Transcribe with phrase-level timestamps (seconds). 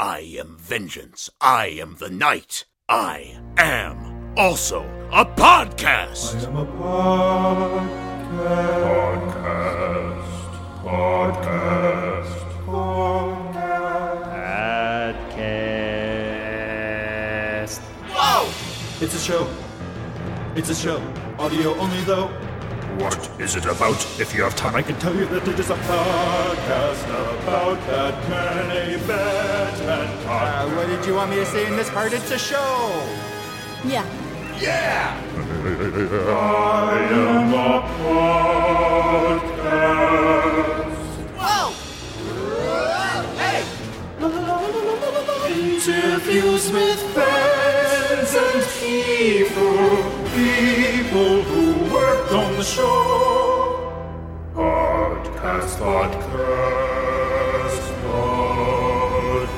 [0.00, 1.28] I am vengeance.
[1.42, 2.64] I am the night.
[2.88, 4.80] I am also
[5.12, 6.36] a podcast.
[6.36, 7.84] I am a podcast.
[8.80, 10.24] podcast.
[10.82, 12.32] Podcast.
[12.64, 13.60] Podcast.
[17.68, 17.80] podcast.
[18.08, 19.04] Whoa!
[19.04, 19.46] It's a show.
[20.56, 20.96] It's a show.
[21.38, 22.30] Audio only though.
[23.00, 23.96] What is it about?
[24.20, 27.04] If you have time, I can tell you that it is a podcast
[27.42, 32.12] about Batman, a Batman Uh, what did you want me to say in this part?
[32.12, 33.08] It's a show.
[33.84, 34.04] Yeah.
[34.60, 35.16] Yeah!
[36.28, 37.80] I am a
[39.60, 40.10] podcast.
[41.40, 41.72] Whoa!
[43.40, 43.64] Hey!
[45.50, 49.88] Interviews with fans and people,
[50.36, 51.69] people who worked on
[52.60, 54.52] the show.
[54.54, 56.20] Podcast, podcast,
[58.02, 59.48] podcast.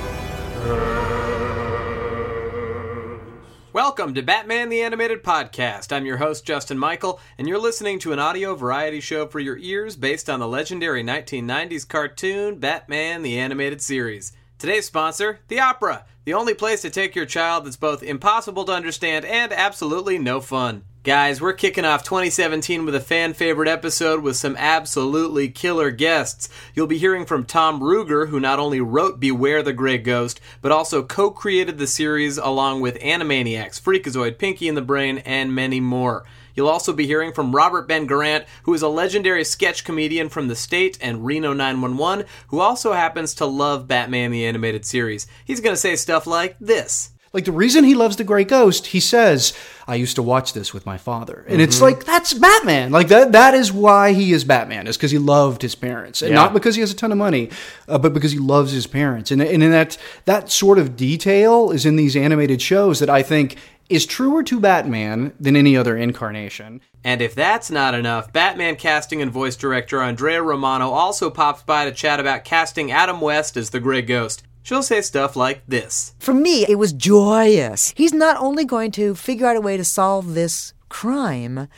[3.73, 5.93] Welcome to Batman the Animated Podcast.
[5.93, 9.59] I'm your host, Justin Michael, and you're listening to an audio variety show for your
[9.59, 14.33] ears based on the legendary 1990s cartoon Batman the Animated Series.
[14.59, 18.73] Today's sponsor, the Opera, the only place to take your child that's both impossible to
[18.73, 20.85] understand and absolutely no fun.
[21.05, 26.49] Guys, we're kicking off 2017 with a fan favorite episode with some absolutely killer guests.
[26.77, 30.71] You'll be hearing from Tom Ruegger, who not only wrote Beware the Grey Ghost, but
[30.71, 35.81] also co created the series along with Animaniacs, Freakazoid, Pinky and the Brain, and many
[35.81, 36.25] more.
[36.55, 40.47] You'll also be hearing from Robert Ben Garant, who is a legendary sketch comedian from
[40.47, 45.27] The State and Reno 911, who also happens to love Batman the Animated Series.
[45.45, 47.12] He's going to say stuff like this.
[47.33, 49.55] Like the reason he loves the Grey Ghost, he says,
[49.89, 52.91] "I used to watch this with my father," and it's like that's Batman.
[52.93, 53.33] Like that.
[53.33, 54.87] That is why he is Batman.
[54.87, 56.37] Is because he loved his parents, and Yeah.
[56.37, 57.49] not because he has a ton of money,
[57.89, 59.31] uh, but because he loves his parents.
[59.31, 63.23] And and in that that sort of detail is in these animated shows that I
[63.23, 63.57] think
[63.89, 66.81] is truer to Batman than any other incarnation.
[67.05, 71.85] And if that's not enough, Batman casting and voice director Andrea Romano also pops by
[71.87, 74.45] to chat about casting Adam West as the Grey Ghost.
[74.63, 76.15] She'll say stuff like this.
[76.19, 77.93] For me, it was joyous.
[77.97, 81.69] He's not only going to figure out a way to solve this crime,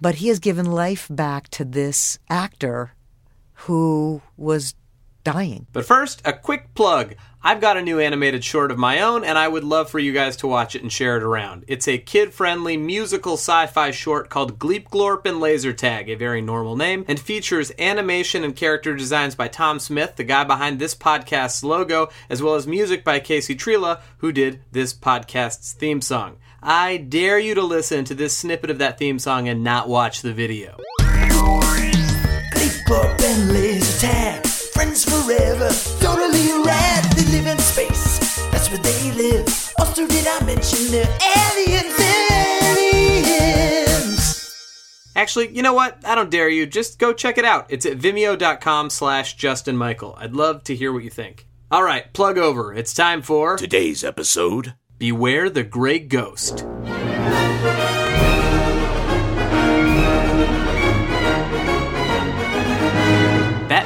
[0.00, 2.92] but he has given life back to this actor
[3.66, 4.74] who was
[5.24, 5.66] dying.
[5.72, 7.14] But first, a quick plug.
[7.40, 10.12] I've got a new animated short of my own, and I would love for you
[10.12, 11.64] guys to watch it and share it around.
[11.68, 16.16] It's a kid friendly musical sci fi short called Gleep Glorp and Laser Tag, a
[16.16, 20.80] very normal name, and features animation and character designs by Tom Smith, the guy behind
[20.80, 26.00] this podcast's logo, as well as music by Casey Trila, who did this podcast's theme
[26.00, 26.38] song.
[26.60, 30.22] I dare you to listen to this snippet of that theme song and not watch
[30.22, 30.76] the video.
[30.98, 34.44] Clip up and laser tag.
[34.44, 35.70] Friends forever,
[40.92, 41.94] they're aliens?
[42.60, 44.28] Aliens!
[45.16, 45.98] Actually, you know what?
[46.04, 46.66] I don't dare you.
[46.66, 47.66] Just go check it out.
[47.68, 50.16] It's at vimeo.com slash Justin Michael.
[50.18, 51.46] I'd love to hear what you think.
[51.70, 52.72] All right, plug over.
[52.72, 56.64] It's time for Today's episode Beware the Grey Ghost.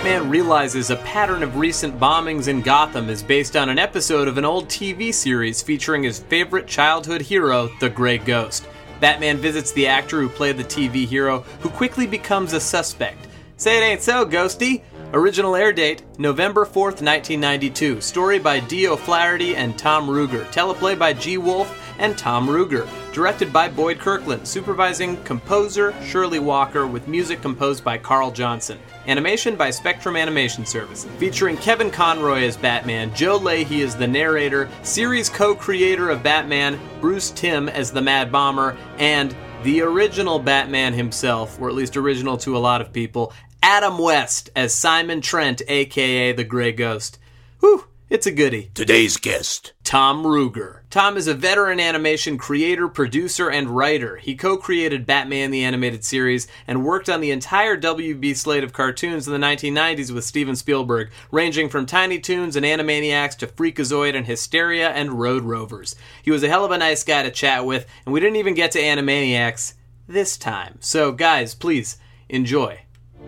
[0.02, 4.36] Batman realizes a pattern of recent bombings in Gotham is based on an episode of
[4.36, 8.66] an old TV series featuring his favorite childhood hero, the Grey Ghost.
[8.98, 13.28] Batman visits the actor who played the TV hero, who quickly becomes a suspect.
[13.58, 14.82] Say it ain't so, Ghosty!
[15.12, 18.00] Original air date November 4th, 1992.
[18.00, 18.88] Story by D.
[18.88, 20.44] O'Flaherty and Tom Ruegger.
[20.46, 21.38] Teleplay by G.
[21.38, 22.88] Wolf and Tom Ruegger.
[23.12, 24.46] Directed by Boyd Kirkland.
[24.46, 28.78] Supervising composer Shirley Walker with music composed by Carl Johnson.
[29.06, 31.10] Animation by Spectrum Animation Services.
[31.18, 36.78] Featuring Kevin Conroy as Batman, Joe Leahy as the narrator, series co creator of Batman,
[37.00, 42.36] Bruce Timm as the Mad Bomber, and the original Batman himself, or at least original
[42.38, 43.32] to a lot of people,
[43.62, 47.18] Adam West as Simon Trent, aka the Grey Ghost.
[47.60, 48.70] Whew, it's a goodie.
[48.74, 50.80] Today's guest Tom Ruegger.
[50.90, 54.16] Tom is a veteran animation creator, producer, and writer.
[54.16, 58.74] He co created Batman the Animated Series and worked on the entire WB slate of
[58.74, 64.14] cartoons in the 1990s with Steven Spielberg, ranging from Tiny Toons and Animaniacs to Freakazoid
[64.14, 65.96] and Hysteria and Road Rovers.
[66.22, 68.52] He was a hell of a nice guy to chat with, and we didn't even
[68.52, 69.72] get to Animaniacs
[70.06, 70.76] this time.
[70.80, 71.96] So, guys, please
[72.28, 72.82] enjoy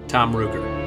[0.08, 0.83] Tom Ruegger.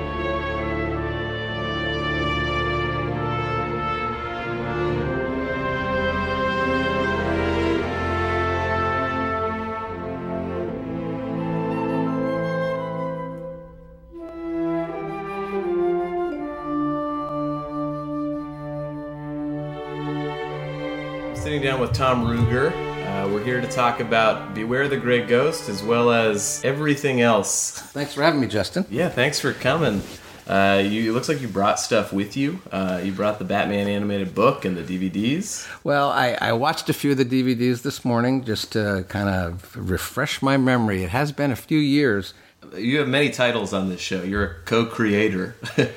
[21.87, 22.71] With Tom Ruegger.
[23.07, 27.79] Uh, we're here to talk about Beware the Grey Ghost as well as everything else.
[27.79, 28.85] Thanks for having me, Justin.
[28.89, 30.01] Yeah, thanks for coming.
[30.45, 32.59] Uh, you, it looks like you brought stuff with you.
[32.73, 35.65] Uh, you brought the Batman animated book and the DVDs.
[35.85, 39.77] Well, I, I watched a few of the DVDs this morning just to kind of
[39.77, 41.03] refresh my memory.
[41.03, 42.33] It has been a few years.
[42.75, 44.23] You have many titles on this show.
[44.23, 45.55] You're a co-creator,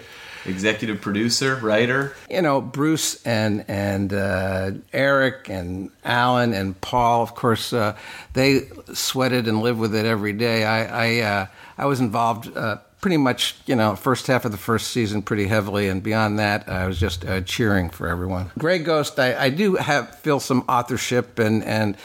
[0.44, 2.14] executive producer, writer.
[2.28, 7.96] You know, Bruce and and uh, Eric and Alan and Paul, of course, uh,
[8.32, 10.64] they sweated and lived with it every day.
[10.64, 11.46] I I, uh,
[11.78, 12.56] I was involved.
[12.56, 16.38] Uh, pretty much, you know, first half of the first season pretty heavily, and beyond
[16.38, 18.50] that, I was just uh, cheering for everyone.
[18.58, 21.96] Grey Ghost, I, I do have feel some authorship and and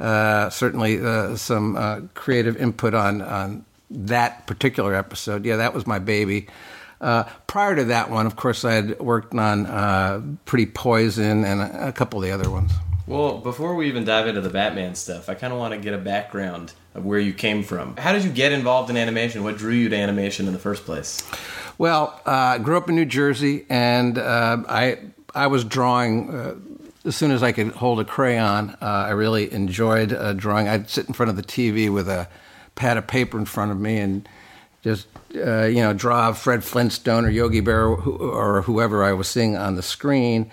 [0.00, 0.98] uh, certainly
[1.36, 5.44] some creative input on on that particular episode.
[5.44, 6.48] Yeah, that was my baby.
[7.00, 11.60] Uh, prior to that one, of course, I had worked on uh, Pretty Poison and
[11.60, 12.72] a, a couple of the other ones.
[13.06, 15.94] Well, before we even dive into the Batman stuff, I kind of want to get
[15.94, 17.96] a background of where you came from.
[17.96, 19.42] How did you get involved in animation?
[19.42, 21.20] What drew you to animation in the first place?
[21.78, 24.98] Well, uh, I grew up in New Jersey, and uh, I
[25.34, 26.54] I was drawing uh,
[27.04, 28.76] as soon as I could hold a crayon.
[28.80, 30.68] Uh, I really enjoyed uh, drawing.
[30.68, 32.28] I'd sit in front of the TV with a
[32.74, 34.28] pad of paper in front of me and
[34.82, 39.56] just uh, you know draw Fred Flintstone or Yogi Bear or, whoever I was seeing
[39.56, 40.50] on the screen.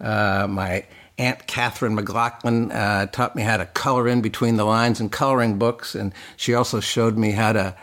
[0.00, 0.84] Uh, my
[1.18, 5.58] aunt Catherine McLaughlin uh, taught me how to color in between the lines in coloring
[5.58, 7.74] books, and she also showed me how to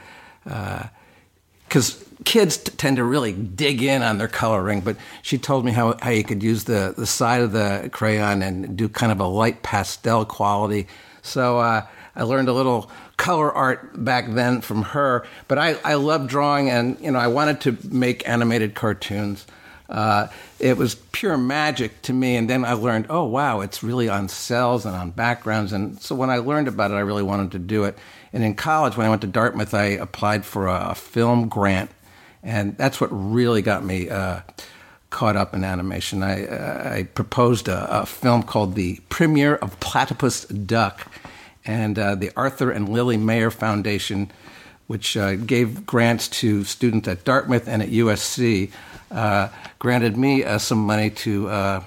[1.68, 5.72] because kids t- tend to really dig in on their coloring, but she told me
[5.72, 9.20] how, how you could use the, the side of the crayon and do kind of
[9.20, 10.88] a light pastel quality.
[11.22, 11.86] So uh,
[12.16, 16.70] I learned a little color art back then from her, but I, I love drawing
[16.70, 19.46] and, you know, I wanted to make animated cartoons.
[19.90, 20.28] Uh,
[20.60, 24.30] it was pure magic to me, and then I learned, oh wow, it's really on
[24.30, 27.60] cells and on backgrounds, and so when I learned about it, I really wanted to
[27.60, 27.98] do it.
[28.32, 31.92] And in college, when I went to Dartmouth, I applied for a, a film grant,
[32.42, 34.40] and that's what really got me uh,
[35.12, 36.24] caught up in animation.
[36.24, 41.08] I, uh, I proposed a, a film called The Premiere of Platypus Duck,
[41.66, 44.32] and uh, the Arthur and Lily Mayer Foundation,
[44.88, 48.72] which uh, gave grants to students at Dartmouth and at USC,
[49.12, 49.50] uh,
[49.80, 51.84] granted me uh, some money to, uh,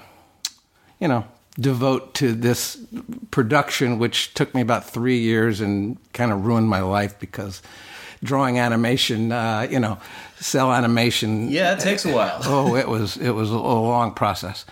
[0.99, 1.25] you know,
[1.59, 2.77] devote to this
[3.31, 7.61] production, which took me about three years and kind of ruined my life because
[8.23, 9.97] drawing animation, uh, you know,
[10.39, 11.49] cell animation.
[11.49, 12.39] Yeah, it takes a while.
[12.43, 14.65] oh, it was it was a, a long process,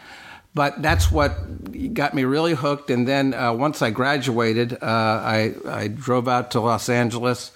[0.55, 2.89] but that's what got me really hooked.
[2.89, 7.51] And then uh, once I graduated, uh, I I drove out to Los Angeles,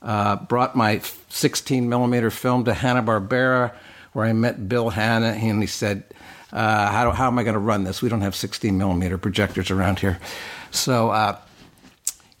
[0.00, 3.74] uh, brought my 16 millimeter film to Hanna Barbera,
[4.12, 6.04] where I met Bill Hanna, and he said.
[6.52, 8.00] Uh, how, how am I going to run this?
[8.00, 10.20] We don't have 16 millimeter projectors around here.
[10.70, 11.36] So, uh,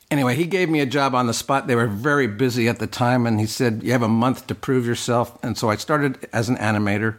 [0.08, 1.66] anyway, he gave me a job on the spot.
[1.66, 4.54] They were very busy at the time, and he said, You have a month to
[4.54, 5.36] prove yourself.
[5.42, 7.16] And so I started as an animator,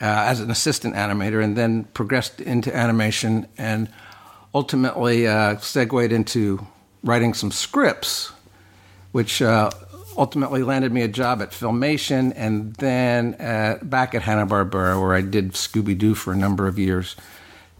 [0.00, 3.88] uh, as an assistant animator, and then progressed into animation and
[4.54, 6.66] ultimately uh, segued into
[7.02, 8.32] writing some scripts,
[9.12, 9.70] which uh,
[10.16, 15.14] ultimately landed me a job at Filmation and then at, back at Hanna Barbera, where
[15.14, 17.16] I did Scooby Doo for a number of years.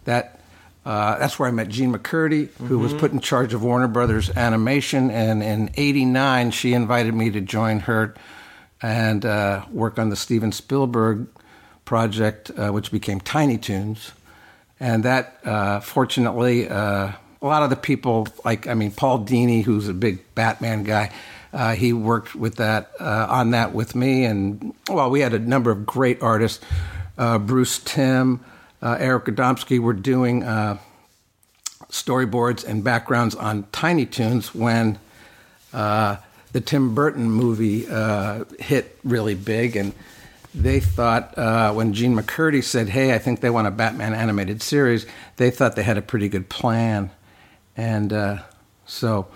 [0.04, 0.40] That
[0.84, 4.30] uh, that's where I met Jean MacCurdy, who was put in charge of Warner Brothers
[4.34, 8.14] Animation, and in '89 she invited me to join her
[8.80, 11.26] and uh, work on the Steven Spielberg
[11.90, 14.12] project, uh, which became Tiny Toons.
[14.78, 17.10] And that, uh, fortunately, uh,
[17.42, 21.10] a lot of the people, like I mean, Paul Dini, who's a big Batman guy,
[21.52, 25.40] uh, he worked with that uh, on that with me, and well, we had a
[25.40, 26.64] number of great artists.
[27.16, 28.38] Bruce Timm,
[28.80, 30.44] Eric Radomski were doing
[31.90, 35.00] storyboards and backgrounds on Tiny Toons when
[35.72, 36.16] uh,
[36.52, 39.92] the Tim Burton movie uh, hit really big, and
[40.54, 44.62] they thought uh, when Jean MacCurdy said, "Hey, I think they want a Batman animated
[44.62, 47.10] series," they thought they had a pretty good plan,
[47.76, 48.38] and uh,
[48.86, 49.28] so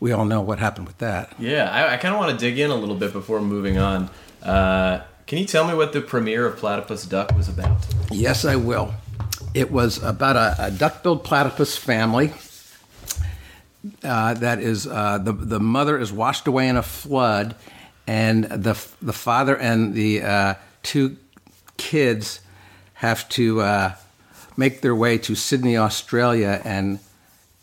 [0.00, 1.32] we all know what happened with that.
[1.38, 4.10] Yeah, I, I kind of want to dig in a little bit before moving on.
[4.42, 7.84] Uh, can you tell me what the premiere of Platypus Duck was about?
[8.10, 8.94] Yes, I will.
[9.54, 12.32] It was about a, a duck-billed platypus family.
[14.04, 17.54] Uh, that is, uh, the the mother is washed away in a flood,
[18.06, 21.16] and the the father and the uh, two
[21.76, 22.40] kids
[22.94, 23.94] have to uh,
[24.56, 26.98] make their way to Sydney, Australia, and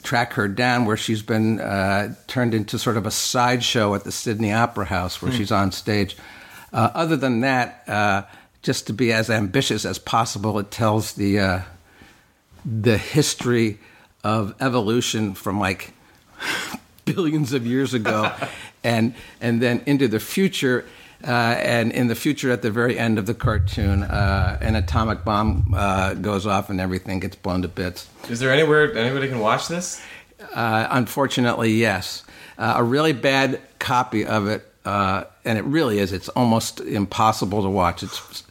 [0.04, 4.12] track her down, where she's been uh, turned into sort of a sideshow at the
[4.12, 6.18] Sydney Opera House, where she's on stage.
[6.72, 8.24] Uh, other than that, uh,
[8.62, 11.62] just to be as ambitious as possible, it tells the uh,
[12.66, 13.80] the history
[14.24, 15.94] of evolution from like
[17.06, 18.32] billions of years ago,
[18.84, 20.86] and and then into the future.
[21.26, 25.24] Uh, and in the future, at the very end of the cartoon, uh, an atomic
[25.24, 28.10] bomb uh, goes off and everything gets blown to bits.
[28.30, 30.02] Is there anywhere anybody can watch this?
[30.54, 32.24] Uh, unfortunately, yes.
[32.58, 36.12] Uh, a really bad copy of it, uh, and it really is.
[36.12, 38.04] It's almost impossible to watch.
[38.04, 38.44] It's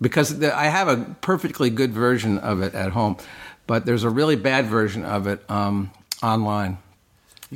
[0.00, 3.18] because the, I have a perfectly good version of it at home,
[3.66, 5.90] but there's a really bad version of it um,
[6.22, 6.78] online.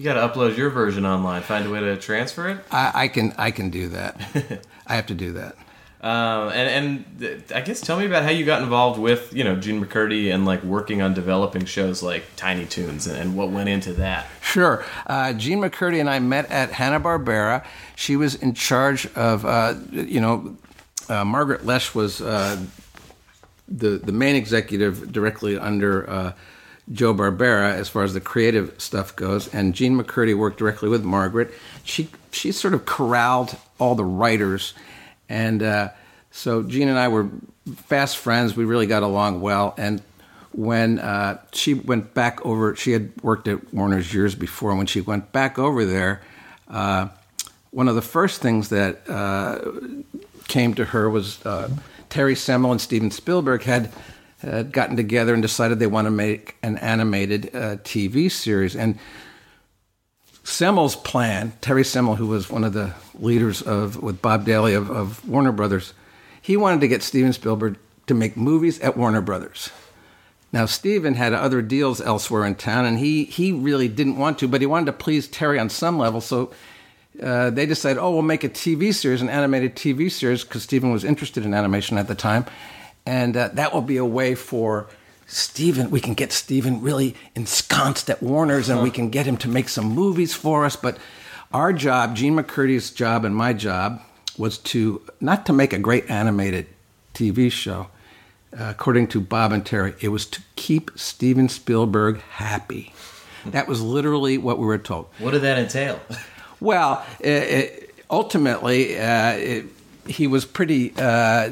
[0.01, 1.43] You got to upload your version online.
[1.43, 2.65] Find a way to transfer it.
[2.71, 4.19] I, I can I can do that.
[4.87, 5.57] I have to do that.
[6.01, 9.57] Um, and and I guess tell me about how you got involved with you know
[9.57, 13.69] Jean MacCurdy and like working on developing shows like Tiny Toons and, and what went
[13.69, 14.27] into that.
[14.41, 14.83] Sure.
[15.07, 17.63] Uh, Jean MacCurdy and I met at Hanna Barbera.
[17.95, 20.57] She was in charge of, uh, you know,
[21.11, 22.59] uh, Margaret Loesch was uh,
[23.69, 26.33] the the main executive directly under uh,
[26.93, 31.05] Joe Barbera as far as the creative stuff goes, and Jean MacCurdy worked directly with
[31.05, 31.53] Margaret.
[31.85, 34.75] She she sort of corralled all the writers,
[35.29, 35.91] and uh,
[36.31, 37.29] so Jean and I were
[37.77, 38.57] fast friends.
[38.57, 40.03] We really got along well, and
[40.53, 44.71] when uh, she went back over, she had worked at Warner's years before.
[44.71, 46.23] And when she went back over there,
[46.69, 47.09] uh,
[47.71, 49.61] one of the first things that uh,
[50.49, 51.71] came to her was uh,
[52.09, 53.93] Terry Semel and Steven Spielberg had
[54.43, 58.75] had gotten together and decided they want to make an animated uh, TV series.
[58.75, 58.99] And
[60.45, 64.91] Semel's plan, Terry Semel, who was one of the leaders of with Bob Daly of,
[64.91, 65.93] of Warner Brothers,
[66.41, 69.71] he wanted to get Steven Spielberg to make movies at Warner Brothers.
[70.53, 74.49] Now, Steven had other deals elsewhere in town, and he, he really didn't want to,
[74.49, 76.21] but he wanted to please Terry on some level.
[76.21, 76.51] So
[77.23, 80.91] uh, they decided, oh, we'll make a TV series, an animated TV series, because Steven
[80.91, 82.47] was interested in animation at the time.
[83.11, 84.87] And uh, that will be a way for
[85.27, 89.49] Steven, we can get Steven really ensconced at Warner's and we can get him to
[89.49, 90.77] make some movies for us.
[90.77, 90.97] But
[91.53, 94.01] our job, Jean MacCurdy's job and my job,
[94.39, 96.69] was to not to make a great animated
[97.13, 97.89] TV show.
[98.57, 102.93] Uh, according to Bob and Terry, it was to keep Steven Spielberg happy.
[103.47, 105.09] That was literally what we were told.
[105.19, 106.01] What did that entail?
[106.61, 109.67] Well, it, it, ultimately, uh, it,
[110.07, 110.93] he was pretty.
[110.97, 111.51] Uh,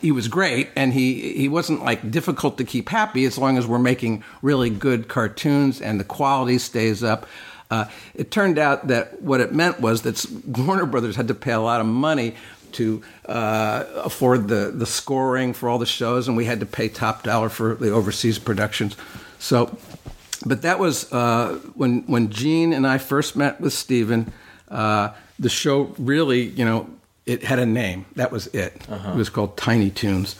[0.00, 3.66] he was great, and he he wasn't like difficult to keep happy as long as
[3.66, 7.26] we're making really good cartoons and the quality stays up.
[7.70, 11.52] Uh, it turned out that what it meant was that Warner Brothers had to pay
[11.52, 12.34] a lot of money
[12.72, 16.88] to uh, afford the the scoring for all the shows, and we had to pay
[16.88, 18.96] top dollar for the overseas productions.
[19.38, 19.76] So,
[20.44, 24.32] but that was uh, when when Jean and I first met with Steven,
[24.68, 26.88] uh, the show really, you know,
[27.30, 28.06] it had a name.
[28.16, 28.82] That was it.
[28.90, 30.34] It was called Tiny Toons.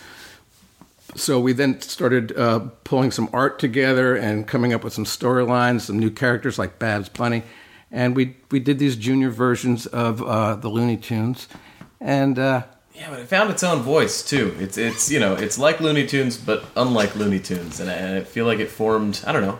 [1.14, 5.82] So we then started uh, pulling some art together and coming up with some storylines,
[5.82, 7.42] some new characters like Babs Bunny,
[7.92, 11.48] and we we did these junior versions of uh, the Looney Tunes,
[12.00, 12.62] and uh,
[12.94, 14.56] Yeah, but it found its own voice too.
[14.58, 18.18] It's it's you know it's like Looney Tunes but unlike Looney Tunes, and I, and
[18.18, 19.58] I feel like it formed I don't know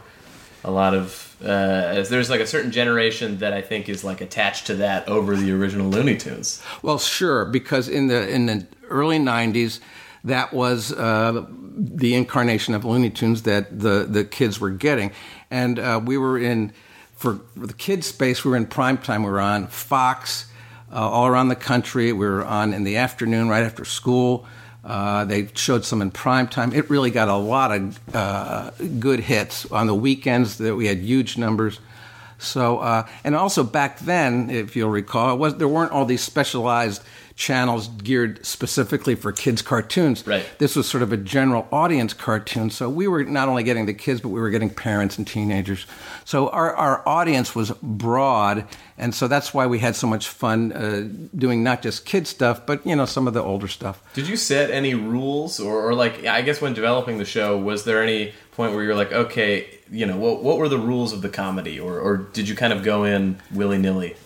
[0.64, 4.66] a lot of uh, there's like a certain generation that I think is like attached
[4.66, 6.62] to that over the original Looney Tunes.
[6.82, 9.80] Well, sure, because in the in the early '90s,
[10.25, 15.12] that was uh, the incarnation of Looney Tunes that the the kids were getting,
[15.50, 16.73] and uh, we were in
[17.14, 18.44] for, for the kids space.
[18.44, 19.23] We were in prime time.
[19.23, 20.47] We were on Fox
[20.92, 22.12] uh, all around the country.
[22.12, 24.47] We were on in the afternoon, right after school.
[24.84, 26.72] Uh, they showed some in prime time.
[26.72, 30.58] It really got a lot of uh, good hits on the weekends.
[30.58, 31.80] That we had huge numbers.
[32.38, 37.02] So, uh, and also back then, if you'll recall, was there weren't all these specialized
[37.37, 40.26] channels geared specifically for kids' cartoons.
[40.26, 40.46] Right.
[40.58, 42.70] This was sort of a general audience cartoon.
[42.70, 45.87] So we were not only getting the kids, but we were getting parents and teenagers.
[46.25, 48.66] So our, our audience was broad,
[48.99, 52.66] and so that's why we had so much fun uh, doing not just kid stuff,
[52.66, 54.02] but you know some of the older stuff.
[54.14, 57.84] Did you set any rules, or, or like I guess when developing the show, was
[57.84, 61.22] there any point where you're like, okay, you know, what what were the rules of
[61.22, 64.16] the comedy, or or did you kind of go in willy nilly?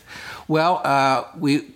[0.49, 1.73] Well, uh, we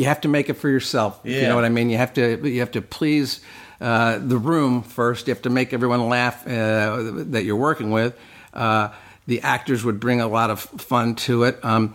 [0.00, 1.20] you have to make it for yourself.
[1.24, 1.90] if You know what I mean?
[1.90, 3.40] You have to you have to please
[3.82, 5.26] uh, the room first.
[5.26, 8.18] You have to make everyone laugh uh, that you're working with.
[8.54, 8.88] Uh,
[9.26, 11.62] the actors would bring a lot of fun to it.
[11.62, 11.94] Um,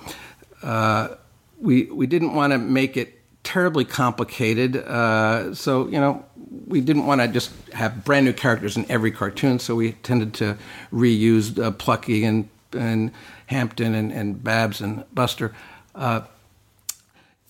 [0.61, 1.15] uh,
[1.59, 6.23] we we didn't want to make it terribly complicated, uh, so you know
[6.67, 9.57] we didn't want to just have brand new characters in every cartoon.
[9.57, 10.59] So we tended to
[10.93, 13.11] reuse uh, Plucky and and
[13.47, 15.55] Hampton and, and Babs and Buster.
[15.95, 16.21] Uh,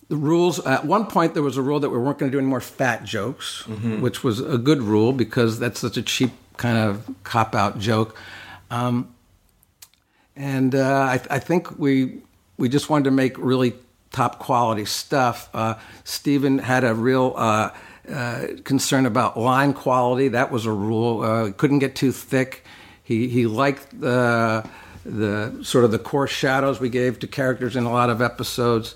[0.07, 2.39] the rules at one point there was a rule that we weren't going to do
[2.39, 3.65] any more fat jokes
[4.01, 8.17] which was a good rule because that's such a cheap kind of cop out joke.
[8.71, 9.13] Um,
[10.35, 10.81] and uh,
[11.13, 12.21] I, I think we
[12.57, 13.73] we just wanted to make really
[14.11, 15.49] top quality stuff.
[15.53, 17.69] Uh, Steven had a real uh,
[18.11, 20.29] uh, concern about line quality.
[20.29, 21.21] That was a rule.
[21.21, 22.63] Uh, couldn't get too thick.
[23.03, 24.67] He he liked the
[25.05, 28.95] the sort of the coarse shadows we gave to characters in a lot of episodes.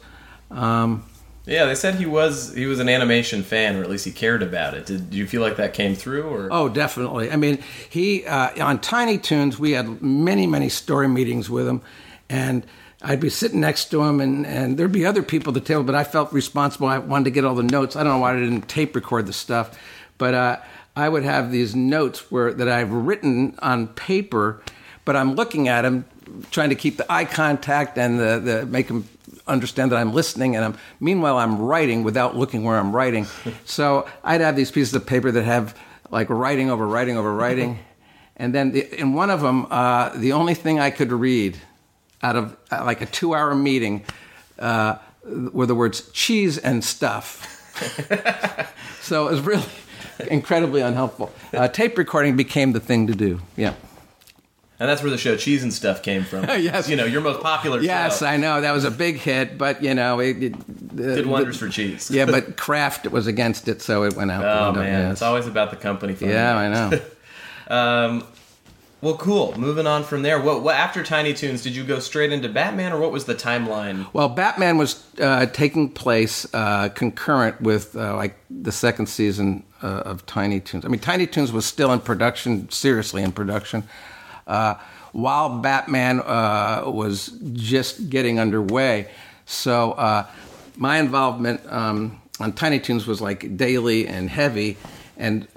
[0.52, 1.04] Um,
[1.46, 4.44] Yeah, they said he was he was an animation fan, or at least he cared
[4.44, 4.86] about it.
[4.86, 6.24] Did you feel like that came through?
[6.24, 7.32] Or Oh, definitely.
[7.32, 11.82] I mean, he uh, on Tiny Toons, we had many, many story meetings with him,
[12.30, 12.66] and
[13.02, 15.84] I'd be sitting next to him, and, and there'd be other people at the table,
[15.84, 16.88] but I felt responsible.
[16.88, 17.96] I wanted to get all the notes.
[17.96, 19.80] I don't know why I didn't tape record the stuff,
[20.18, 20.58] but uh,
[20.96, 24.62] I would have these notes where that I've written on paper,
[25.06, 26.04] but I'm looking at him,
[26.52, 29.08] trying to keep the eye contact and the, the make him
[29.50, 33.28] understand that I'm listening, and I'm meanwhile I'm writing without looking where I'm writing.
[33.66, 35.78] so I'd have these pieces of paper that have
[36.10, 37.80] like writing over writing over writing,
[38.38, 41.58] and then the, in one of them, uh, the only thing I could read
[42.22, 44.04] out of uh, like a two-hour meeting
[44.58, 47.56] uh, were the words cheese and stuff.
[49.02, 49.64] so it was really
[50.30, 51.32] incredibly unhelpful.
[51.54, 53.42] Uh, tape recording became the thing to do.
[53.56, 53.74] Yeah.
[54.80, 56.46] And that's where the show Cheese and Stuff came from.
[56.60, 56.88] Yes.
[56.90, 57.80] you know your most popular.
[57.82, 58.26] Yes, show.
[58.26, 61.70] I know that was a big hit, but you know it, it did wonders for
[61.70, 62.10] cheese.
[62.12, 64.42] yeah, but Kraft was against it, so it went out.
[64.42, 65.12] the Oh window, man, yes.
[65.14, 66.14] it's always about the company.
[66.14, 66.56] funding yeah.
[66.58, 67.02] I know.
[67.70, 68.26] Um,
[69.02, 69.58] well, cool.
[69.58, 70.42] Moving on from there.
[70.42, 73.36] What, what after Tiny Toons did you go straight into Batman, or what was the
[73.36, 74.08] timeline?
[74.12, 79.88] Well, Batman was uh, taking place uh, concurrent with uh, like the second season uh,
[80.04, 80.84] of Tiny Toons.
[80.84, 83.84] I mean, Tiny Toons was still in production, seriously in production,
[84.50, 84.76] uh,
[85.14, 89.08] while Batman uh, was just getting underway.
[89.46, 90.28] So uh,
[90.76, 94.78] my involvement um, on Tiny Toons was like daily and heavy,
[95.18, 95.48] and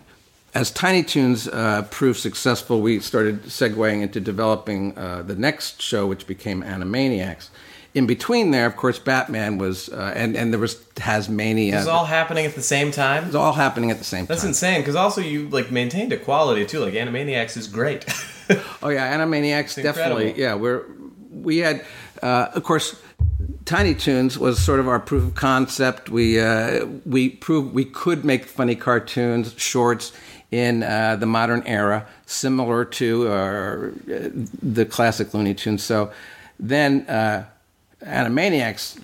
[0.54, 6.06] as Tiny Toons uh, proved successful, we started segueing into developing uh, the next show,
[6.06, 7.48] which became Animaniacs.
[7.94, 11.78] In between there, of course, Batman was, uh, and and there was Taz-Mania.
[11.78, 13.24] Is all happening at the same time.
[13.24, 14.48] It was all happening at the same That's time.
[14.48, 14.81] That's insane.
[14.81, 16.81] Because also you like maintained a quality too.
[16.81, 18.05] Like Animaniacs is great.
[18.83, 20.35] Oh yeah, Animaniacs definitely.
[20.37, 20.85] Yeah, we're
[21.31, 21.87] we had,
[22.22, 23.00] uh, of course,
[23.64, 26.11] Tiny Toons was sort of our proof of concept.
[26.11, 30.12] We uh, we proved we could make funny cartoons, shorts
[30.50, 33.90] in uh, the modern era, similar to uh,
[34.62, 35.83] the classic Looney Tunes.
[35.83, 36.12] So
[36.59, 37.46] then uh,
[38.05, 39.01] Animaniacs.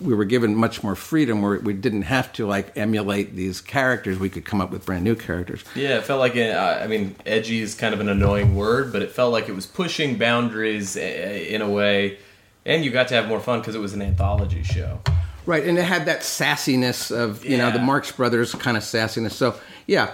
[0.00, 4.18] We were given much more freedom where we didn't have to like emulate these characters.
[4.18, 5.62] We could come up with brand new characters.
[5.76, 9.02] yeah, it felt like uh, I mean, edgy is kind of an annoying word, but
[9.02, 12.18] it felt like it was pushing boundaries uh, in a way,
[12.66, 15.00] and you got to have more fun because it was an anthology show.
[15.46, 19.32] Right, and it had that sassiness of you know the Marx Brothers kind of sassiness.
[19.32, 19.54] So
[19.86, 20.12] yeah,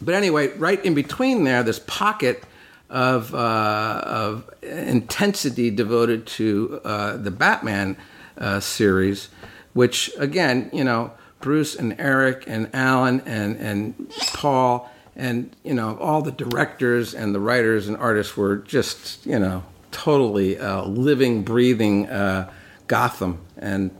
[0.00, 2.44] but anyway, right in between there, this pocket
[2.92, 7.96] of uh, of intensity devoted to uh, the Batman
[8.36, 9.30] uh, series,
[9.72, 15.96] which again, you know, Bruce and Eric and Alan and and Paul and you know
[15.98, 21.42] all the directors and the writers and artists were just you know totally uh, living,
[21.42, 22.52] breathing uh,
[22.86, 23.90] Gotham and.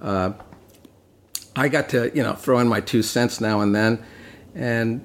[0.00, 0.32] Uh,
[1.56, 3.98] I got to you know throw in my two cents now and then,
[4.54, 5.02] and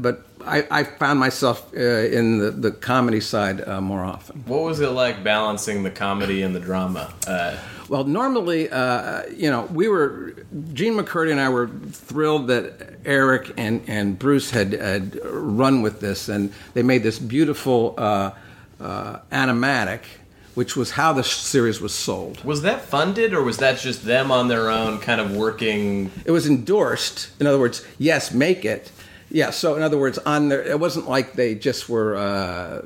[0.00, 4.42] but I, I found myself uh, in the, the comedy side uh, more often.
[4.46, 7.12] What was it like balancing the comedy and the drama?
[7.26, 7.56] Uh,
[7.88, 10.34] Well, normally, uh, you know, we were
[10.72, 16.00] Jean MacCurdy and I were thrilled that Eric and, and Bruce had, had run with
[16.00, 18.30] this, and they made this beautiful uh,
[18.80, 20.00] uh, animatic,
[20.54, 22.42] which was how the series was sold.
[22.44, 26.10] was that funded, or was that just them on their own, kind of working?
[26.24, 27.28] it was endorsed.
[27.40, 28.90] In other words, yes, make it.
[29.32, 29.50] Yeah.
[29.50, 32.82] So in other words, on their, it wasn't like they just were uh,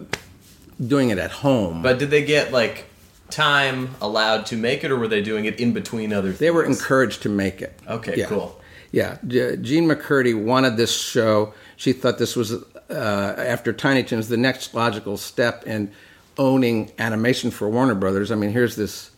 [0.85, 1.82] doing it at home.
[1.82, 2.87] But did they get like
[3.30, 6.28] time allowed to make it, or were they doing it in between other?
[6.28, 6.38] things?
[6.38, 7.78] they were encouraged to make it.
[7.88, 8.26] Okay, Yeah.
[8.26, 8.61] cool.
[8.92, 11.52] Yeah, Jean MacCurdy wanted this show.
[11.76, 12.52] She thought this was
[12.88, 15.90] uh, after Tiny Toons the next logical step in
[16.38, 18.30] owning animation for Warner Brothers.
[18.30, 19.11] I mean, here's this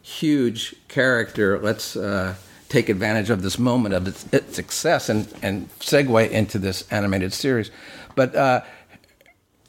[0.00, 1.58] huge character.
[1.58, 2.36] Let's uh,
[2.68, 7.32] take advantage of this moment of its, its success and and segue into this animated
[7.32, 7.70] series.
[8.14, 8.62] But uh,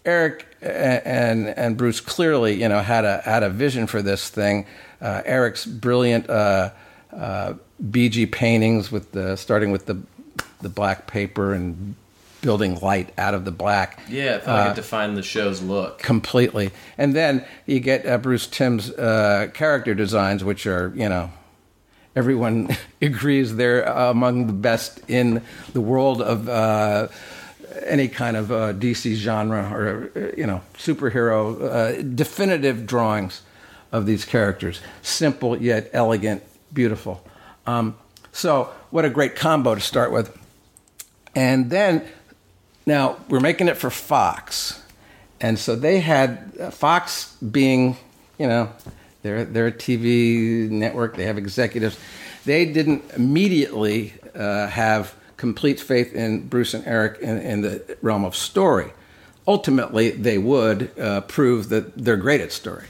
[0.06, 4.66] Eric and and Bruce clearly, you know, had a had a vision for this thing.
[5.02, 6.72] Uh, Eric's brilliant uh,
[7.16, 10.02] uh, BG paintings with the starting with the
[10.62, 11.96] the black paper and
[12.42, 14.00] building light out of the black.
[14.10, 16.00] Yeah, it felt like it defined the show's look.
[16.00, 16.72] completely.
[16.98, 21.32] And then you get uh, Bruce Timm's uh, character designs, which are you know.
[22.18, 27.10] Everyone agrees they're among the best in the world of uh,
[27.86, 33.44] any kind of uh, DC genre or you know superhero uh, definitive drawings
[33.92, 36.42] of these characters, simple yet elegant,
[36.74, 37.24] beautiful.
[37.68, 37.96] Um,
[38.32, 40.36] so what a great combo to start with,
[41.36, 42.04] and then
[42.88, 44.82] now we're making it for Fox,
[45.40, 47.96] and so they had uh, Fox being
[48.40, 48.72] you know
[49.28, 52.00] they're they're a TV network, they have executives.
[52.46, 58.24] They didn't immediately uh, have complete faith in Bruce and Eric in, in the realm
[58.24, 58.94] of story.
[59.46, 62.86] Ultimately, they would uh, prove that they're great at story.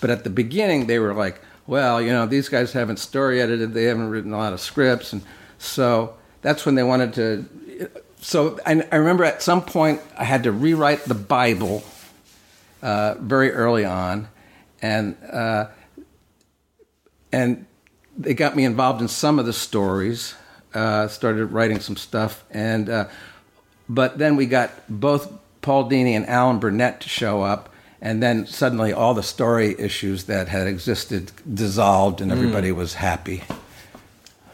[0.00, 3.74] But at the beginning, they were like, well, you know, these guys haven't story edited,
[3.74, 5.12] they haven't written a lot of scripts.
[5.12, 5.22] And
[5.58, 7.90] so that's when they wanted to.
[8.20, 11.84] So I, I remember at some point I had to rewrite the Bible
[12.82, 14.28] uh, very early on.
[14.80, 15.66] And, uh,
[17.32, 17.66] and
[18.16, 20.34] they got me involved in some of the stories
[20.74, 23.08] uh, started writing some stuff, and uh,
[23.88, 27.68] but then we got both Paul Dini and Alan Burnett to show up,
[28.00, 33.42] and then suddenly all the story issues that had existed dissolved, and everybody was happy.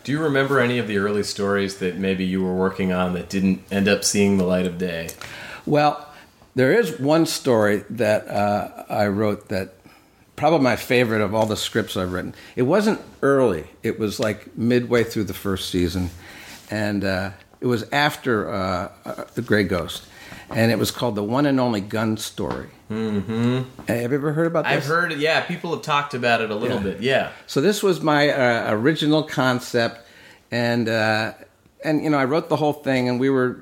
[0.04, 3.28] Do you remember any of the early stories that maybe you were working on that
[3.28, 5.10] didn't end up seeing the light of day?
[5.66, 6.08] Well,
[6.54, 9.77] there is one story that uh, I wrote that
[10.38, 12.34] probably my favorite of all the scripts I've written.
[12.56, 16.10] It wasn't early; it was like midway through the first season,
[16.70, 20.04] and uh, it was after uh, uh, the Gray Ghost,
[20.50, 22.68] and it was called the One and Only Gun Story.
[22.90, 23.82] Mm-hmm.
[23.88, 24.72] Have you ever heard about this?
[24.72, 26.82] I've heard, yeah, people have talked about it a little Yeah.
[26.82, 27.00] bit.
[27.02, 27.32] Yeah.
[27.46, 30.00] So this was my uh, original concept,
[30.50, 31.32] and uh,
[31.84, 33.60] and you know I wrote the whole thing, and we were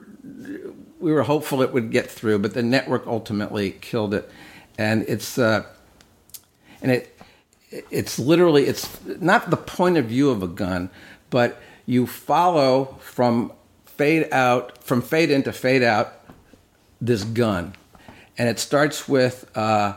[1.00, 4.30] we were hopeful it would get through, but the network ultimately killed it,
[4.78, 5.64] and it's uh,
[6.86, 7.18] and it
[7.90, 8.88] it's literally it's
[9.20, 10.88] not the point of view of a gun,
[11.30, 13.52] but you follow from
[13.84, 16.12] fade out from fade in to fade out
[17.00, 17.74] this gun,
[18.38, 19.96] and it starts with uh,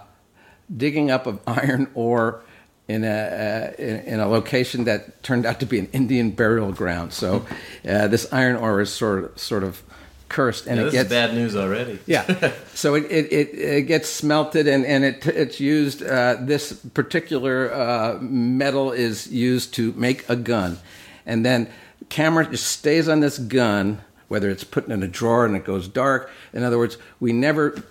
[0.75, 2.41] digging up of iron ore
[2.87, 6.71] in a uh, in, in a location that turned out to be an Indian burial
[6.71, 7.13] ground.
[7.13, 7.45] So
[7.87, 9.83] uh, this iron ore is sort of, sort of
[10.29, 11.99] cursed, and Yeah, it gets bad news already.
[12.05, 12.51] yeah.
[12.73, 17.73] So it, it, it, it gets smelted and, and it, it's used, uh, this particular
[17.73, 20.77] uh, metal is used to make a gun.
[21.25, 21.67] And then
[22.07, 25.89] camera just stays on this gun, whether it's put in a drawer and it goes
[25.89, 26.31] dark.
[26.53, 27.83] In other words, we never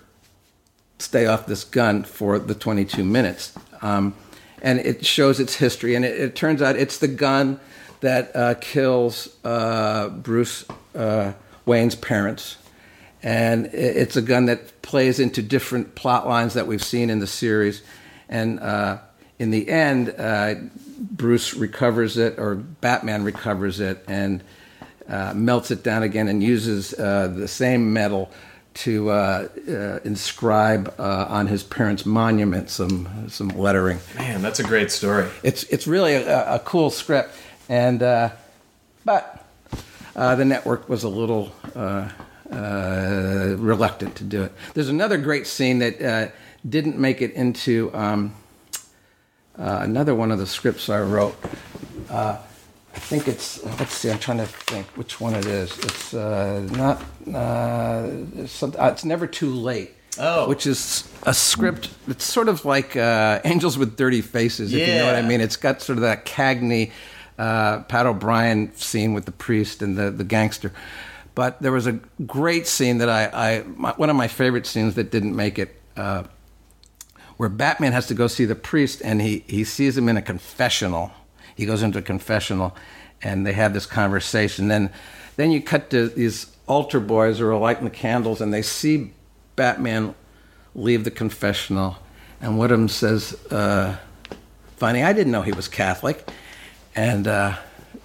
[0.97, 3.53] stay off this gun for the 22 minutes.
[3.81, 4.15] Um,
[4.61, 5.95] and it shows its history.
[5.95, 7.59] And it, it turns out it's the gun
[8.01, 11.33] that uh, kills uh, Bruce uh,
[11.69, 12.57] Wayne's parents.
[13.21, 17.27] And it's a gun that plays into different plot lines that we've seen in the
[17.27, 17.83] series.
[18.27, 18.97] And uh,
[19.37, 20.55] in the end, uh,
[20.97, 24.43] Bruce recovers it, or Batman recovers it, and
[25.07, 28.31] uh, melts it down again and uses uh, the same metal
[28.73, 33.99] to uh, uh, inscribe uh, on his parents' monument some some lettering.
[34.15, 35.27] Man, that's a great story.
[35.43, 37.35] It's it's really a, a cool script,
[37.67, 38.29] and uh,
[39.03, 39.38] but
[40.19, 42.09] uh, the network was a little uh,
[42.51, 44.51] uh, reluctant to do it.
[44.73, 46.27] There's another great scene that uh,
[46.67, 48.35] didn't make it into um,
[49.57, 51.37] uh, another one of the scripts I wrote.
[52.09, 52.37] Uh,
[52.93, 54.11] I think it's let's see.
[54.11, 55.71] I'm trying to think which one it is.
[55.79, 57.01] It's uh, not.
[57.33, 59.91] Uh, it's, uh, never too late.
[60.21, 60.49] Oh.
[60.49, 61.89] which is a script.
[62.09, 65.39] It's sort of like uh, Angels with Dirty Faces, if you know what I mean.
[65.39, 66.91] It's got sort of that Cagney,
[67.39, 70.71] uh, Pat O'Brien scene with the priest and the, the gangster.
[71.33, 71.93] But there was a
[72.25, 75.81] great scene that I, I my, one of my favorite scenes that didn't make it.
[75.95, 76.23] Uh,
[77.37, 80.21] where Batman has to go see the priest and he, he sees him in a
[80.21, 81.11] confessional.
[81.55, 82.75] He goes into a confessional
[83.21, 84.67] and they have this conversation.
[84.67, 84.91] Then
[85.37, 89.13] then you cut to these altar boys who are lighting the candles and they see
[89.55, 90.13] Batman
[90.75, 91.95] leave the confessional
[92.41, 93.95] and one of them says, uh,
[94.75, 96.29] funny, I didn't know he was Catholic.
[96.95, 97.55] And uh,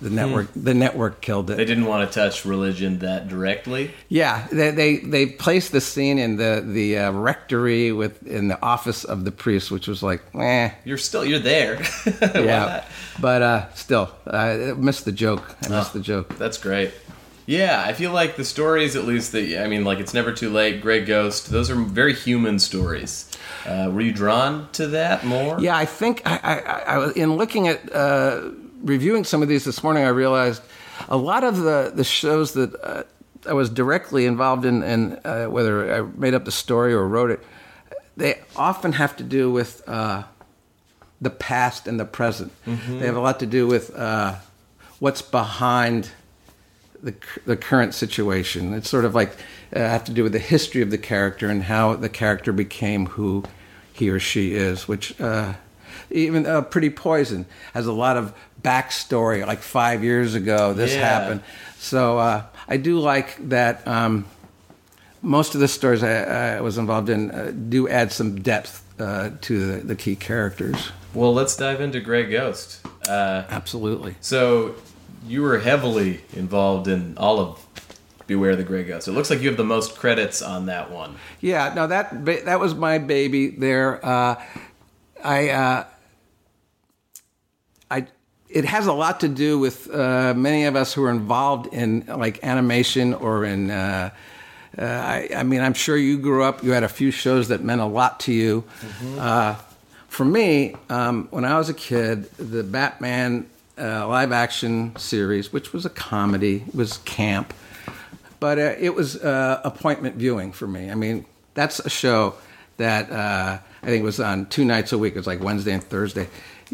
[0.00, 1.56] the network the network killed it.
[1.56, 3.90] They didn't want to touch religion that directly.
[4.08, 8.60] Yeah, they they, they placed the scene in the the uh, rectory with in the
[8.62, 11.76] office of the priest, which was like, eh, You're still you're there.
[12.04, 12.58] Why yeah.
[12.58, 12.84] not?
[13.20, 15.56] But uh, still, I missed the joke.
[15.62, 16.36] I missed the joke.
[16.36, 16.92] That's great.
[17.46, 20.50] Yeah, I feel like the stories, at least that I mean, like it's never too
[20.50, 20.80] late.
[20.80, 21.50] Grey Ghost.
[21.50, 23.30] Those are very human stories.
[23.66, 25.58] Uh, were you drawn to that more?
[25.60, 28.50] Yeah, I think I, I, I, I was in looking at uh,
[28.84, 30.04] reviewing some of these this morning.
[30.04, 30.62] I realized
[31.08, 33.02] a lot of the the shows that uh,
[33.48, 37.30] I was directly involved in, and uh, whether I made up the story or wrote
[37.30, 37.40] it,
[38.16, 40.22] they often have to do with uh,
[41.20, 42.52] the past and the present.
[42.64, 44.36] They have a lot to do with uh,
[45.00, 46.10] what's behind
[47.02, 48.74] the the current situation.
[48.74, 49.32] It's sort of like
[49.74, 53.06] uh, have to do with the history of the character and how the character became
[53.06, 53.44] who
[53.92, 54.86] he or she is.
[54.88, 55.54] Which uh,
[56.10, 58.32] even uh, Pretty Poison has a lot of
[58.64, 59.46] backstory.
[59.46, 61.00] Like five years ago, this Yeah.
[61.08, 61.42] happened.
[61.78, 63.86] So uh, I do like that.
[63.86, 64.24] Um,
[65.22, 69.30] most of the stories I, I was involved in uh, do add some depth uh,
[69.42, 70.90] to the, the key characters.
[71.14, 72.80] Well, let's dive into Grey Ghost.
[73.08, 74.16] Uh, Absolutely.
[74.20, 74.74] so,
[75.26, 77.66] you were heavily involved in all of
[78.26, 79.08] Beware the Grey Ghost.
[79.08, 81.16] It looks like you have the most credits on that one.
[81.40, 83.48] Yeah, no, that that was my baby.
[83.50, 84.42] There, uh,
[85.22, 85.86] I, uh, I,
[88.54, 92.04] it has a lot to do with uh, many of us who are involved in
[92.06, 93.70] like animation or in.
[93.70, 94.10] Uh,
[94.76, 96.64] uh, I, I mean, I'm sure you grew up.
[96.64, 98.64] You had a few shows that meant a lot to you.
[99.16, 99.54] Uh,
[100.08, 105.72] for me, um, when I was a kid, the Batman uh, live action series, which
[105.72, 107.54] was a comedy, was camp
[108.44, 110.90] but uh, it was uh, appointment viewing for me.
[110.90, 112.34] I mean, that's a show
[112.76, 115.14] that uh, I think was on two nights a week.
[115.14, 116.28] It was like Wednesday and Thursday.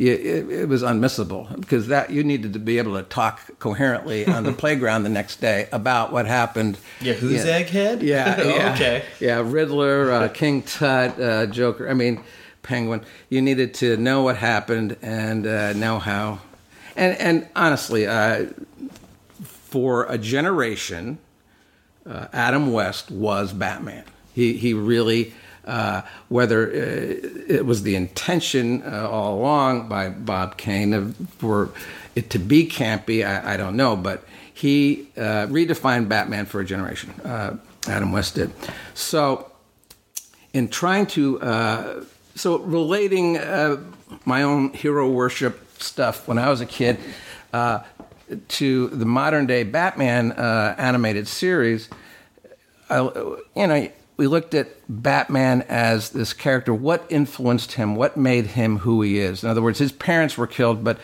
[0.09, 4.45] It, it was unmissable because that you needed to be able to talk coherently on
[4.45, 6.79] the playground the next day about what happened.
[7.03, 7.63] Yeah, who's Yeah.
[7.63, 8.01] Egghead?
[8.03, 8.73] Yeah, Oh, yeah.
[8.75, 9.05] okay.
[9.21, 11.87] Yeah, Riddler, uh, King Tut, uh, Joker.
[11.91, 12.23] I mean,
[12.63, 13.03] Penguin.
[13.29, 16.39] You needed to know what happened and uh, know how.
[16.97, 18.47] And and honestly, uh,
[19.43, 21.19] for a generation,
[22.07, 24.05] uh, Adam West was Batman.
[24.33, 25.35] He he really.
[25.71, 26.73] Uh, whether uh,
[27.47, 31.71] it was the intention uh, all along by Bob Kane for
[32.17, 36.65] it to be campy, I, I don't know, but he uh, redefined Batman for a
[36.65, 37.15] generation.
[37.87, 38.51] Adam West did.
[38.95, 39.49] So,
[40.53, 42.05] in trying to,
[42.35, 43.39] so relating
[44.25, 46.99] my own hero worship stuff when I was a kid
[47.53, 47.85] uh,
[48.49, 51.89] to the modern day Batman uh, animated series,
[52.89, 53.89] I, you know,
[54.21, 56.75] we looked at Batman as this character.
[56.75, 57.97] What influenced him?
[57.97, 59.43] What made him who he is?
[59.43, 60.99] In other words, his parents were killed, but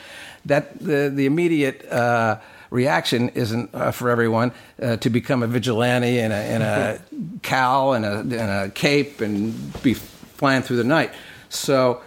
[0.44, 4.52] that the the immediate uh, reaction isn't uh, for everyone
[4.82, 7.00] uh, to become a vigilante in a in a
[7.42, 11.10] cowl and a, and a cape and be flying through the night.
[11.48, 12.02] So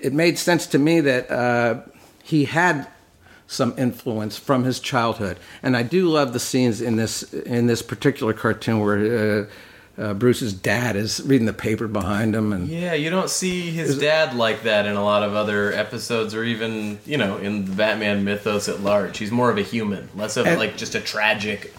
[0.00, 1.80] it made sense to me that uh,
[2.22, 2.86] he had
[3.48, 7.82] some influence from his childhood, and I do love the scenes in this in this
[7.82, 9.48] particular cartoon where
[9.98, 13.98] uh, Bruce's dad is reading the paper behind him, and Yeah, you don't see his
[13.98, 17.72] dad like that in a lot of other episodes, or even you know in the
[17.72, 19.18] Batman mythos at large.
[19.18, 21.74] He's more of a human, less of And- like just a tragic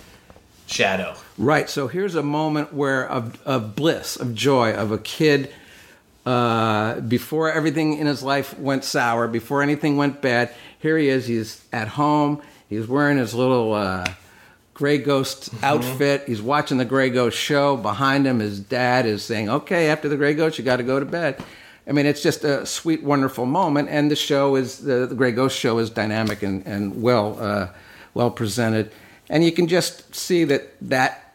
[0.67, 1.15] shadow.
[1.37, 1.69] Right.
[1.69, 5.49] So here's a moment where of of bliss, of joy, of a kid
[6.25, 10.53] uh, before everything in his life went sour, before anything went bad.
[10.79, 11.27] Here he is.
[11.27, 12.41] He's at home.
[12.69, 14.05] He's wearing his little uh,
[14.83, 16.23] Gray Ghost outfit.
[16.27, 17.77] He's watching the Gray Ghost show.
[17.77, 20.99] Behind him, his dad is saying, "Okay, after the Gray Ghost, you got to go
[20.99, 21.41] to bed."
[21.87, 25.31] I mean, it's just a sweet, wonderful moment, and the show is the, the Gray
[25.31, 27.69] Ghost show is dynamic and, and well uh,
[28.13, 28.91] well presented,
[29.29, 31.33] and you can just see that that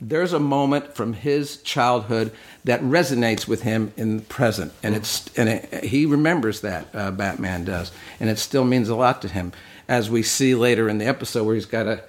[0.00, 2.32] there's a moment from his childhood
[2.64, 7.10] that resonates with him in the present, and it's and it, he remembers that uh,
[7.10, 9.52] Batman does, and it still means a lot to him,
[9.88, 12.02] as we see later in the episode where he's got a.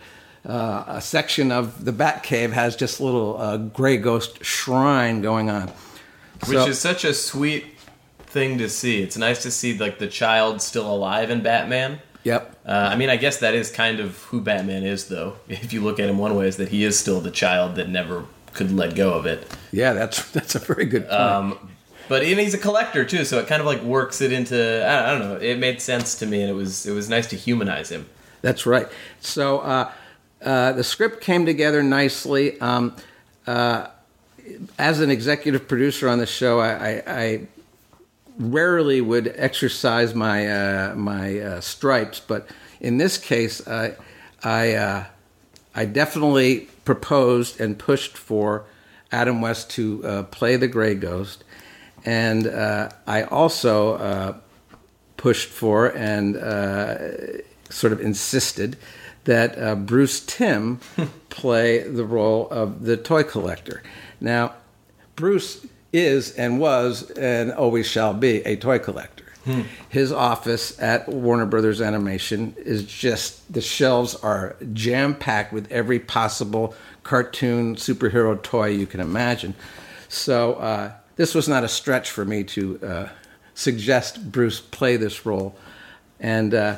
[0.46, 5.50] Uh, a section of the Batcave has just a little uh, gray ghost shrine going
[5.50, 5.70] on,
[6.48, 7.66] which So- is such a sweet
[8.28, 9.02] thing to see.
[9.02, 12.00] It's nice to see like the child still alive in Batman.
[12.24, 12.58] Yep.
[12.66, 15.36] Uh, I mean, I guess that is kind of who Batman is, though.
[15.50, 17.88] If you look at him one way, is that he is still the child that
[17.90, 19.48] never could let go of it.
[19.72, 21.22] Yeah, that's that's a very good point.
[21.22, 21.70] Um,
[22.10, 24.96] but and he's a collector too, so it kind of like works it into I
[24.96, 25.36] don't, I don't know.
[25.38, 28.08] It made sense to me, and it was it was nice to humanize him.
[28.42, 28.88] That's right.
[29.22, 29.90] So uh,
[30.44, 32.60] uh, the script came together nicely.
[32.60, 32.96] Um,
[33.48, 33.88] uh,
[34.78, 37.48] as an executive producer on the show, I, I, I
[38.38, 42.48] rarely would exercise my uh, my uh, stripes, but
[42.82, 43.96] in this case, I
[44.44, 45.06] I, uh,
[45.74, 48.66] I definitely proposed and pushed for
[49.12, 51.44] Adam West to play the Gray Ghost,
[52.04, 54.42] and I also
[55.16, 56.36] pushed for and
[57.70, 58.78] sort of insisted
[59.26, 60.80] that uh, Bruce Timm
[61.30, 63.82] play the role of the toy collector.
[64.20, 64.54] Now,
[65.16, 69.24] Bruce is and was and always shall be a toy collector.
[69.90, 76.00] His office at Warner Brothers Animation is just the shelves are jam packed with every
[76.00, 79.54] possible cartoon superhero toy you can imagine.
[80.08, 83.10] So uh, this was not a stretch for me to uh,
[83.54, 85.56] suggest Bruce play this role,
[86.22, 86.78] and uh,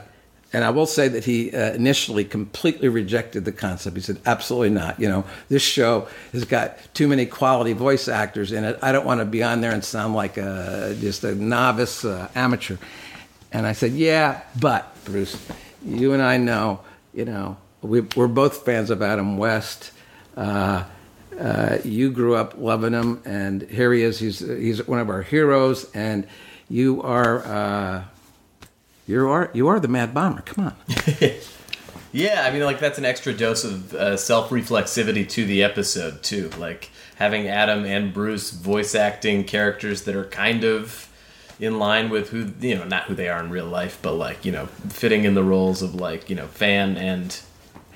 [0.56, 3.98] and I will say that he uh, initially completely rejected the concept.
[3.98, 4.98] He said, "Absolutely not.
[5.02, 8.80] You know, this show has got too many quality voice actors in it.
[8.82, 12.30] I don't want to be on there and sound like a just a novice uh,
[12.36, 12.78] amateur."
[13.52, 15.38] And I said, "Yeah, but Bruce,
[15.86, 16.80] you and I know,
[17.14, 19.92] you know, we, we're both fans of Adam West."
[20.38, 20.86] Uh,
[21.38, 24.20] uh, you grew up loving him, and here he is.
[24.20, 26.26] He's he's one of our heroes, and
[26.70, 28.04] you are uh,
[29.06, 30.42] you are you are the Mad Bomber.
[30.42, 30.76] Come on.
[32.16, 36.50] Yeah, I mean, like that's an extra dose of uh, self-reflexivity to the episode too.
[36.58, 41.10] Like having Adam and Bruce voice acting characters that are kind of
[41.60, 44.46] in line with who you know, not who they are in real life, but like
[44.46, 47.38] you know, fitting in the roles of like you know, fan and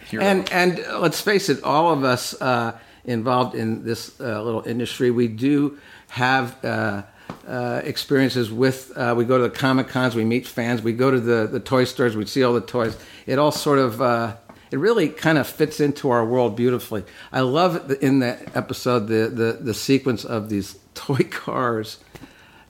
[0.10, 0.22] hero.
[0.22, 5.12] And and let's face it, all of us uh, involved in this uh, little industry,
[5.12, 6.62] we do have.
[6.66, 7.04] Uh,
[7.48, 11.10] uh, experiences with uh, we go to the comic cons we meet fans we go
[11.12, 14.36] to the, the toy stores we see all the toys it all sort of uh,
[14.72, 19.08] it really kind of fits into our world beautifully i love the, in that episode
[19.08, 21.98] the, the, the sequence of these toy cars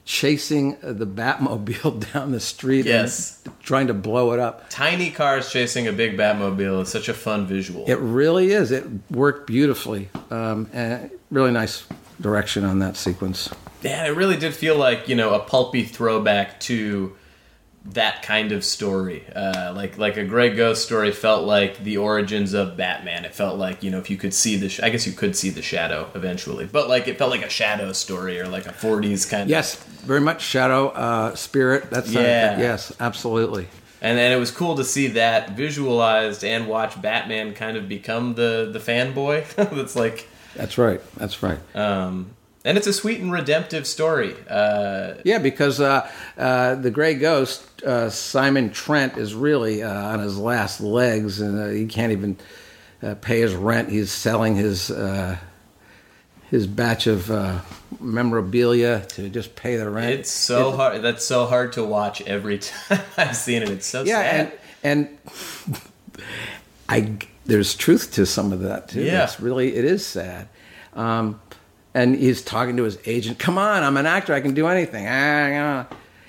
[0.06, 3.42] chasing the batmobile down the street Yes.
[3.62, 7.46] trying to blow it up Tiny cars chasing a big Batmobile is such a fun
[7.46, 7.84] visual.
[7.86, 8.72] It really is.
[8.72, 10.08] It worked beautifully.
[10.30, 11.84] Um, and really nice
[12.20, 13.50] direction on that sequence.
[13.82, 17.16] Yeah, it really did feel like you know a pulpy throwback to
[17.86, 19.24] that kind of story.
[19.34, 23.24] Uh, like like a Grey Ghost story felt like the origins of Batman.
[23.24, 25.34] It felt like you know if you could see the, sh- I guess you could
[25.34, 28.72] see the shadow eventually, but like it felt like a shadow story or like a
[28.72, 29.48] '40s kind of.
[29.48, 31.90] Yes, very much shadow uh, spirit.
[31.90, 32.58] That's Yeah.
[32.58, 33.68] yes, absolutely.
[34.02, 38.34] And then it was cool to see that visualized and watch Batman kind of become
[38.34, 39.46] the the fanboy.
[39.56, 41.00] That's like, That's right.
[41.16, 41.58] That's right.
[41.74, 42.30] um,
[42.64, 44.34] and it's a sweet and redemptive story.
[44.48, 50.20] Uh, Yeah, because uh, uh, the Gray Ghost, uh, Simon Trent, is really uh, on
[50.20, 52.36] his last legs, and uh, he can't even
[53.02, 53.88] uh, pay his rent.
[53.90, 55.36] He's selling his uh,
[56.50, 57.60] his batch of uh,
[58.00, 60.12] memorabilia to just pay the rent.
[60.20, 61.00] It's so hard.
[61.02, 63.70] That's so hard to watch every time I've seen it.
[63.70, 64.52] It's so yeah, sad.
[64.82, 66.18] and and
[66.88, 67.12] I
[67.46, 69.02] there's truth to some of that too.
[69.02, 69.24] Yeah.
[69.24, 70.48] It's really it is sad.
[70.94, 71.40] Um,
[71.94, 73.38] and he's talking to his agent.
[73.38, 74.32] Come on, I'm an actor.
[74.32, 75.06] I can do anything.
[75.08, 75.86] Ah.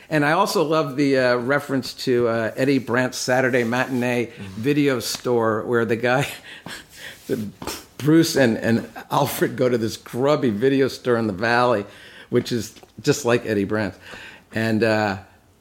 [0.10, 5.64] And I also love the uh, reference to uh, Eddie Brandt's Saturday matinee video store,
[5.64, 6.28] where the guy,
[7.28, 7.38] the,
[7.98, 11.86] Bruce and, and Alfred go to this grubby video store in the valley,
[12.30, 13.98] which is just like Eddie Brandt's.
[14.54, 15.20] And uh,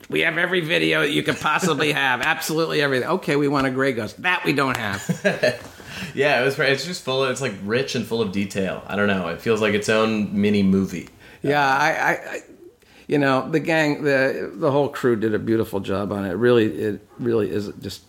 [0.08, 3.08] we have every video you could possibly have, absolutely everything.
[3.08, 4.20] Okay, we want a Grey Ghost.
[4.22, 5.70] That we don't have.
[6.14, 6.58] yeah, it was.
[6.58, 7.24] It's just full.
[7.24, 8.82] Of, it's like rich and full of detail.
[8.86, 9.28] I don't know.
[9.28, 11.08] It feels like its own mini movie.
[11.42, 12.42] Yeah, I, I, I
[13.06, 16.32] you know, the gang, the the whole crew did a beautiful job on it.
[16.34, 18.02] Really, it really is just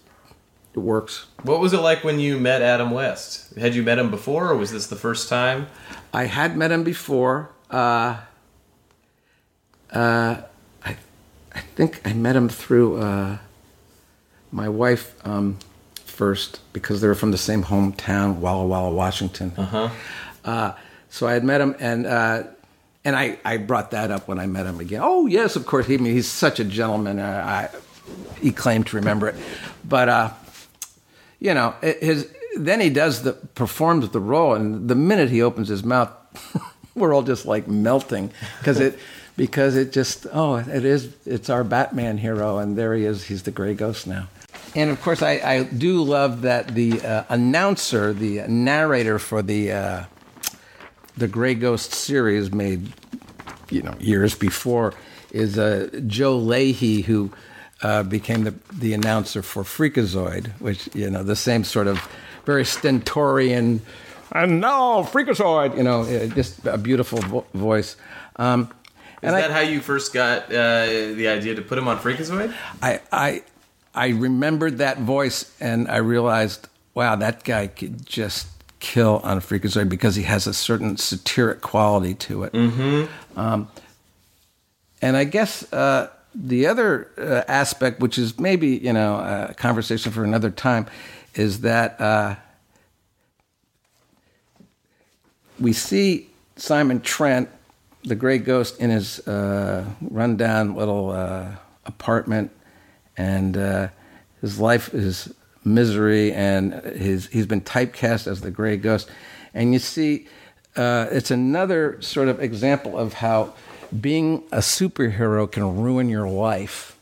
[0.74, 1.26] it works.
[1.44, 3.56] What was it like when you met Adam West?
[3.56, 5.68] Had you met him before, or was this the first time?
[6.14, 7.50] I had met him before.
[7.70, 8.18] Uh,
[9.92, 10.42] uh,
[10.86, 10.98] I,
[11.54, 13.40] I think I met him through uh,
[14.52, 15.58] my wife um,
[16.12, 19.54] first because they were from the same hometown, Walla Walla, Washington.
[19.58, 19.90] Uh-huh.
[21.10, 22.44] so I had met him, and uh,
[23.04, 25.02] and I, I brought that up when I met him again.
[25.04, 25.88] Oh yes, of course.
[25.88, 27.20] He I mean, he's such a gentleman.
[27.20, 27.78] Uh, I,
[28.40, 29.36] he claimed to remember it,
[29.84, 30.32] but uh,
[31.40, 35.68] you know, his then he does the performs the role, and the minute he opens
[35.70, 36.12] his mouth,
[36.96, 39.00] we're all just like melting because it
[39.38, 43.26] because it just oh it is it's our Batman hero, and there he is.
[43.26, 44.28] He's the Gray Ghost now.
[44.76, 49.72] And of course, I, I do love that the uh, announcer, the narrator for the
[49.72, 50.04] uh,
[51.18, 52.94] the Gray Ghost series made
[53.70, 54.94] you know years before
[55.32, 57.32] is uh, Joe Leahy who
[57.84, 62.08] uh, became the the announcer for Freakazoid, which you know the same sort of
[62.46, 63.82] very stentorian.
[64.32, 67.98] And now Freakazoid, you know, uh, just a beautiful vo- voice.
[68.38, 68.70] Um,
[69.22, 71.98] Is and I- that how you first got uh, the idea to put him on
[72.00, 72.54] Freakazoid?
[72.82, 73.44] I, I,
[73.94, 78.48] I remembered that voice and I realized, wow, that guy could just
[78.80, 82.54] kill on a Freakazoid because he has a certain satiric quality to it.
[82.54, 83.40] Mm-hmm.
[83.40, 83.70] Um,
[85.02, 89.16] and I guess uh, the other uh, aspect, which is maybe you know
[89.50, 90.88] a conversation for another time,
[91.36, 92.36] is that uh,
[95.60, 97.50] we see Simon Trent,
[98.04, 101.56] the Gray Ghost, in his uh, rundown little uh,
[101.86, 102.52] apartment,
[103.22, 103.88] and uh,
[104.42, 105.32] his life is
[105.64, 109.10] misery, and his he's been typecast as the Gray Ghost,
[109.54, 110.28] and you see,
[110.76, 113.54] uh, it's another sort of example of how
[114.00, 116.98] being a superhero can ruin your life,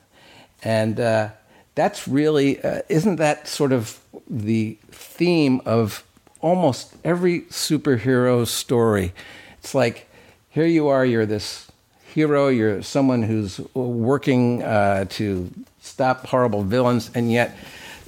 [0.61, 1.29] and uh,
[1.75, 3.99] that's really uh, isn't that sort of
[4.29, 6.03] the theme of
[6.41, 9.13] almost every superhero story?
[9.59, 10.09] It's like
[10.49, 11.71] here you are, you're this
[12.13, 15.49] hero, you're someone who's working uh, to
[15.81, 17.57] stop horrible villains, and yet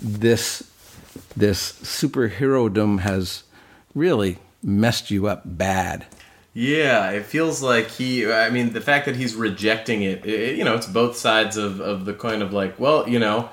[0.02, 0.70] this
[1.36, 3.44] this superherodom has
[3.94, 6.06] really messed you up bad.
[6.54, 8.32] Yeah, it feels like he.
[8.32, 11.80] I mean, the fact that he's rejecting it, it you know, it's both sides of,
[11.80, 13.50] of the coin of like, well, you know,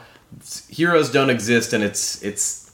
[0.68, 2.72] heroes don't exist, and it's it's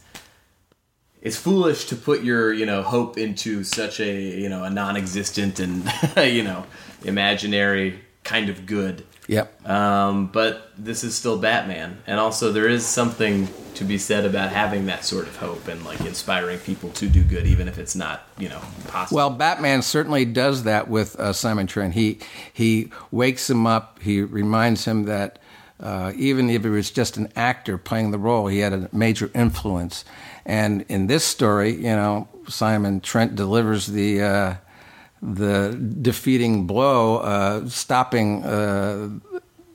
[1.21, 5.61] it's foolish to put your you know hope into such a you know a non-existent
[5.61, 6.65] and you know
[7.05, 9.05] imaginary kind of good.
[9.27, 9.69] Yep.
[9.69, 14.51] Um, but this is still Batman, and also there is something to be said about
[14.51, 17.97] having that sort of hope and like inspiring people to do good, even if it's
[17.97, 19.17] not you know possible.
[19.17, 21.95] Well, Batman certainly does that with uh, Simon Trent.
[21.95, 22.19] He
[22.53, 24.01] he wakes him up.
[24.03, 25.39] He reminds him that
[25.81, 29.31] uh, even if he was just an actor playing the role, he had a major
[29.35, 30.05] influence.
[30.45, 34.55] And in this story, you know, Simon Trent delivers the uh,
[35.25, 39.09] the defeating blow, uh, stopping uh,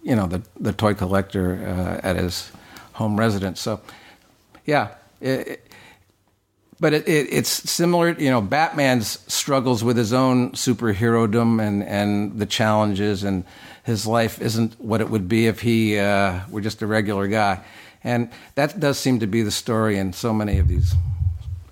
[0.03, 2.51] you know the the toy collector uh, at his
[2.93, 3.59] home residence.
[3.59, 3.81] So,
[4.65, 4.89] yeah.
[5.21, 5.65] It, it,
[6.81, 8.39] but it, it, it's similar, you know.
[8.39, 13.43] Batman's struggles with his own superherodom and, and the challenges, and
[13.83, 17.61] his life isn't what it would be if he uh, were just a regular guy.
[18.01, 20.95] And that does seem to be the story in so many of these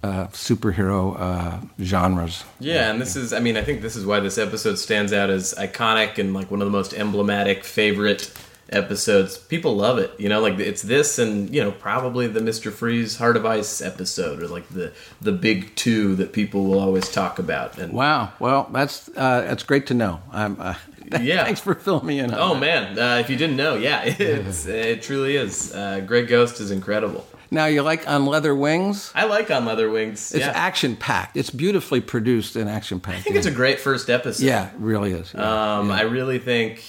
[0.04, 2.44] uh, superhero uh, genres.
[2.60, 5.30] Yeah, and this is, I mean, I think this is why this episode stands out
[5.30, 8.32] as iconic and like one of the most emblematic, favorite
[8.70, 9.38] episodes.
[9.38, 10.12] People love it.
[10.20, 12.72] You know, like it's this and, you know, probably the Mr.
[12.72, 14.92] Freeze Heart of Ice episode or like the
[15.22, 17.78] the big two that people will always talk about.
[17.78, 18.34] And Wow.
[18.40, 20.22] Well, that's uh, that's great to know.
[20.32, 20.76] I'm, uh,
[21.22, 21.46] Yeah.
[21.46, 22.34] Thanks for filling me in.
[22.34, 22.60] Oh that.
[22.60, 25.74] man, uh, if you didn't know, yeah, it's, it truly is.
[25.74, 27.26] Uh, Grey Ghost is incredible.
[27.52, 29.12] Now you like on Leather Wings?
[29.16, 30.34] I like On Leather Wings.
[30.34, 30.52] It's yeah.
[30.52, 31.38] action packed.
[31.38, 33.20] It's beautifully produced and action packed.
[33.20, 34.46] I think it's a great first episode.
[34.46, 35.34] yeah, it really is.
[35.34, 35.78] Yeah.
[35.80, 36.84] Um, I really think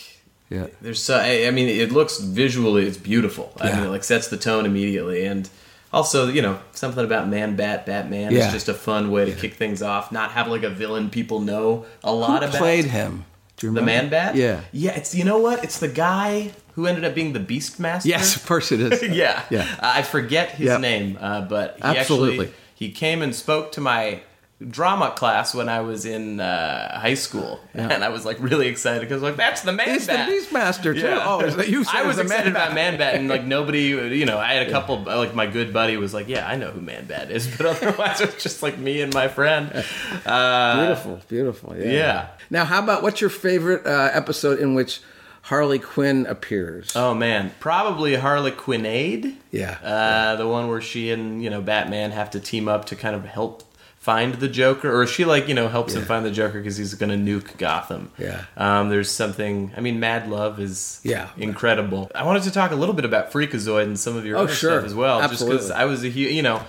[0.50, 0.66] yeah.
[0.80, 1.16] there's so.
[1.16, 3.52] I, I mean, it looks visually, it's beautiful.
[3.60, 5.48] I mean, it like sets the tone immediately, and
[5.92, 8.46] also, you know, something about Man Bat Batman Yeah.
[8.46, 10.12] is just a fun way to kick things off.
[10.12, 12.56] Not have like a villain people know a Who lot about.
[12.56, 13.24] played him?
[13.58, 13.82] Do you The?
[13.82, 14.36] Man Bat.
[14.36, 14.60] Yeah.
[14.72, 14.92] yeah.
[14.96, 15.62] It's you know what?
[15.64, 18.04] It's the guy who ended up being the Beastmaster.
[18.06, 19.02] Yes, of course it is.
[19.16, 19.62] yeah, Yeah.
[19.80, 20.80] Uh, I forget his Yep.
[20.80, 22.38] name, uh, but he Absolutely.
[22.46, 24.20] actually he came and spoke to my
[24.66, 29.00] drama class when I was in uh, high school, and I was like really excited
[29.00, 30.28] because like that's the man the bat.
[30.28, 31.00] Beastmaster too.
[31.00, 31.24] Yeah.
[31.24, 31.84] Oh, that you?
[31.88, 34.54] said I was the excited Man about Man Bat, and like nobody, you know, I
[34.54, 37.30] had a couple, like my good buddy was like, "Yeah, I know who Man Bat
[37.30, 39.84] is," but otherwise it's just like me and my friend.
[40.26, 41.76] Uh, Beautiful, beautiful.
[41.76, 41.84] Yeah.
[41.92, 42.28] Yeah.
[42.50, 45.00] Now, how about what's your favorite uh, episode in which
[45.42, 46.96] Harley Quinn appears?
[46.96, 49.36] Oh man, probably Harley Quinnade.
[49.52, 49.78] Yeah.
[49.82, 53.14] Uh, the one where she and you know Batman have to team up to kind
[53.14, 53.62] of help
[54.08, 56.94] find the Joker, or she like you know helps him find the Joker because he's
[56.94, 58.10] going to nuke Gotham.
[58.16, 58.44] Yeah.
[58.56, 59.70] Um, there's something.
[59.76, 61.28] I mean, Mad Love is Yeah.
[61.36, 62.10] incredible.
[62.14, 64.54] I wanted to talk a little bit about Freakazoid and some of your Oh, other
[64.54, 64.70] sure.
[64.78, 66.62] stuff as well, just because I was a huge you know.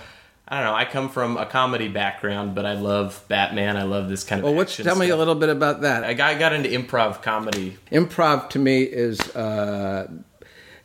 [0.52, 0.74] I don't know.
[0.74, 3.76] I come from a comedy background, but I love Batman.
[3.76, 4.50] I love this kind of.
[4.50, 6.02] well, action tell me a little bit about that.
[6.02, 7.78] I got, I got into improv comedy.
[7.92, 10.08] Improv to me is uh,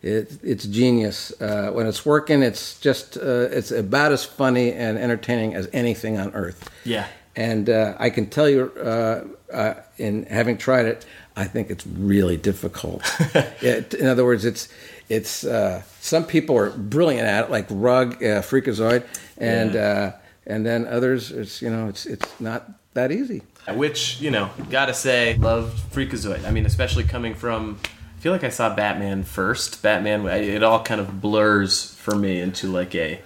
[0.06, 1.34] it, it's genius.
[1.42, 6.18] Uh, when it's working, it's just uh, it's about as funny and entertaining as anything
[6.20, 6.70] on earth.
[6.84, 7.08] Yeah.
[7.36, 11.86] And uh, I can tell you, uh, uh, in having tried it, I think it's
[11.88, 13.02] really difficult.
[13.62, 14.70] it, in other words, it's
[15.10, 19.04] it's uh, some people are brilliant at it, like Rugg, uh, Freakazoid,
[19.38, 19.82] and Yeah.
[19.82, 20.12] uh,
[20.48, 23.42] and then others, it's you know, it's it's not that easy.
[23.74, 26.46] Which, you know, gotta say, loved Freakazoid.
[26.46, 27.80] I mean, especially coming from.
[28.26, 29.84] Feel like I saw Batman first.
[29.84, 33.22] Batman, it all kind of blurs for me into like a.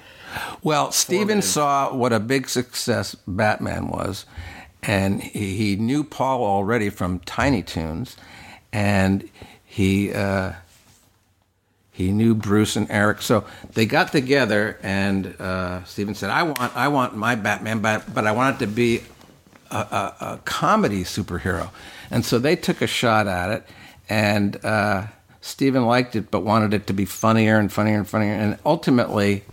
[0.62, 4.26] Well, Steven saw what a big success Batman was,
[4.84, 8.18] and he, he knew Paul already from Tiny Toons,
[8.74, 9.30] and
[9.64, 10.52] he uh,
[11.94, 13.22] he knew Bruce and Eric.
[13.22, 13.46] So
[13.76, 18.28] they got together, and uh, Steven said, "I want I want my Batman, but but
[18.28, 19.04] I want it to be
[19.72, 21.70] a, a, a comedy superhero."
[22.12, 23.64] And so they took a shot at it,
[24.10, 25.08] and uh,
[25.42, 29.44] Steven liked it, but wanted it to be funnier and funnier and funnier, and ultimately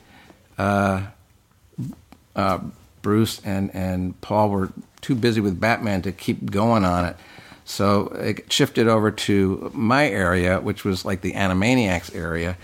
[3.02, 7.16] Bruce and, and Paul were too busy with Batman to keep going on it.
[7.64, 12.56] So it shifted over to my area, which was like the Animaniacs area.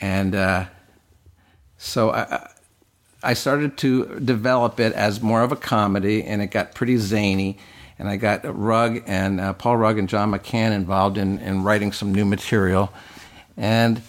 [0.00, 0.66] And uh,
[1.78, 2.48] so I,
[3.22, 7.58] I started to develop it as more of a comedy, and it got pretty zany.
[8.02, 11.92] And I got Rugg and uh, Paul Rugg and John McCann involved in, in writing
[11.92, 12.92] some new material.
[13.56, 14.02] And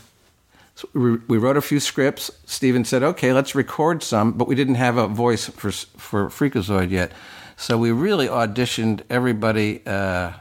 [0.74, 2.32] So we, we wrote a few scripts.
[2.46, 6.90] Steven said, "Okay, let's record some," but we didn't have a voice for for Freakazoid
[6.90, 7.12] yet.
[7.56, 10.32] So we really auditioned everybody uh,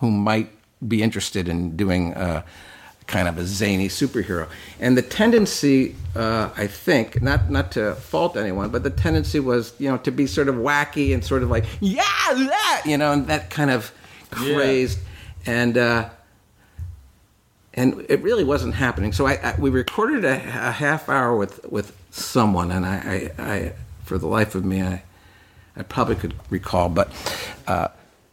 [0.00, 0.50] who might
[0.86, 2.42] be interested in doing uh,
[3.06, 4.48] kind of a zany superhero.
[4.80, 9.72] And the tendency, uh, I think, not not to fault anyone, but the tendency was,
[9.78, 13.12] you know, to be sort of wacky and sort of like, yeah, that, you know,
[13.12, 13.92] and that kind of
[14.30, 14.98] crazed.
[15.46, 16.10] And uh,
[17.76, 19.12] and it really wasn't happening.
[19.12, 23.42] So I, I we recorded a, a, half hour with with someone, and I, I,
[23.42, 23.72] I,
[24.04, 25.02] for the life of me, I
[25.76, 27.10] I probably could recall, but
[27.66, 27.88] uh,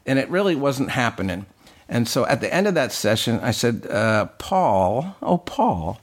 [0.05, 1.45] and it really wasn't happening.
[1.89, 5.99] And so at the end of that session, I said, uh, Paul, oh Paul,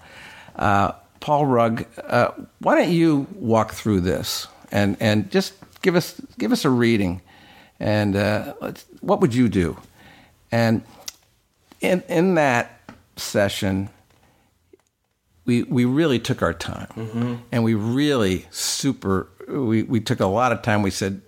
[0.57, 6.21] uh, Paul Rugg, uh, why don't you walk through this and and just give us
[6.39, 7.21] give us a reading,
[7.79, 8.55] and uh,
[9.01, 9.77] what would you do?
[10.53, 10.83] And
[11.81, 12.81] in in that
[13.17, 13.91] session,
[15.45, 17.35] we we really took our time, mm-hmm.
[17.53, 19.29] and we really super.
[19.49, 20.83] We we took a lot of time.
[20.83, 21.21] We said,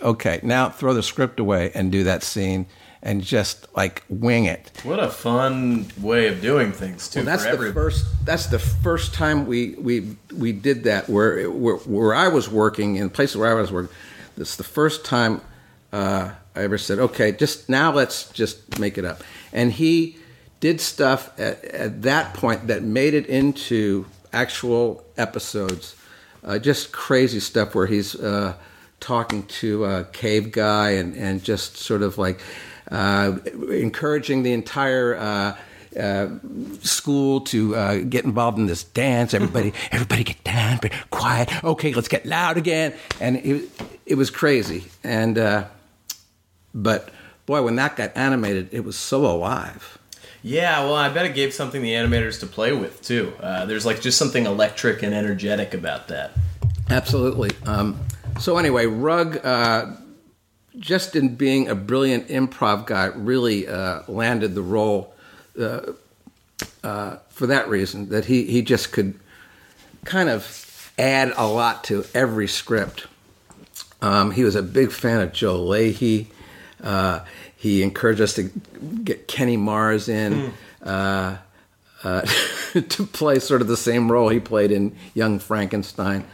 [0.00, 2.66] okay, now throw the script away and do that scene.
[3.02, 4.70] And just like wing it.
[4.82, 7.20] What a fun way of doing things too.
[7.20, 7.72] Well, that's the everybody.
[7.72, 8.04] first.
[8.26, 11.08] That's the first time we we we did that.
[11.08, 13.94] Where where, where I was working in places where I was working.
[14.36, 15.40] This the first time
[15.94, 20.16] uh, I ever said, "Okay, just now let's just make it up." And he
[20.60, 25.96] did stuff at, at that point that made it into actual episodes.
[26.44, 28.54] Uh, just crazy stuff where he's uh,
[29.00, 32.44] talking to a cave guy and, and just sort of like uh,
[32.90, 35.56] encouraging the entire uh,
[35.98, 36.28] uh,
[36.82, 39.34] school to uh, get involved in this dance.
[39.34, 41.64] Everybody, everybody get down, but quiet.
[41.64, 42.94] Okay, let's get loud again.
[43.20, 43.70] And it,
[44.06, 44.84] it was crazy.
[45.04, 45.66] And
[46.72, 47.10] but
[47.46, 49.98] boy, when that got animated, it was so alive.
[50.42, 53.32] Yeah, well, I bet it gave something the animators to play with too.
[53.40, 56.32] Uh, there's like just something electric and energetic about that.
[56.88, 57.50] Absolutely.
[57.66, 58.00] Um,
[58.38, 59.96] so anyway, Rugg uh,
[60.80, 65.14] just in being a brilliant improv guy, really uh, landed the role
[65.60, 65.92] uh,
[66.82, 68.08] uh, for that reason.
[68.08, 69.18] That he he just could
[70.04, 73.06] kind of add a lot to every script.
[74.02, 76.28] Um, he was a big fan of Joe Leahy.
[76.82, 77.20] Uh,
[77.54, 78.44] he encouraged us to
[79.04, 80.52] get Kenny Mars in mm.
[80.82, 81.36] uh,
[82.02, 82.22] uh,
[82.80, 86.24] to play sort of the same role he played in Young Frankenstein.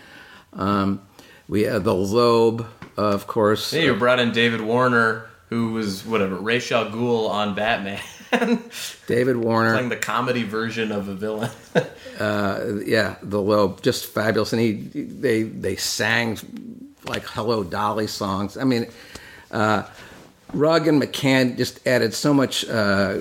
[0.53, 1.03] Um,
[1.49, 2.66] we had the Lobe,
[2.97, 3.70] of course.
[3.70, 8.01] Hey, you brought in David Warner, who was whatever Ra's al Ghul on Batman.
[9.07, 11.51] David Warner playing the comedy version of a villain.
[12.20, 16.38] uh, yeah, the Lobe, just fabulous, and he they they sang
[17.07, 18.57] like "Hello Dolly" songs.
[18.57, 18.86] I mean.
[19.51, 19.84] Uh,
[20.53, 23.18] Rugg and McCann just added so much uh,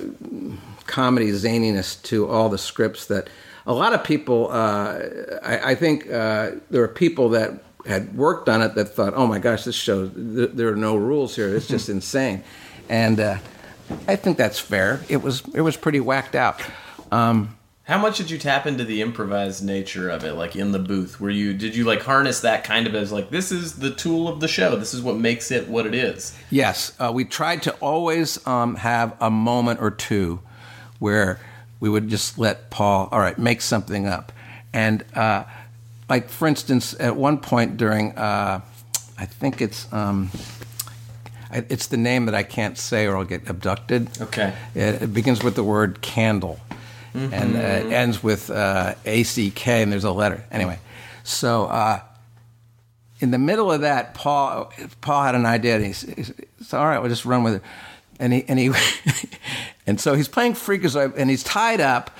[0.85, 3.29] comedy zaniness to all the scripts that
[3.65, 4.99] a lot of people, uh,
[5.41, 9.27] I, I, think uh, there are people that had worked on it that thought, oh
[9.27, 11.55] my gosh, this show, th- there are no rules here.
[11.55, 12.43] It's just insane.
[12.89, 13.37] And uh,
[14.07, 15.01] I think that's fair.
[15.09, 16.61] It was, it was pretty whacked out.
[17.11, 17.55] Um,
[17.85, 21.19] how much did you tap into the improvised nature of it, like in the booth?
[21.19, 24.27] Were you did you like harness that kind of as like this is the tool
[24.27, 24.75] of the show?
[24.75, 26.35] This is what makes it what it is.
[26.49, 30.41] Yes, uh, we tried to always um, have a moment or two
[30.97, 31.39] where
[31.79, 34.31] we would just let Paul, all right, make something up,
[34.73, 35.43] and uh,
[36.09, 38.61] like for instance, at one point during, uh,
[39.17, 39.91] I think it's.
[39.93, 40.31] Um,
[41.51, 44.09] it's the name that I can't say or I'll get abducted.
[44.19, 44.53] Okay.
[44.73, 46.59] It, it begins with the word candle
[47.15, 47.33] mm-hmm.
[47.33, 50.43] and uh, it ends with uh, ACK, and there's a letter.
[50.51, 50.79] Anyway,
[51.23, 52.01] so uh,
[53.19, 56.99] in the middle of that, Paul Paul had an idea, and he's, he's all right,
[56.99, 57.61] we'll just run with it.
[58.19, 58.71] And he and he
[59.87, 62.11] and so he's playing Freakazoid, and he's tied up,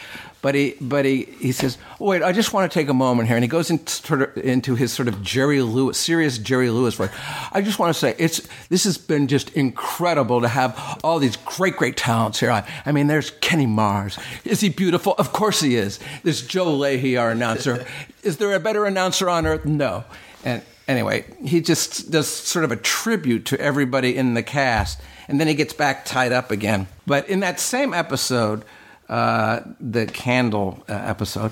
[0.46, 3.28] but he, but he, he says, oh, "Wait, I just want to take a moment
[3.28, 7.10] here." And he goes into, into his sort of Jerry Lewis, serious Jerry Lewis voice.
[7.52, 11.36] I just want to say, it's this has been just incredible to have all these
[11.36, 12.52] great, great talents here.
[12.52, 14.20] I, I mean, there's Kenny Mars.
[14.44, 15.16] Is he beautiful?
[15.18, 16.00] Of course he is.
[16.22, 17.84] There's Joe Leahy, our announcer.
[18.22, 19.66] is there a better announcer on earth?
[19.66, 20.04] No.
[20.44, 25.40] And anyway, he just does sort of a tribute to everybody in the cast, and
[25.42, 26.86] then he gets back tied up again.
[27.08, 28.64] But in that same episode
[29.10, 31.52] uh, the candle uh, episode.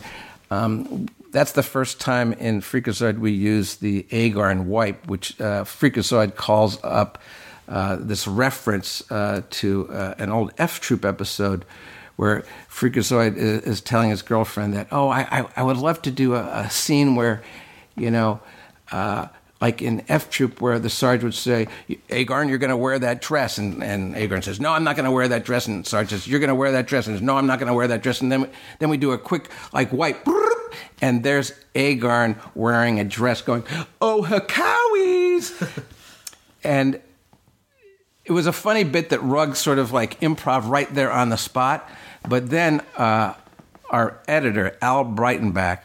[0.50, 6.36] Um, that's the first time in Freakazoid we use the Agarn wipe, which uh, Freakazoid
[6.36, 7.20] calls up
[7.68, 9.88] uh, this reference uh, to
[10.18, 11.66] an old F Troop episode
[12.16, 16.12] where Freakazoid is, is, telling his girlfriend that, oh, I, I, I would love to
[16.12, 17.42] do a, a, scene where,
[17.96, 18.40] you know,
[19.64, 21.70] like in F Troop, where the sergeant would say,
[22.10, 23.58] Agarn, you're going to wear that dress.
[23.58, 25.68] And, and Agarn says, No, I'm not going to wear that dress.
[25.68, 27.08] And Sergeant says, You're going to wear that dress.
[27.08, 28.20] And says, No, I'm not going to wear that dress.
[28.20, 28.50] And then,
[28.80, 30.28] then we do a quick, like, wipe.
[31.02, 33.64] and there's Agarn wearing a dress going,
[34.02, 35.64] Oh, Hekawi's.
[36.66, 37.00] and
[38.26, 41.38] it was a funny bit that Rugg sort of like improv right there on the
[41.38, 41.90] spot.
[42.28, 43.36] But then uh,
[43.90, 45.84] our editor, Al Breitenbach,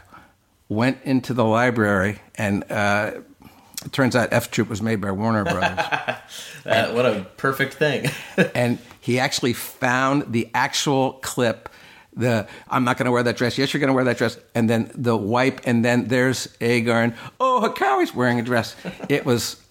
[0.68, 3.12] went into the library and uh,
[3.85, 5.87] it turns out F Troop was made by Warner Brothers.
[6.66, 8.11] Uh, what a perfect thing.
[8.55, 11.70] and he actually found the actual clip.
[12.14, 13.57] The I'm not going to wear that dress.
[13.57, 14.37] Yes, you're going to wear that dress.
[14.55, 17.16] And then the wipe, and then there's Agarn.
[17.41, 18.76] Oh, Hekawi's wearing a dress.
[19.09, 19.62] It was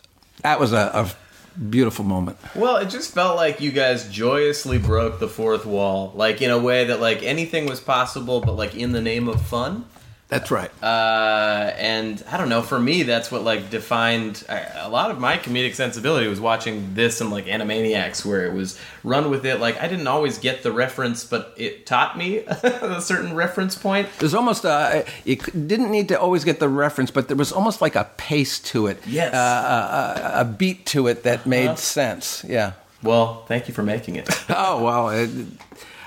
[0.42, 2.38] that was a, a beautiful moment.
[2.56, 6.58] Well, it just felt like you guys joyously broke the fourth wall, like in a
[6.58, 9.86] way that like anything was possible, but like in the name of fun.
[10.30, 10.70] That's right.
[10.84, 12.62] Uh, and I don't know.
[12.62, 17.22] For me, that's what like defined a lot of my comedic sensibility was watching this
[17.22, 19.62] and like Animaniacs, where it was run with it.
[19.62, 24.10] Like I didn't always get the reference, but it taught me a certain reference point.
[24.20, 27.80] There's almost a, you didn't need to always get the reference, but there was almost
[27.80, 29.02] like a pace to it.
[29.08, 29.34] Yes.
[29.34, 32.44] Uh, a, a, beat to it that made sense.
[32.46, 32.74] Yeah.
[33.02, 34.28] Well, thank you for making it.
[34.50, 35.10] oh well.
[35.10, 35.30] It,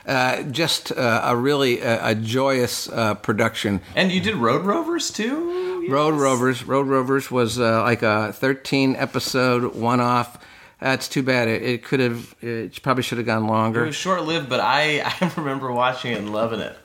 [0.07, 3.81] uh, just uh, a really uh, a joyous uh, production.
[3.95, 5.83] And you did Road Rovers too.
[5.83, 5.91] Yes.
[5.91, 6.65] Road Rovers.
[6.65, 10.39] Road Rovers was uh, like a 13 episode one off.
[10.81, 11.49] That's too bad.
[11.49, 12.35] It, it, could have.
[12.41, 13.85] It probably should have gone longer.
[13.85, 16.77] It was short lived, but I I remember watching it and loving it.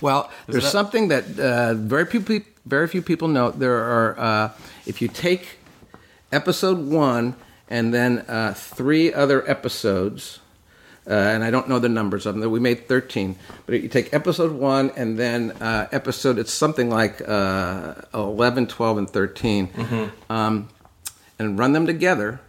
[0.00, 0.70] Well, was there's that...
[0.70, 3.50] something that very few very few people know.
[3.50, 4.54] There are
[4.86, 5.58] if you take
[6.32, 7.34] episode one
[7.68, 10.40] and then uh, three other episodes
[11.08, 12.50] uh, and I don't know the numbers of them.
[12.50, 13.36] We made 13,
[13.66, 18.98] but you take episode one and then uh, episode, it's something like uh, 11, 12,
[18.98, 20.32] and 13, mm-hmm.
[20.32, 20.68] um,
[21.38, 22.40] and run them together.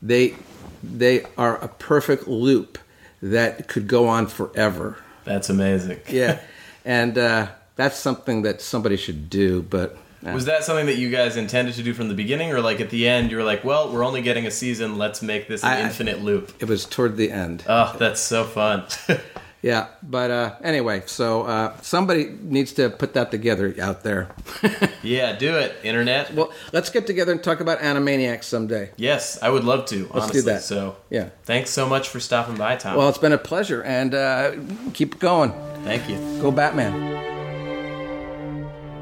[0.00, 0.34] They
[0.82, 2.78] they are a perfect loop
[3.20, 4.98] that could go on forever.
[5.24, 6.00] That's amazing.
[6.08, 6.40] yeah,
[6.84, 10.34] and uh, that's something that somebody should do, but yeah.
[10.34, 12.90] Was that something that you guys intended to do from the beginning, or like at
[12.90, 14.98] the end, you were like, "Well, we're only getting a season.
[14.98, 17.64] Let's make this an I, infinite loop." It was toward the end.
[17.68, 18.84] Oh, that's so fun.
[19.62, 24.30] yeah, but uh, anyway, so uh, somebody needs to put that together out there.
[25.02, 26.32] yeah, do it, internet.
[26.34, 28.90] Well, let's get together and talk about Animaniacs someday.
[28.96, 30.04] Yes, I would love to.
[30.04, 30.40] Let's honestly.
[30.40, 30.62] do that.
[30.62, 32.96] So, yeah, thanks so much for stopping by, Tom.
[32.96, 34.52] Well, it's been a pleasure, and uh,
[34.94, 35.52] keep going.
[35.84, 36.16] Thank you.
[36.40, 37.35] Go, Batman.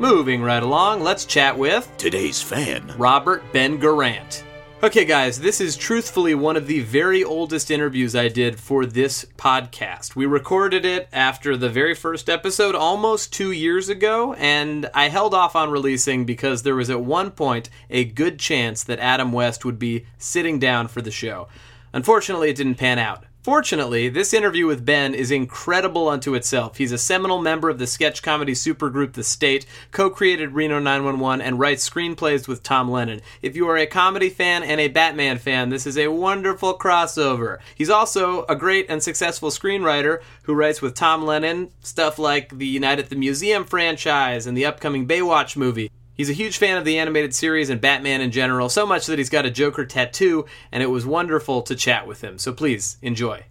[0.01, 4.43] Moving right along, let's chat with today's fan, Robert Ben Garant.
[4.83, 9.25] Okay, guys, this is truthfully one of the very oldest interviews I did for this
[9.37, 10.17] podcast.
[10.17, 15.33] We recorded it after the very first episode almost two years ago, and I held
[15.33, 19.65] off on releasing because there was at one point a good chance that Adam West
[19.65, 21.47] would be sitting down for the show.
[21.93, 23.25] Unfortunately, it didn't pan out.
[23.45, 26.79] Fortunately, this interview with Ben is incredible unto itself.
[26.79, 31.43] He's a seminal member of the sketch comedy supergroup The State, co created Reno 911,
[31.45, 33.21] and writes screenplays with Tom Lennon.
[33.43, 37.59] If you are a comedy fan and a Batman fan, this is a wonderful crossover.
[37.75, 42.79] He's also a great and successful screenwriter who writes with Tom Lennon stuff like the
[42.79, 45.91] Night at the Museum franchise and the upcoming Baywatch movie.
[46.17, 49.19] He's a huge fan of the animated series and Batman in general, so much that
[49.19, 52.39] he's got a Joker tattoo, and it was wonderful to chat with him.
[52.39, 53.45] So please enjoy.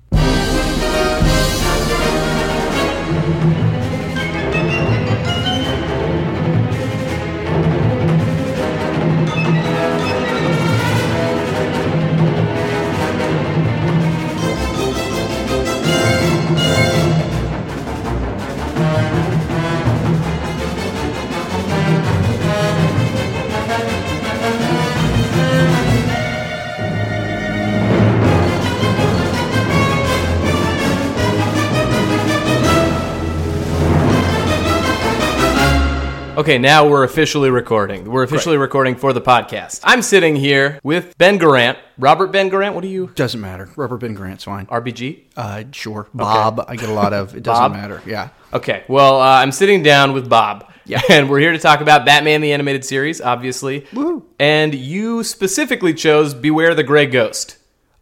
[36.44, 38.04] Okay, now we're officially recording.
[38.04, 39.80] We're officially recording for the podcast.
[39.86, 41.78] I'm sitting here with Ben Garant.
[41.98, 43.12] Robert Ben Garant, what do you?
[43.16, 43.70] Doesn't matter.
[43.78, 44.66] Robert Ben Grant's fine.
[44.66, 45.22] RBG?
[45.38, 46.10] Uh, sure.
[46.14, 46.66] Bob.
[46.68, 47.34] I get a lot of.
[47.34, 48.02] It doesn't matter.
[48.06, 48.28] Yeah.
[48.52, 50.70] Okay, well, uh, I'm sitting down with Bob.
[50.84, 51.00] Yeah.
[51.10, 53.88] And we're here to talk about Batman the Animated Series, obviously.
[53.94, 54.26] Woo.
[54.38, 57.56] And you specifically chose Beware the Gray Ghost.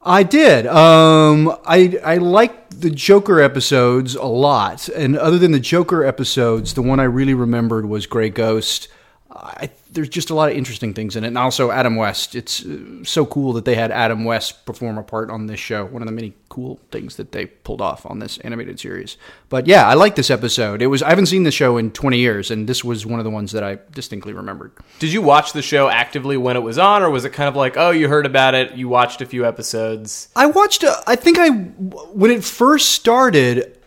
[0.04, 0.66] I did.
[0.66, 6.74] Um, I I like the Joker episodes a lot, and other than the Joker episodes,
[6.74, 8.88] the one I really remembered was Grey Ghost.
[9.32, 12.34] I, there's just a lot of interesting things in it, and also Adam West.
[12.34, 15.86] It's uh, so cool that they had Adam West perform a part on this show.
[15.86, 19.18] One of the many cool things that they pulled off on this animated series.
[19.50, 20.82] But yeah, I like this episode.
[20.82, 23.26] It was I haven't seen the show in 20 years, and this was one of
[23.26, 24.72] the ones that I distinctly remembered.
[25.00, 27.56] Did you watch the show actively when it was on, or was it kind of
[27.56, 30.30] like, oh, you heard about it, you watched a few episodes?
[30.36, 30.84] I watched.
[30.84, 33.78] A, I think I when it first started,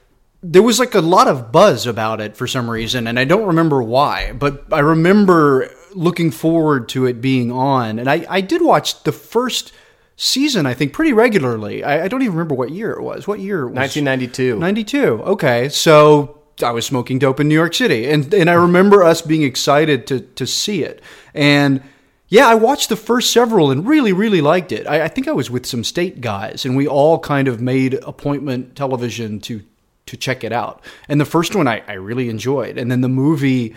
[0.43, 3.47] there was like a lot of buzz about it for some reason, and I don't
[3.47, 4.33] remember why.
[4.33, 9.13] But I remember looking forward to it being on, and I I did watch the
[9.13, 9.73] first
[10.17, 10.67] season.
[10.67, 11.83] I think pretty regularly.
[11.83, 13.27] I, I don't even remember what year it was.
[13.27, 13.63] What year?
[13.63, 14.59] It was 1992.
[14.59, 15.23] 92.
[15.23, 15.69] Okay.
[15.69, 18.09] So I was smoking dope in New York City.
[18.09, 21.03] And and I remember us being excited to to see it.
[21.35, 21.83] And
[22.29, 24.87] yeah, I watched the first several and really, really liked it.
[24.87, 27.95] I, I think I was with some state guys and we all kind of made
[27.95, 29.63] appointment television to
[30.07, 30.85] to check it out.
[31.09, 32.79] And the first one I, I really enjoyed.
[32.79, 33.75] And then the movie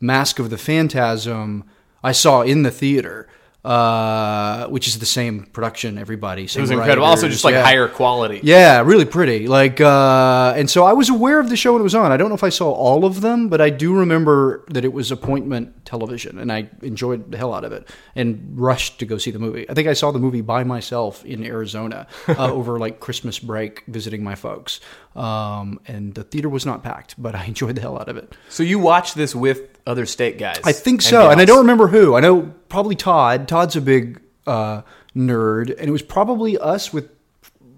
[0.00, 1.64] Mask of the Phantasm
[2.02, 3.28] I saw in the theater.
[3.62, 6.44] Uh, which is the same production, everybody.
[6.44, 7.06] It was incredible.
[7.06, 8.40] Also, just like higher quality.
[8.42, 9.48] Yeah, really pretty.
[9.48, 12.10] Like, uh, and so I was aware of the show when it was on.
[12.10, 14.94] I don't know if I saw all of them, but I do remember that it
[14.94, 19.18] was appointment television, and I enjoyed the hell out of it and rushed to go
[19.18, 19.68] see the movie.
[19.68, 23.84] I think I saw the movie by myself in Arizona uh, over like Christmas break,
[23.88, 24.80] visiting my folks.
[25.14, 28.34] Um, and the theater was not packed, but I enjoyed the hell out of it.
[28.48, 30.60] So you watched this with other state guys?
[30.64, 32.14] I think so, and I don't remember who.
[32.14, 33.48] I know probably Todd.
[33.48, 34.82] Todd's a big uh,
[35.14, 37.10] nerd, and it was probably us with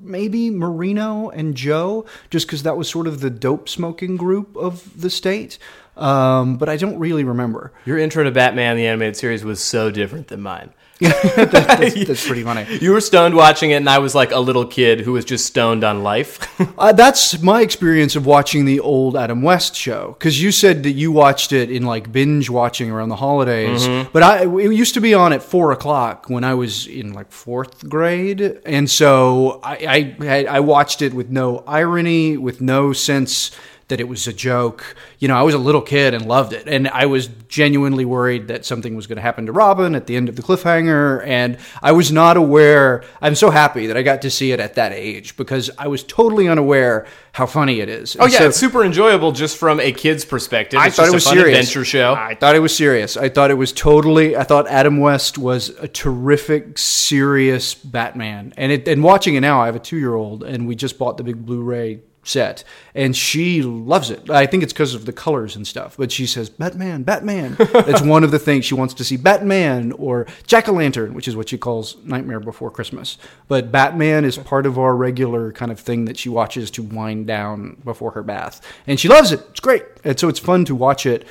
[0.00, 5.00] maybe Marino and Joe, just because that was sort of the dope smoking group of
[5.00, 5.59] the state.
[5.96, 7.72] Um, but I don't really remember.
[7.84, 10.72] Your intro to Batman the animated series was so different than mine.
[11.36, 12.66] that, that's, that's, pretty funny.
[12.80, 15.46] You were stoned watching it, and I was like a little kid who was just
[15.46, 16.38] stoned on life.
[16.78, 20.14] uh, that's my experience of watching the old Adam West show.
[20.18, 24.11] Because you said that you watched it in like binge watching around the holidays, mm-hmm.
[24.12, 27.32] but I it used to be on at four o'clock when I was in like
[27.32, 33.50] fourth grade, and so I I, I watched it with no irony, with no sense
[33.93, 34.97] that it was a joke.
[35.18, 36.66] You know, I was a little kid and loved it.
[36.66, 40.16] And I was genuinely worried that something was going to happen to Robin at the
[40.16, 41.22] end of the cliffhanger.
[41.26, 43.05] And I was not aware.
[43.20, 46.05] I'm so happy that I got to see it at that age because I was
[46.05, 48.16] totally unaware how funny it is.
[48.16, 48.38] Oh, and oh, yeah.
[48.38, 50.80] So, it's super enjoyable just from a kid's perspective.
[50.80, 51.59] I it's thought it was serious.
[51.59, 52.14] adventure show.
[52.14, 53.18] I thought it was serious.
[53.18, 58.55] I thought it was totally, I thought Adam West was a terrific, serious Batman.
[58.57, 60.99] And, it, and watching it now, I have a two year old and we just
[60.99, 62.62] bought the big Blu ray set
[62.94, 64.30] and she loves it.
[64.30, 67.56] I think it's because of the colors and stuff but she says batman batman.
[67.92, 71.48] It's one of the things she wants to see batman or jack-o'-lantern which is what
[71.48, 73.18] she calls nightmare before christmas.
[73.48, 77.26] But batman is part of our regular kind of thing that she watches to wind
[77.26, 78.60] down before her bath.
[78.86, 79.40] And she loves it.
[79.50, 79.84] It's great.
[80.04, 81.26] And so it's fun to watch it.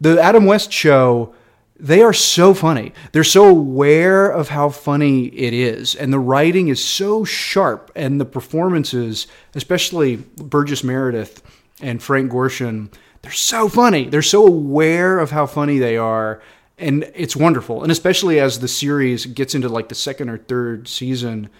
[0.00, 1.34] The adam west show
[1.82, 2.92] they are so funny.
[3.10, 5.96] They're so aware of how funny it is.
[5.96, 7.90] And the writing is so sharp.
[7.96, 9.26] And the performances,
[9.56, 11.42] especially Burgess Meredith
[11.80, 14.08] and Frank Gorshin, they're so funny.
[14.08, 16.40] They're so aware of how funny they are.
[16.78, 17.82] And it's wonderful.
[17.82, 21.50] And especially as the series gets into like the second or third season,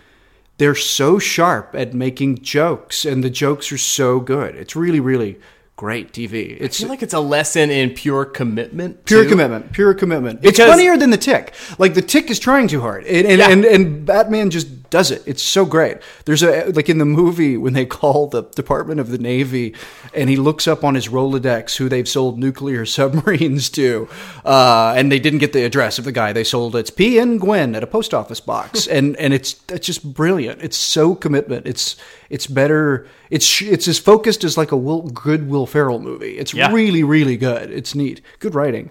[0.58, 3.04] they're so sharp at making jokes.
[3.04, 4.54] And the jokes are so good.
[4.54, 5.40] It's really, really
[5.82, 6.56] great TV.
[6.60, 9.04] It's I feel like it's a lesson in pure commitment.
[9.04, 9.30] Pure too.
[9.30, 9.72] commitment.
[9.72, 10.40] Pure commitment.
[10.40, 11.54] Because, it's funnier than the Tick.
[11.76, 13.50] Like the Tick is trying too hard, and and, yeah.
[13.50, 15.22] and and Batman just does it.
[15.26, 15.96] It's so great.
[16.26, 19.74] There's a like in the movie when they call the Department of the Navy,
[20.14, 24.08] and he looks up on his Rolodex who they've sold nuclear submarines to,
[24.44, 26.76] uh, and they didn't get the address of the guy they sold.
[26.76, 27.18] It's P.
[27.18, 27.38] N.
[27.38, 30.62] Guin at a post office box, and and it's it's just brilliant.
[30.62, 31.66] It's so commitment.
[31.66, 31.96] It's
[32.30, 33.08] it's better.
[33.30, 36.38] It's it's as focused as like a Will, good Will Ferrell movie.
[36.38, 36.70] It's yeah.
[36.70, 37.70] really really good.
[37.72, 38.20] It's neat.
[38.38, 38.90] Good writing.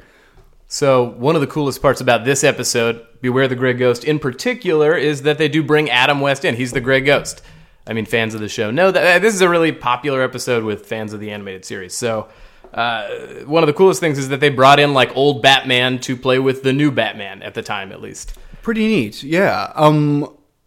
[0.74, 4.95] So, one of the coolest parts about this episode, Beware the Grey Ghost in particular,
[4.95, 6.55] is that they do bring Adam West in.
[6.55, 7.41] He's the Grey Ghost.
[7.86, 10.86] I mean, fans of the show know that this is a really popular episode with
[10.86, 11.93] fans of the animated series.
[11.93, 12.30] So,
[12.74, 13.09] uh,
[13.43, 16.39] one of the coolest things is that they brought in like old Batman to play
[16.39, 18.36] with the new Batman at the time, at least.
[18.61, 19.74] Pretty neat, yeah.
[19.76, 20.24] Um,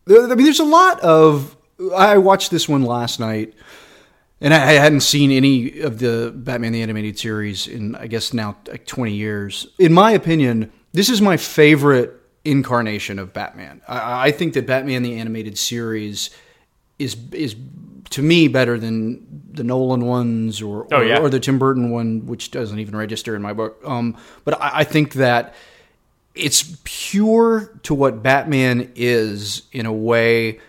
[0.06, 1.56] I mean, there's a lot of.
[1.96, 3.54] I watched this one last night
[4.44, 8.58] and I, hadn't seen any of the Batman the Animated Series in, I guess, now
[8.68, 9.66] like 20 years.
[9.78, 12.12] In my opinion, this is my favorite
[12.44, 13.80] incarnation of Batman.
[13.88, 16.28] I, I think that Batman the Animated Series
[16.98, 17.56] is is
[18.10, 21.20] to me better than the Nolan ones or oh, yeah.
[21.20, 23.80] or, or, the Tim Burton one, which doesn't even register in my book.
[23.82, 24.14] Um,
[24.44, 25.54] but I, I think that
[26.34, 30.60] it's pure to what Batman is in a way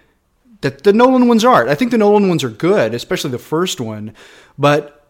[0.62, 1.70] that the Nolan ones aren't.
[1.70, 4.14] I think the Nolan ones are good, especially the first one,
[4.58, 5.08] but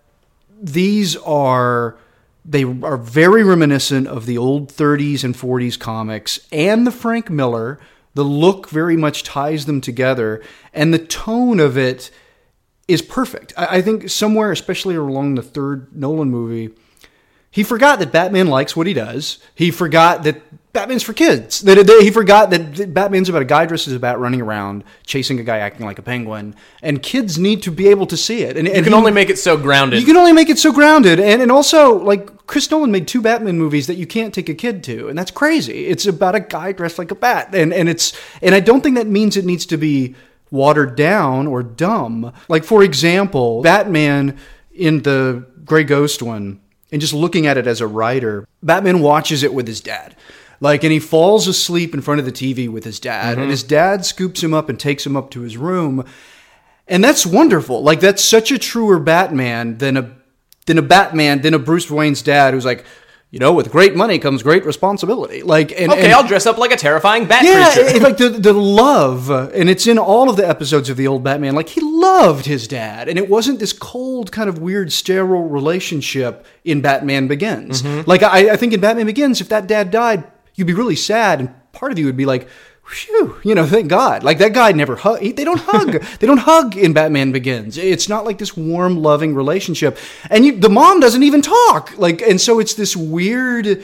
[0.62, 1.98] these are
[2.44, 7.80] they are very reminiscent of the old 30s and 40s comics and the Frank Miller.
[8.14, 10.42] The look very much ties them together,
[10.74, 12.12] and the tone of it
[12.88, 13.52] is perfect.
[13.58, 16.74] I, I think somewhere, especially along the third Nolan movie,
[17.52, 19.40] he forgot that Batman likes what he does.
[19.54, 20.42] He forgot that
[20.76, 21.62] Batman's for kids.
[21.62, 25.44] He forgot that Batman's about a guy dressed as a bat running around chasing a
[25.44, 26.54] guy acting like a penguin,
[26.84, 28.56] and kids need to be able to see it.
[28.58, 30.00] And, You can only make it so grounded.
[30.00, 33.22] you can only make it so grounded, and and also like Chris Nolan made two
[33.22, 35.88] Batman movies that you can't take a kid to, and that's crazy.
[35.88, 38.14] It's about a guy dressed like a bat, and and it's
[38.44, 40.14] and I don't think that means it needs to be
[40.52, 42.32] watered down or dumb.
[42.48, 44.38] Like for example, Batman
[44.74, 46.60] in the Gray Ghost one,
[46.92, 50.16] and just looking at it as a writer, Batman watches it with his dad.
[50.60, 53.64] Like, and he falls asleep in front of the TV with his dad, and his
[53.64, 56.06] dad scoops him up and takes him up to his room.
[56.88, 57.82] And that's wonderful.
[57.82, 60.12] Like that's such a truer Batman than a
[60.66, 62.86] than a Batman than a Bruce Wayne's dad who's like,
[63.32, 65.42] you know, with great money comes great responsibility.
[65.42, 68.00] Like, and, okay, and- I'll dress up like a terrifying bat yeah, creature.
[68.00, 71.56] like the the love, and it's in all of the episodes of the old Batman.
[71.56, 76.46] Like he loved his dad, and it wasn't this cold, kind of weird, sterile relationship
[76.64, 77.82] in Batman Begins.
[77.82, 78.10] Mm-hmm.
[78.10, 80.24] Like I, I think in Batman Begins, if that dad died,
[80.56, 82.48] you'd be really sad, and part of you would be like.
[82.88, 84.24] Phew, you know, thank God.
[84.24, 85.20] Like that guy never hug.
[85.20, 86.04] They don't hug.
[86.20, 87.80] they don't hug in Batman Begins.
[87.80, 89.98] It's not like this warm, loving relationship.
[90.30, 91.98] And you, the mom doesn't even talk.
[91.98, 93.84] Like, and so it's this weird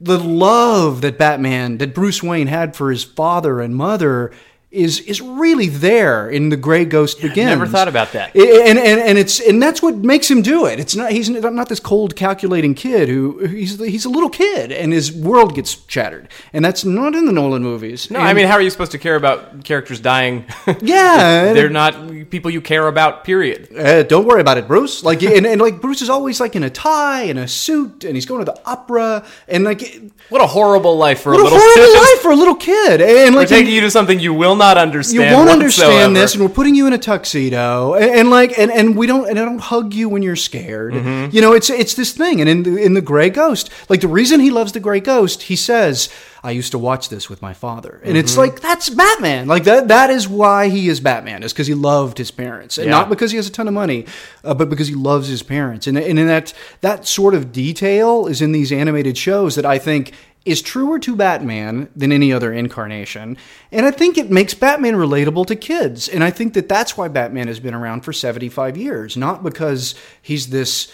[0.00, 4.32] the love that Batman, that Bruce Wayne had for his father and mother
[4.76, 7.46] is is really there in the Gray Ghost Begins.
[7.50, 8.34] I never thought about that.
[8.36, 10.78] And, and and it's and that's what makes him do it.
[10.78, 14.92] It's not he's not this cold calculating kid who he's he's a little kid and
[14.92, 16.28] his world gets shattered.
[16.52, 18.10] And that's not in the Nolan movies.
[18.10, 20.44] no, And- I mean, how are you supposed to care about characters dying?
[20.82, 21.94] Yeah, They're not
[22.30, 23.68] people you care about, period.
[23.76, 25.02] Uh, don't worry about it, Bruce.
[25.02, 28.14] Like, and, and like Bruce is always like in a tie and a suit, and
[28.14, 29.80] he's going to the opera, and like,
[30.28, 31.98] What a horrible life for what a little horrible kid.
[31.98, 33.00] life for a little kid.
[33.00, 35.14] And We're like, taking you to something you will not understand.
[35.14, 35.52] you won't whatsoever.
[35.92, 39.06] understand this, and we're putting you in a tuxedo, and, and like, and, and we
[39.06, 40.94] don't, and I don't hug you when you're scared.
[40.94, 41.34] Mm-hmm.
[41.34, 44.08] You know, it's it's this thing, and in the, in the Gray Ghost, like the
[44.08, 46.08] reason he loves the Gray Ghost, he says,
[46.42, 48.16] "I used to watch this with my father," and Mm-hmm.
[48.16, 49.46] it's like that's Batman.
[49.46, 52.86] Like that that is why he is Batman, is because he loved his parents, and
[52.86, 52.92] Yeah.
[52.92, 54.06] not because he has a ton of money,
[54.44, 58.26] uh, but because he loves his parents, and and in that that sort of detail
[58.26, 60.12] is in these animated shows that I think
[60.46, 63.36] is truer to Batman than any other incarnation.
[63.72, 66.08] And I think it makes Batman relatable to kids.
[66.08, 69.96] And I think that that's why Batman has been around for 75 years, not because
[70.22, 70.92] he's this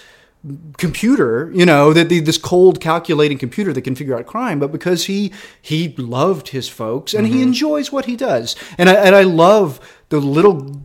[0.79, 5.05] computer, you know, that this cold calculating computer that can figure out crime, but because
[5.05, 7.43] he he loved his folks and he mm-hmm.
[7.43, 8.57] enjoys what he does.
[8.79, 9.79] And I and I love
[10.09, 10.83] the little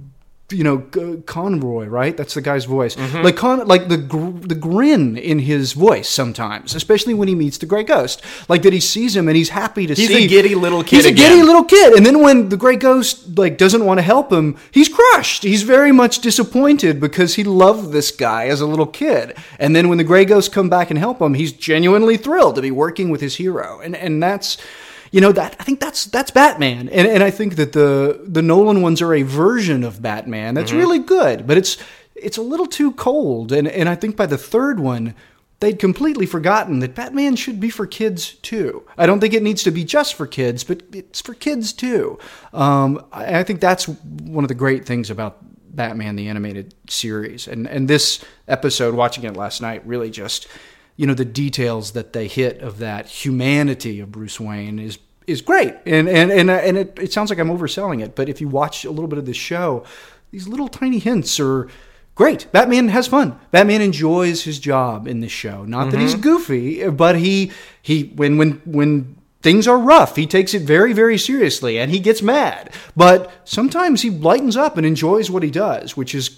[0.49, 0.79] you know
[1.25, 2.15] Conroy, right?
[2.15, 2.97] That's the guy's voice.
[2.97, 7.57] Like Con, like the gr- the grin in his voice sometimes, especially when he meets
[7.57, 8.21] the Gray Ghost.
[8.47, 10.15] Like that he sees him and he's happy to He's see.
[10.15, 12.77] He's a giddy little kid He's a giddy little kid, and then when the Gray
[12.77, 15.43] Ghost like doesn't want to help him, he's crushed.
[15.43, 19.37] He's very much disappointed because he loved this guy as a little kid.
[19.59, 22.61] And then when the Gray Ghost come back and help him, he's genuinely thrilled to
[22.61, 23.81] be working with his hero.
[23.83, 24.57] And and that's
[25.11, 28.41] you know that I think that's that's Batman, and and I think that the the
[28.41, 31.77] Nolan ones are a version of Batman that's really good, but it's
[32.15, 35.15] it's a little too cold, and and I think by the third one.
[35.59, 38.85] They'd completely forgotten that Batman should be for kids too.
[38.95, 42.19] I don't think it needs to be just for kids, but it's for kids too.
[42.53, 45.39] Um, I, I think that's one of the great things about
[45.75, 50.47] Batman the animated series, and and this episode, watching it last night, really just
[50.97, 55.41] you know the details that they hit of that humanity of Bruce Wayne is is
[55.41, 58.41] great, and and and uh, and it, it sounds like I'm overselling it, but if
[58.41, 59.85] you watch a little bit of this show,
[60.31, 61.69] these little tiny hints are
[62.15, 62.51] great.
[62.51, 63.39] Batman has fun.
[63.51, 65.63] Batman enjoys his job in this show.
[65.63, 66.21] Not that he's mm-hmm.
[66.21, 71.17] goofy, but he he when when when things are rough, he takes it very very
[71.17, 72.73] seriously and he gets mad.
[72.95, 76.29] But sometimes he lightens up and enjoys what he does, which is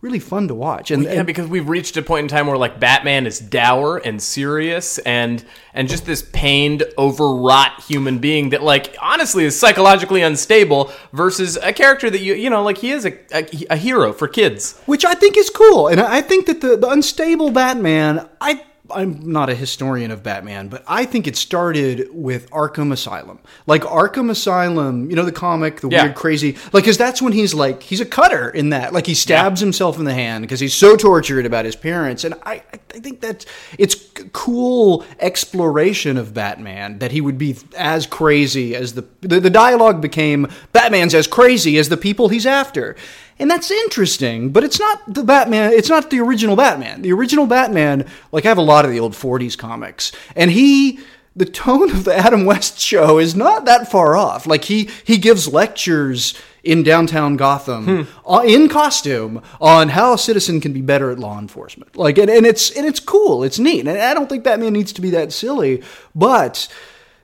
[0.00, 0.90] really fun to watch.
[0.90, 3.98] And, Yeah, and because we've reached a point in time where like Batman is dour
[3.98, 5.44] and serious and
[5.74, 11.72] and just this pained, overwrought human being that like honestly is psychologically unstable versus a
[11.72, 14.80] character that you you know like he is a, a, a hero for kids.
[14.86, 15.88] which I think is cool.
[15.88, 20.22] And I I think that the, the unstable Batman, I I'm not a historian of
[20.22, 23.38] Batman, but I think it started with Arkham Asylum.
[23.66, 26.04] Like Arkham Asylum, you know the comic, the Yeah.
[26.04, 28.92] weird crazy like cuz that's when he's like he's a cutter in that.
[28.92, 32.34] Like he stabs himself in the hand because he's so tortured about his parents and
[32.44, 33.44] I, I think that
[33.78, 33.94] it's
[34.32, 40.00] cool exploration of Batman that he would be as crazy as the, the the dialogue
[40.00, 42.96] became Batman's as crazy as the people he's after.
[43.38, 47.02] And that's interesting, but it's not the Batman, it's not the original Batman.
[47.02, 51.00] The original Batman, like I have a lot of the old 40s comics, and he
[51.36, 54.46] the tone of the Adam West show is not that far off.
[54.46, 56.34] Like he he gives lectures
[56.64, 61.38] in downtown Gotham uh, in costume on how a citizen can be better at law
[61.38, 61.96] enforcement.
[61.96, 63.44] Like and, and it's and it's cool.
[63.44, 63.86] It's neat.
[63.86, 65.82] And I don't think Batman needs to be that silly,
[66.14, 66.68] but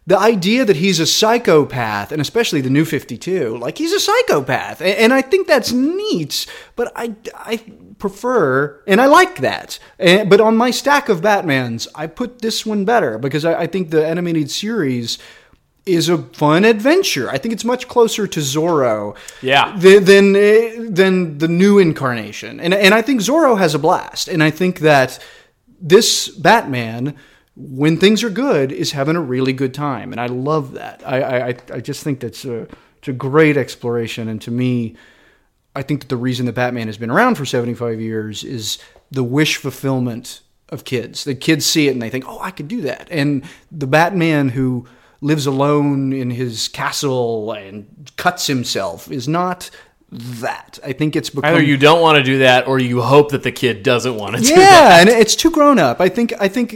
[0.06, 4.80] the idea that he's a psychopath, and especially the new 52, like he's a psychopath.
[4.80, 6.46] And, and I think that's neat,
[6.76, 7.62] but I, I
[7.98, 9.78] prefer, and I like that.
[9.98, 13.66] And, but on my stack of Batmans, I put this one better because I, I
[13.66, 15.18] think the animated series
[15.86, 17.30] is a fun adventure.
[17.30, 19.74] I think it's much closer to Zorro Yeah.
[19.78, 22.58] than than, eh, than the new incarnation.
[22.60, 24.28] And and I think Zorro has a blast.
[24.28, 25.18] And I think that
[25.80, 27.14] this Batman,
[27.56, 30.12] when things are good, is having a really good time.
[30.12, 31.02] And I love that.
[31.06, 32.66] I I, I- just think that's a
[32.98, 34.28] it's a great exploration.
[34.28, 34.96] And to me,
[35.76, 38.78] I think that the reason that Batman has been around for 75 years is
[39.10, 40.40] the wish fulfillment
[40.70, 41.24] of kids.
[41.24, 44.48] The kids see it and they think, "Oh, I could do that." And the Batman
[44.50, 44.86] who
[45.20, 49.70] lives alone in his castle and cuts himself is not
[50.10, 50.78] that.
[50.84, 53.42] I think it's become Either you don't want to do that, or you hope that
[53.42, 54.58] the kid doesn't want to do that.
[54.58, 56.00] yeah, and it's too grown up.
[56.00, 56.72] I think I think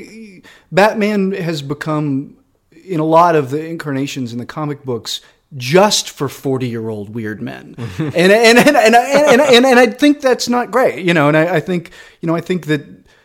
[0.71, 2.37] Batman has become
[2.85, 5.21] in a lot of the incarnations in the comic books
[5.57, 7.75] just for 40 year old weird men.
[7.99, 11.29] And, and, and, and, and, and, and, and i think that's not great you know
[11.29, 11.91] and I, I think
[12.21, 12.83] you know i think that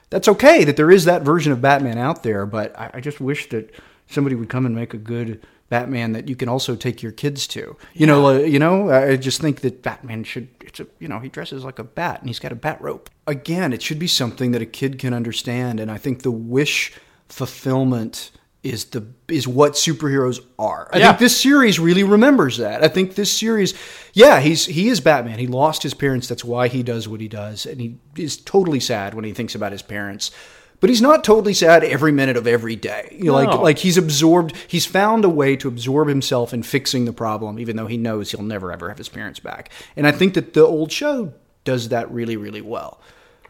[0.09, 3.19] that's okay that there is that version of batman out there but i, I just
[3.19, 3.73] wish that
[4.07, 7.47] somebody would come and make a good batman that you can also take your kids
[7.47, 7.75] to.
[7.93, 11.19] You know uh, you know i just think that batman should it's a you know
[11.19, 13.09] he dresses like a bat and he's got a bat rope.
[13.25, 16.93] Again it should be something that a kid can understand and i think the wish
[17.29, 18.31] fulfillment
[18.63, 20.89] is the is what superheroes are.
[20.93, 21.07] I Yeah.
[21.09, 22.81] think this series really remembers that.
[22.83, 23.73] I think this series,
[24.13, 25.37] yeah, he's he is Batman.
[25.39, 26.27] He lost his parents.
[26.29, 29.53] That's why he does what he does, and he is totally sad when he thinks
[29.53, 30.31] about his parents.
[30.79, 33.15] But he's not totally sad every minute of every day.
[33.17, 33.49] You know, No.
[33.51, 34.53] Like like he's absorbed.
[34.67, 38.31] He's found a way to absorb himself in fixing the problem, even though he knows
[38.31, 39.71] he'll never ever have his parents back.
[39.97, 41.33] And I think that the old show
[41.65, 43.01] does that really really well.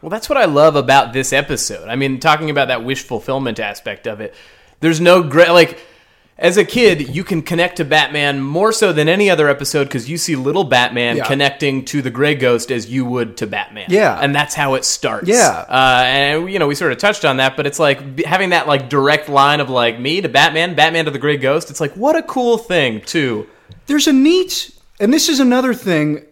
[0.04, 1.88] Well, that's what I love about this episode.
[1.88, 4.34] I mean, talking about that wish fulfillment aspect of it,
[4.80, 5.78] there's no great like.
[6.36, 10.10] As a kid, you can connect to Batman more so than any other episode because
[10.10, 11.24] you see little Batman Yeah.
[11.24, 13.86] connecting to the Gray Ghost as you would to Batman.
[13.88, 14.18] Yeah.
[14.20, 15.26] and that's how it starts.
[15.26, 15.64] Yeah.
[15.68, 18.66] uh, and you know we sort of touched on that, but it's like having that
[18.68, 21.70] like direct line of like me to Batman, Batman to the Gray Ghost.
[21.70, 23.46] It's like what a cool thing too.
[23.86, 26.26] there's a neat and this is another thing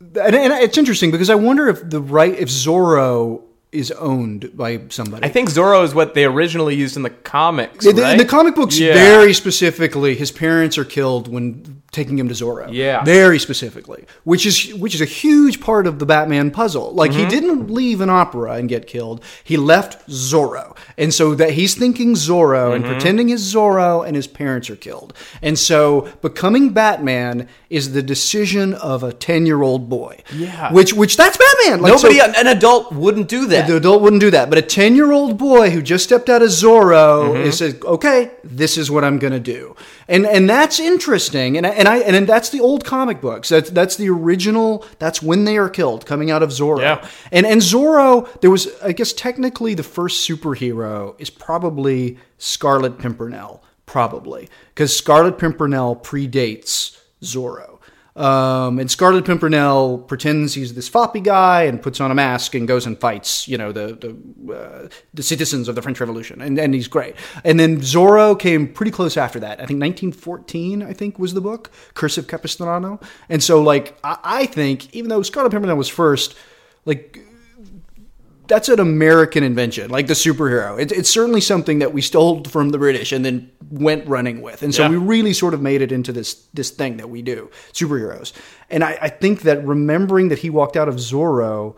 [0.00, 4.80] and, and it's interesting because i wonder if the right if zorro is owned by
[4.88, 7.84] somebody I think Zorro is what they originally used in the comics.
[7.84, 8.12] in the, right?
[8.12, 8.94] in the comic books Yeah.
[8.94, 13.02] very specifically his parents are killed when taking him to zorro Yeah.
[13.04, 17.20] very specifically which is which is a huge part of the batman puzzle like Mm-hmm.
[17.20, 21.74] he didn't leave an opera and get killed he left zorro and so that he's
[21.74, 22.92] thinking zorro and Mm-hmm.
[22.92, 25.12] pretending he's zorro and his parents are killed
[25.42, 30.72] and so becoming batman is the decision of a 10 year old boy Yeah.
[30.72, 33.57] which which that's batman like, Nobody, so- an adult, wouldn't do that.
[33.66, 37.28] The adult wouldn't do that, but a ten-year-old boy who just stepped out of Zorro
[37.32, 37.42] Mm-hmm.
[37.42, 39.74] is says, "Okay, this is what I'm going to do,"
[40.08, 41.56] and and that's interesting.
[41.56, 43.48] And I, and I and that's the old comic books.
[43.48, 44.84] That's that's the original.
[44.98, 46.80] That's when they are killed, coming out of Zorro.
[46.80, 47.08] Yeah.
[47.32, 53.62] And and Zorro, there was, I guess, technically the first superhero is probably Scarlet Pimpernel,
[53.86, 57.77] probably because Scarlet Pimpernel predates Zorro.
[58.18, 62.66] Um, and Scarlet Pimpernel pretends he's this floppy guy and puts on a mask and
[62.66, 66.58] goes and fights, you know, the the, uh, the citizens of the French Revolution, and,
[66.58, 67.14] and he's great.
[67.44, 69.60] And then Zorro came pretty close after that.
[69.60, 72.98] I think 1914, I think was the book, Curse of Capistrano.
[73.28, 76.34] And so, like, I, I think even though Scarlet Pimpernel was first,
[76.86, 77.20] like
[78.48, 80.80] that's an American invention, like the superhero.
[80.80, 84.62] It, it's certainly something that we stole from the British and then went running with,
[84.62, 84.88] and so Yeah.
[84.90, 88.32] we really sort of made it into this this thing that we do, superheroes.
[88.70, 91.76] And I, I think that remembering that he walked out of Zorro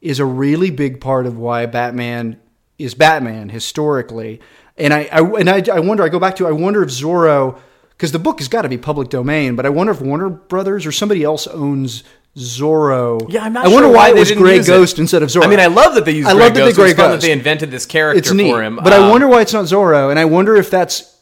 [0.00, 2.38] is a really big part of why Batman
[2.78, 4.40] is Batman historically.
[4.76, 6.02] And I, I and I, I wonder.
[6.02, 7.58] I go back to I wonder if Zorro
[7.90, 10.84] because the book has got to be public domain, but I wonder if Warner Brothers
[10.84, 12.02] or somebody else owns
[12.36, 13.24] Zorro.
[13.30, 14.72] Yeah, I'm not I wonder sure why, why it was didn't Gray use it.
[14.72, 15.44] Ghost instead of Zorro.
[15.44, 16.78] I mean, I love that they used I Grey love that they Ghost.
[16.78, 18.80] It was Grey fun that they invented this character It's neat, for him.
[18.82, 21.13] but I Um, wonder why it's not Zorro, and I wonder if that's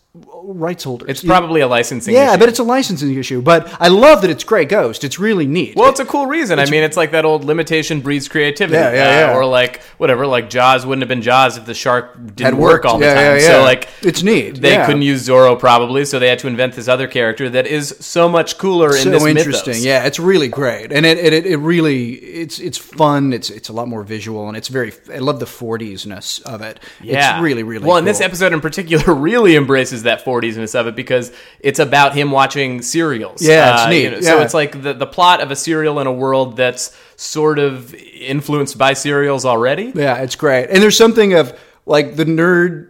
[0.44, 1.08] rights holders.
[1.08, 2.14] It's probably a licensing.
[2.14, 2.38] yeah, issue.
[2.38, 3.42] but it's a licensing issue.
[3.42, 5.04] But I love that it's Grey Ghost.
[5.04, 5.76] It's really neat.
[5.76, 6.58] Well, it's a cool reason.
[6.58, 8.76] I mean, it's like that old limitation breeds creativity.
[8.78, 9.36] Yeah, yeah, uh, yeah.
[9.36, 12.98] Or like whatever, like Jaws wouldn't have been Jaws if the shark didn't work all
[12.98, 13.24] the Yeah, time.
[13.24, 13.48] yeah, yeah.
[13.48, 14.56] So like, It's neat.
[14.60, 17.96] They couldn't use Zorro probably, so they had to invent this other character that is
[18.00, 19.72] so much cooler in so this interesting.
[19.72, 19.84] mythos.
[19.84, 23.32] Yeah, it's really great, and it, it it really it's it's fun.
[23.32, 24.92] It's it's a lot more visual, and it's very.
[25.12, 26.80] I love the 40s-ness of it.
[27.00, 27.34] Yeah.
[27.36, 27.96] it's really really well.
[27.96, 32.30] And this episode in particular really embraces that 40s-ness of it because it's about him
[32.30, 33.42] watching serials.
[33.42, 34.24] Uh, Yeah, it's neat.
[34.24, 34.44] So Yeah.
[34.44, 36.84] it's like the the plot of a serial in a world that's
[37.16, 37.94] sort of
[38.34, 39.92] influenced by serials already.
[39.94, 40.68] Yeah, it's great.
[40.70, 41.52] And there's something of
[41.86, 42.88] like the nerd,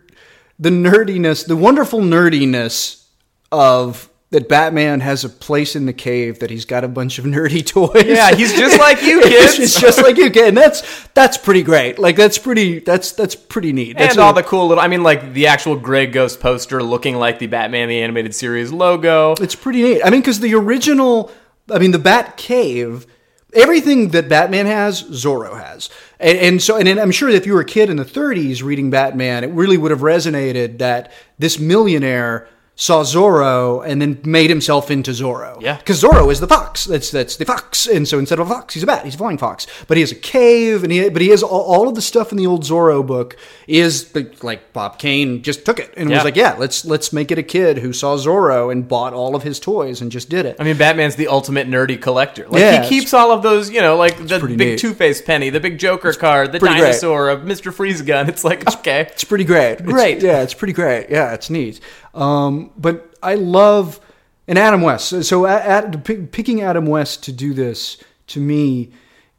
[0.58, 3.04] the nerdiness, the wonderful nerdiness
[3.50, 7.26] of that Batman has a place in the cave that he's got a bunch of
[7.26, 8.04] nerdy toys.
[8.06, 9.58] Yeah, he's just like you, kids.
[9.58, 10.48] It's just like you, kid.
[10.48, 11.98] And that's that's pretty great.
[11.98, 13.98] Like that's pretty that's that's pretty neat.
[13.98, 17.16] That's and all the cool little, I mean, like the actual Grey Ghost poster looking
[17.16, 19.34] like the Batman the Animated Series logo.
[19.38, 20.02] It's pretty neat.
[20.02, 21.30] I mean, because the original,
[21.70, 23.06] I mean, the Bat Cave,
[23.52, 27.52] everything that Batman has, Zorro has, and, and so, and then I'm sure if you
[27.52, 31.58] were a kid in the 30s reading Batman, it really would have resonated that this
[31.58, 35.60] millionaire saw Zorro and then made himself into Zorro.
[35.60, 35.76] Yeah.
[35.76, 36.86] because Zorro is the fox.
[36.86, 39.04] That's that's the fox, and so instead of a fox, he's a bat.
[39.04, 41.60] He's a flying fox, but he has a cave, and he but he has all,
[41.62, 45.78] all of the stuff in the old Zorro book is like Bob Kane just took
[45.78, 46.16] it and Yeah.
[46.16, 49.36] was like, yeah, let's let's make it a kid who saw Zorro and bought all
[49.36, 50.56] of his toys and just did it.
[50.58, 52.48] I mean, Batman's the ultimate nerdy collector.
[52.48, 54.78] Like Yeah, he keeps all of those, you know, like the big.
[54.78, 58.28] Two Face penny, the big Joker card, the dinosaur, a Mister Freeze gun.
[58.28, 59.72] It's like okay, It's pretty great.
[59.74, 60.22] It's- Great.
[60.22, 61.10] yeah, it's pretty great.
[61.10, 61.80] Yeah, it's neat.
[62.14, 64.00] Um, but I love
[64.48, 65.24] and Adam West.
[65.24, 68.90] So, at, at, pick- picking Adam West to do this to me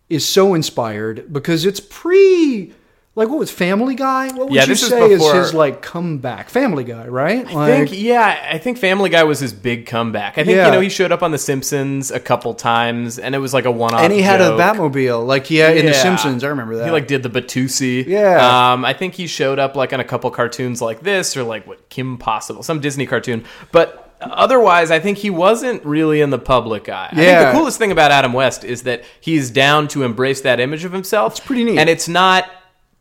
[0.10, 2.74] is so inspired because it's pre.
[3.16, 4.30] Like what was Family Guy?
[4.30, 6.50] What would Yeah, you is say is, before- his like comeback?
[6.50, 7.48] Family Guy, right?
[7.48, 10.34] I Like, think yeah, I think Family Guy was his big comeback.
[10.40, 10.66] I think Yeah.
[10.66, 13.66] you know he showed up on The Simpsons a couple times, and it was like
[13.66, 14.02] a one-off.
[14.02, 14.60] and he had joke.
[14.60, 16.44] a Batmobile, like yeah, had in The Simpsons.
[16.44, 16.86] I remember that.
[16.86, 18.04] He like did the Batusi.
[18.08, 18.72] Yeah.
[18.74, 21.68] Um, I think he showed up like on a couple cartoons like this or like
[21.68, 23.44] what Kim Possible, some Disney cartoon.
[23.72, 27.10] But otherwise, I think he wasn't really in the public eye.
[27.12, 27.52] I think Yeah.
[27.52, 30.94] the coolest thing about Adam West is that he's down to embrace that image of
[30.94, 31.34] himself.
[31.34, 31.78] It's pretty neat.
[31.78, 32.46] and it's not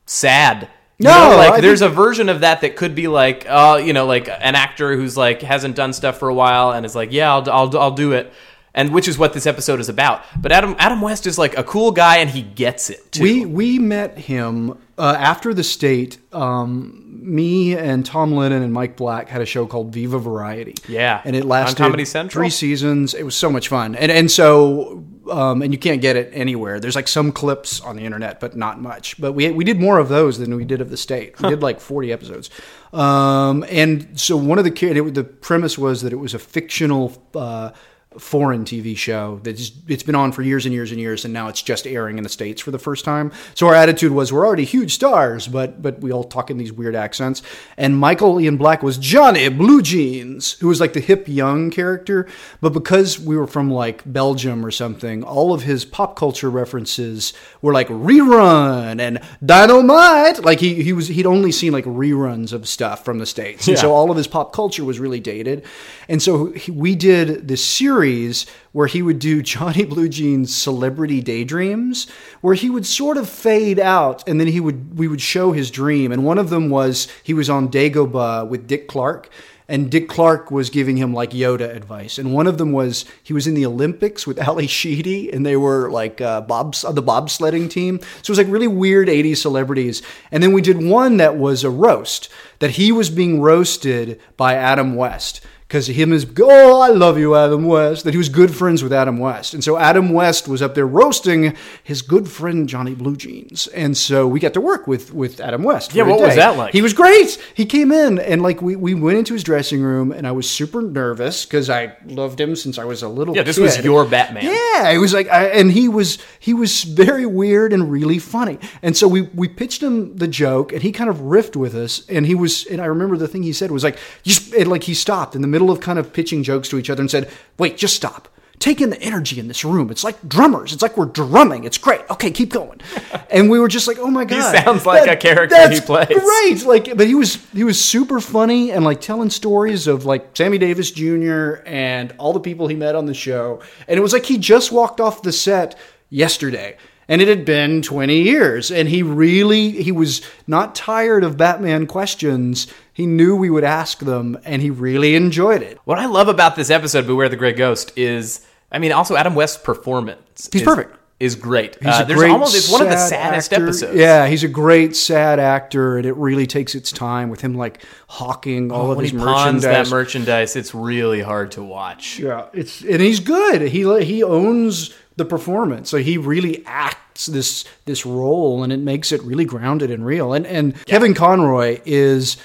[0.06, 0.68] sad.
[0.98, 3.44] You No, know, like I there's think- a version of that that could be like,
[3.48, 6.86] uh, you know, like an actor who's like hasn't done stuff for a while and
[6.86, 8.32] is like, yeah, I'll, I'll, I'll do it.
[8.74, 10.22] And which is what this episode is about.
[10.40, 13.22] But Adam Adam West is like a cool guy and he gets it too.
[13.22, 16.18] We we met him uh, after the state.
[16.32, 20.74] Um, me and Tom Lennon and Mike Black had a show called Viva Variety.
[20.88, 21.22] Yeah.
[21.24, 22.40] and it On lasted Comedy Central?
[22.42, 23.14] three seasons.
[23.14, 26.80] It was so much fun, and and so um, and you can't get it anywhere.
[26.80, 29.20] There's like some clips on the internet, but not much.
[29.20, 31.40] But we we did more of those than we did of the state.
[31.40, 32.50] We did like 40 episodes.
[32.92, 36.38] Um, and so one of the ki- it, the premise was that it was a
[36.40, 37.12] fictional.
[37.34, 37.70] Uh,
[38.18, 41.48] foreign TV show that's it's been on for years and years and years and now
[41.48, 43.32] it's just airing in the states for the first time.
[43.54, 46.72] So our attitude was we're already huge stars, but but we all talk in these
[46.72, 47.42] weird accents.
[47.76, 52.26] And Michael Ian Black was Johnny Blue Jeans, who was like the hip young character,
[52.60, 57.32] but because we were from like Belgium or something, all of his pop culture references
[57.60, 60.44] were like rerun and dynamite.
[60.44, 63.66] Like he he was he'd only seen like reruns of stuff from the states.
[63.68, 63.82] And Yeah.
[63.82, 65.64] so all of his pop culture was really dated.
[66.12, 71.22] And so he, we did this series where he would do Johnny Blue Jeans celebrity
[71.22, 72.06] daydreams,
[72.42, 75.70] where he would sort of fade out and then he would we would show his
[75.70, 76.12] dream.
[76.12, 79.30] And one of them was he was on Dagobah with Dick Clark.
[79.68, 83.32] And Dick Clark was giving him like Yoda advice, and one of them was he
[83.32, 87.70] was in the Olympics with Ally Sheedy, and they were like uh, bobs the bobsledding
[87.70, 88.00] team.
[88.00, 90.02] So it was like really weird '80s celebrities.
[90.30, 94.56] And then we did one that was a roast that he was being roasted by
[94.56, 95.40] Adam West
[95.72, 98.92] because him is oh I love you Adam West that he was good friends with
[98.92, 103.16] Adam West and so Adam West was up there roasting his good friend Johnny Blue
[103.16, 106.58] Jeans and so we got to work with with Adam West Yeah, what was that
[106.58, 106.74] like?
[106.74, 110.12] he was great he came in and like we, we went into his dressing room
[110.12, 113.42] and I was super nervous because I loved him since I was a little yeah,
[113.42, 113.62] this kid.
[113.62, 114.44] was your Batman.
[114.44, 118.58] Yeah, it was like, I, and he was he was very weird and really funny.
[118.82, 122.08] And so we we pitched him the joke, and he kind of riffed with us.
[122.08, 124.94] And he was, and I remember the thing he said was like, just like he
[124.94, 127.76] stopped in the middle of kind of pitching jokes to each other and said, "Wait,
[127.76, 128.28] just stop."
[128.58, 129.90] Take in the energy in this room.
[129.90, 130.72] It's like drummers.
[130.72, 131.64] It's like we're drumming.
[131.64, 132.00] It's great.
[132.10, 132.80] Okay, keep going.
[133.32, 136.06] And we were just like, oh my god, he sounds like a character he plays.
[136.08, 140.36] Great, like, but he was he was super funny and like telling stories of like
[140.36, 141.62] Sammy Davis Jr.
[141.64, 144.70] and all the people he met on the show, and it was like he just
[144.70, 145.78] walked off the set
[146.12, 146.76] yesterday,
[147.08, 148.70] And it had been 20 years.
[148.70, 152.66] And he really, he was not tired of Batman questions.
[152.92, 155.78] He knew we would ask them, and he really enjoyed it.
[155.84, 159.34] What I love about this episode, Beware the Grey Ghost, is I mean, also Adam
[159.34, 160.48] West's performance.
[160.52, 160.96] He's is, perfect.
[161.20, 161.76] Is great.
[161.76, 163.64] He's Uh, a great almost it's one of the sad saddest actor.
[163.64, 163.96] episodes.
[163.96, 167.80] Yeah, he's a great sad actor, and it really takes its time with him like
[168.08, 169.88] hawking all of Oh, when his he pawns merchandise.
[169.88, 172.18] that merchandise, it's really hard to watch.
[172.18, 173.62] Yeah, it's and he's good.
[173.62, 175.88] He he owns the performance.
[175.90, 180.32] So he really acts this this role, and it makes it really grounded and real.
[180.32, 182.36] And and Kevin Conroy is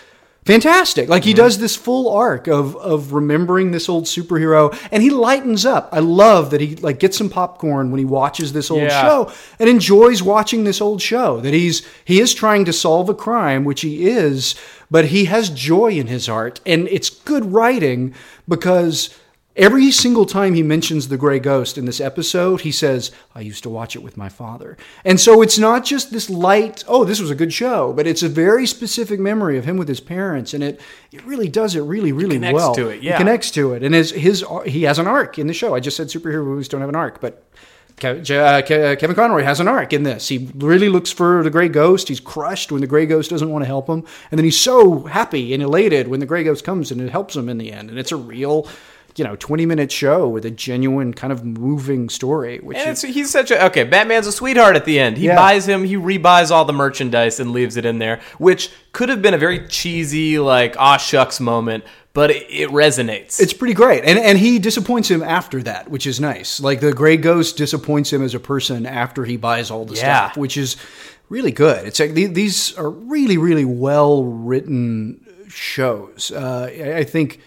[0.48, 1.10] fantastic.
[1.10, 1.38] Like he mm-hmm.
[1.38, 5.90] does this full arc of of remembering this old superhero, and he lightens up.
[5.92, 9.02] I love that he like gets some popcorn when he watches this old Yeah.
[9.02, 11.40] show and enjoys watching this old show.
[11.42, 14.56] That he's he is trying to solve a crime, which he is,
[14.90, 18.14] but he has joy in his art, and it's good writing
[18.48, 19.10] because.
[19.58, 23.64] Every single time he mentions the gray ghost in this episode, he says, I used
[23.64, 24.78] to watch it with my father.
[25.04, 28.22] And so it's not just this light, oh, this was a good show, but it's
[28.22, 30.54] a very specific memory of him with his parents.
[30.54, 30.80] And it,
[31.12, 32.76] it really does it really, really connects well.
[32.76, 33.14] to it, yeah.
[33.14, 33.82] He connects to it.
[33.82, 35.74] And his, his, he has an arc in the show.
[35.74, 37.44] I just said superhero movies don't have an arc, but
[38.04, 40.28] uh, Ke- Kevin Conroy has an arc in this.
[40.28, 42.10] He really looks for the Gray Ghost.
[42.10, 45.00] He's crushed when the Gray Ghost doesn't want to help him, and then he's so
[45.06, 47.90] happy and elated when the Gray Ghost comes and it helps him in the end.
[47.90, 48.68] And it's a real,
[49.18, 52.60] you know, twenty-minute show with a genuine kind of moving story.
[52.60, 53.84] Which And is, he's such a okay.
[53.84, 55.18] Batman's a sweetheart at the end.
[55.18, 55.36] He Yeah.
[55.36, 59.22] buys him, he rebuys all the merchandise and leaves it in there, which could have
[59.22, 61.84] been a very cheesy, like aw shucks moment,
[62.14, 63.40] but it, it resonates.
[63.40, 66.60] It's pretty great, and and he disappoints him after that, which is nice.
[66.60, 70.28] Like the Gray Ghost disappoints him as a person after he buys all the Yeah.
[70.30, 70.78] stuff, which is
[71.30, 71.86] really good.
[71.88, 76.32] It's like these are really really well written shows.
[76.32, 76.70] Uh,
[77.00, 77.40] I think.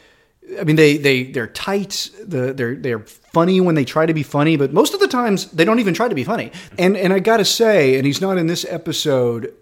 [0.58, 2.10] I mean, they they they're tight.
[2.24, 5.50] The, they're they're funny when they try to be funny, but most of the times
[5.52, 6.50] they don't even try to be funny.
[6.78, 9.54] And and I gotta say, and he's not in this episode.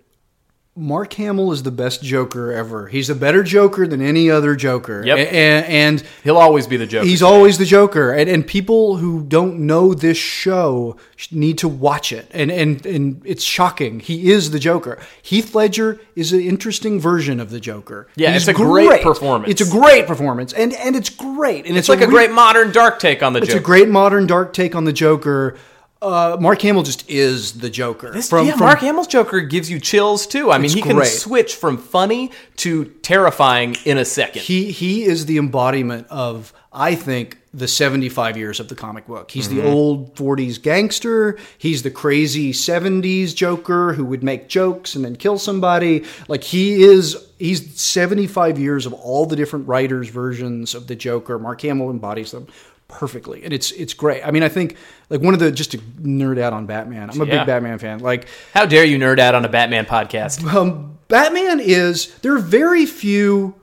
[0.79, 2.87] Mark Hamill is the best Joker ever.
[2.87, 5.05] He's a better Joker than any other Joker.
[5.05, 5.19] Yep.
[5.19, 7.05] And, and He'll always be the Joker.
[7.05, 10.97] He's always the Joker, and and people who don't know this show
[11.33, 13.99] need to watch it, and and and it's shocking.
[13.99, 14.99] He is the Joker.
[15.21, 18.07] Heath Ledger is an interesting version of the Joker.
[18.15, 19.51] Yeah, He's it's a great performance.
[19.51, 22.31] It's a great performance, and and it's great, and It's it's, like a re- great
[22.31, 23.59] modern dark take on the It's Joker.
[23.59, 25.57] It's a great modern dark take on the Joker.
[26.01, 28.13] Uh, Mark Hamill just is the Joker.
[28.13, 30.53] This- yeah, Mark Hamill's Joker gives you chills too.
[30.53, 31.09] I mean, he can great.
[31.09, 34.43] switch from funny to terrifying in a second.
[34.43, 39.31] he he is the embodiment of I think the 75 years of the comic book.
[39.31, 39.57] He's Mm-hmm.
[39.57, 45.17] the old 40s gangster, he's the crazy 70s joker who would make jokes and then
[45.17, 46.05] kill somebody.
[46.29, 51.39] Like he is he's 75 years of all the different writers versions of the Joker.
[51.39, 52.47] Mark Hamill embodies them
[52.89, 53.45] perfectly.
[53.45, 54.27] And it's it's great.
[54.27, 54.77] I mean, I think
[55.11, 57.11] like one of the just to nerd out on Batman.
[57.11, 57.39] I'm a Yeah.
[57.39, 57.99] big Batman fan.
[58.01, 60.43] Like How dare you nerd out on a Batman podcast?
[60.55, 63.55] um, Batman is there are very few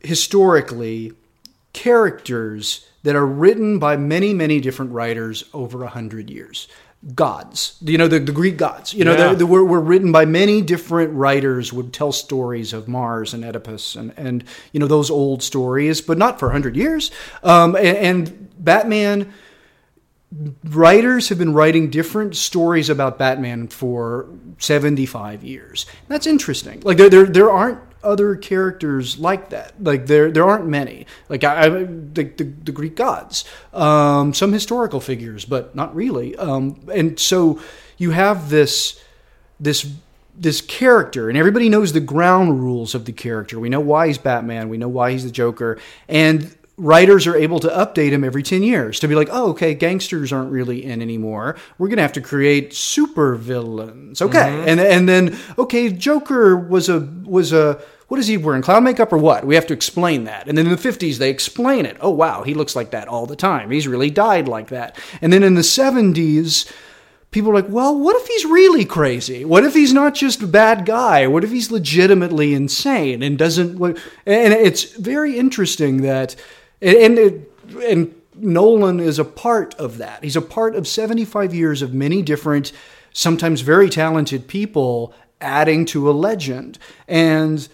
[0.00, 1.12] historically
[1.72, 6.68] characters that are written by many many different writers over a hundred years
[7.14, 9.32] gods you know the, the greek gods you know Yeah.
[9.32, 13.96] they, were, were written by many different writers would tell stories of mars and oedipus
[13.96, 17.10] and, and you know those old stories but not for 100 years
[17.42, 19.32] um, and, and batman
[20.64, 24.28] writers have been writing different stories about Batman for
[24.58, 25.86] 75 years.
[26.06, 26.80] That's interesting.
[26.82, 29.82] Like there there there aren't other characters like that.
[29.82, 31.06] Like there there aren't many.
[31.28, 36.36] Like I, I the, the the Greek gods, um, some historical figures, but not really.
[36.36, 37.60] Um, and so
[37.98, 39.02] you have this
[39.58, 39.90] this
[40.34, 43.60] this character and everybody knows the ground rules of the character.
[43.60, 45.78] We know why he's Batman, we know why he's the Joker,
[46.08, 49.74] and writers are able to update him every 10 years to be like, "Oh, okay,
[49.74, 51.56] gangsters aren't really in anymore.
[51.78, 54.36] We're going to have to create super villains." Mm-hmm.
[54.36, 54.70] Okay.
[54.70, 58.60] And and then okay, Joker was a was a what is he wearing?
[58.60, 59.46] Clown makeup or what?
[59.46, 60.48] We have to explain that.
[60.48, 61.96] And then in the 50s, they explain it.
[62.00, 63.70] Oh, wow, he looks like that all the time.
[63.70, 64.98] He's really dyed like that.
[65.22, 66.68] And then in the 70s,
[67.30, 69.44] people are like, well, what if he's really crazy?
[69.44, 71.28] What if he's not just a bad guy?
[71.28, 73.80] What if he's legitimately insane and doesn't?
[73.80, 76.34] And it's very interesting that,
[76.80, 77.46] and and,
[77.82, 80.22] and Nolan is a part of that.
[80.24, 82.72] He's a part of 75 years of many different,
[83.12, 86.78] sometimes very talented people adding to a legend,
[87.08, 87.68] and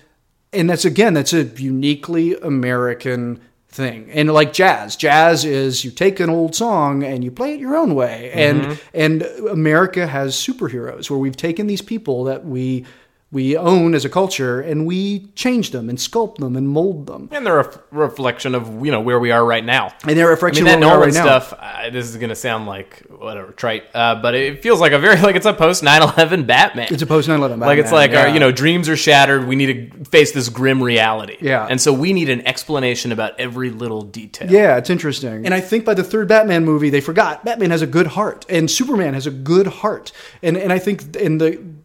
[0.52, 4.10] and that's again that's a uniquely American thing.
[4.10, 7.76] And like jazz, jazz is you take an old song and you play it your
[7.76, 8.32] own way.
[8.32, 8.74] And mm-hmm.
[8.94, 12.86] and America has superheroes where we've taken these people that we
[13.36, 17.28] we own as a culture, and we change them and sculpt them and mold them.
[17.30, 19.92] And they're a f- reflection of you know where we are right now.
[20.08, 21.38] And they're a I reflection mean, of that where we are Nolan right now.
[21.40, 21.58] stuff.
[21.60, 22.90] Uh, this is gonna sound like
[23.26, 26.88] whatever trite, uh, but it feels like a very like it's a post 9/11 Batman.
[26.90, 29.46] It's a post 9/11 Like it's Batman, like our you know dreams are shattered.
[29.46, 31.36] We need to face this grim reality.
[31.40, 31.66] Yeah.
[31.68, 34.50] and so we need an explanation about every little detail.
[34.50, 35.44] Yeah, it's interesting.
[35.44, 38.46] And I think by the third Batman movie, they forgot Batman has a good heart,
[38.48, 40.10] and Superman has a good heart.
[40.42, 41.75] And and I think in the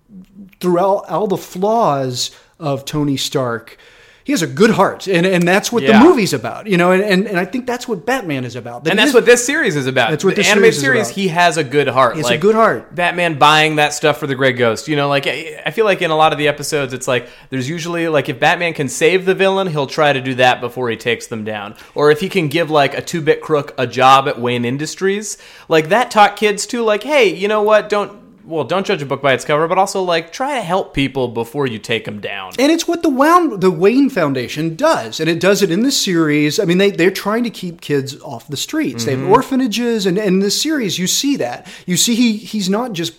[0.62, 3.78] throughout all the flaws of Tony Stark,
[4.24, 5.98] he has a good heart, and and that's what Yeah.
[5.98, 6.68] the movie's about.
[6.68, 8.84] You know, and, and and I think that's what Batman is about.
[8.84, 10.12] That And that's is- what this series is about.
[10.12, 11.08] That's what the this animated series is series.
[11.08, 11.16] about.
[11.16, 12.14] He has a good heart.
[12.16, 12.94] He has a good heart.
[12.94, 14.88] Batman buying that stuff for the Grey Ghost.
[14.88, 17.28] You know, like I I feel like in a lot of the episodes, it's like
[17.50, 20.88] there's usually like if Batman can save the villain, he'll try to do that before
[20.92, 21.74] he takes them down.
[21.96, 25.40] Or if he can give like a two bit crook a job at Wayne Industries,
[25.68, 27.90] like that taught kids to like, hey, you know what?
[27.90, 30.94] Don't well, don't judge a book by its cover, but also like try to help
[30.94, 32.54] people before you take them down.
[32.60, 35.92] And it's what the Wound, the Wayne Foundation does, and it does it in the
[35.92, 36.60] series.
[36.60, 39.06] I mean, they they're trying to keep kids off the streets.
[39.06, 39.32] They have mm-hmm.
[39.32, 41.68] orphanages, and, and in the series, you see that.
[41.86, 43.14] You see he he's not just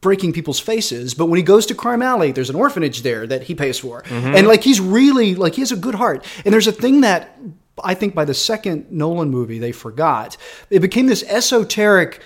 [0.00, 3.44] breaking people's faces, but when he goes to Crime Alley, there's an orphanage there that
[3.44, 4.34] he pays for, mm-hmm.
[4.34, 6.26] and like he's really like he has a good heart.
[6.44, 7.38] And there's a thing that
[7.82, 10.36] I think by the second Nolan movie they forgot.
[10.70, 12.22] It became this esoteric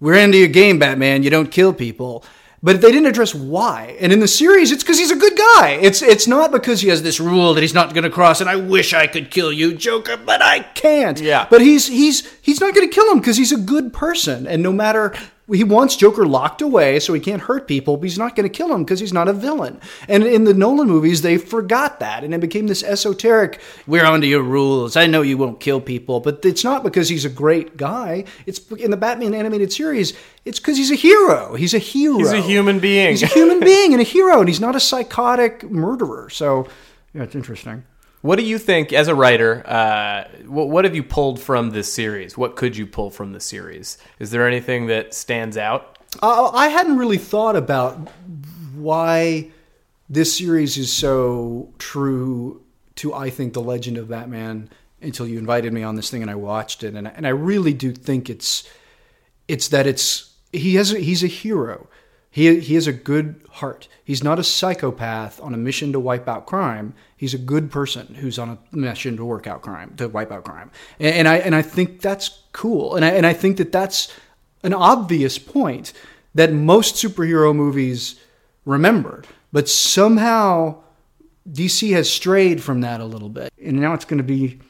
[0.00, 1.22] we're into your game, Batman.
[1.22, 2.24] You don't kill people.
[2.60, 3.96] But they didn't address why.
[4.00, 5.78] And in the series, it's because he's a good guy.
[5.80, 8.40] It's it's not because he has this rule that he's not going to cross.
[8.40, 11.20] And I wish I could kill you, Joker, but I can't.
[11.20, 11.46] Yeah.
[11.48, 14.46] But he's he's he's not going to kill him because he's a good person.
[14.48, 15.14] And no matter
[15.52, 18.54] he wants Joker locked away so he can't hurt people, but he's not going to
[18.54, 19.80] kill him because he's not a villain.
[20.06, 23.60] And in the Nolan movies, they forgot that, and it became this esoteric.
[23.86, 24.96] We're under your rules.
[24.96, 28.24] I know you won't kill people, but it's not because he's a great guy.
[28.46, 30.12] It's in the Batman animated series.
[30.44, 31.54] It's because he's a hero.
[31.54, 32.18] He's a hero.
[32.18, 33.10] He's a human being.
[33.10, 36.28] He's a human being and a hero, and he's not a psychotic murderer.
[36.30, 36.68] So,
[37.14, 37.84] yeah, it's interesting.
[38.20, 41.92] What do you think, as a writer, uh, what, what have you pulled from this
[41.92, 42.36] series?
[42.36, 43.98] What could you pull from the series?
[44.18, 45.98] Is there anything that stands out?
[46.20, 47.94] Uh, I hadn't really thought about
[48.74, 49.50] why
[50.08, 52.62] this series is so true
[52.96, 54.70] to, I think, the legend of Batman
[55.00, 57.30] until you invited me on this thing and I watched it, and I, and I
[57.30, 58.68] really do think it's
[59.46, 61.88] it's that it's he has a, he's a hero.
[62.30, 63.88] He he has a good heart.
[64.04, 66.94] He's not a psychopath on a mission to wipe out crime.
[67.18, 70.44] He's a good person who's on a mission to work out crime, to wipe out
[70.44, 70.70] crime.
[70.98, 72.94] And, and I and I think that's cool.
[72.94, 74.10] And I and I think that that's
[74.62, 75.92] an obvious point
[76.34, 78.20] that most superhero movies
[78.64, 80.76] remember, but somehow
[81.50, 83.52] DC has strayed from that a little bit.
[83.62, 84.60] And now it's going to be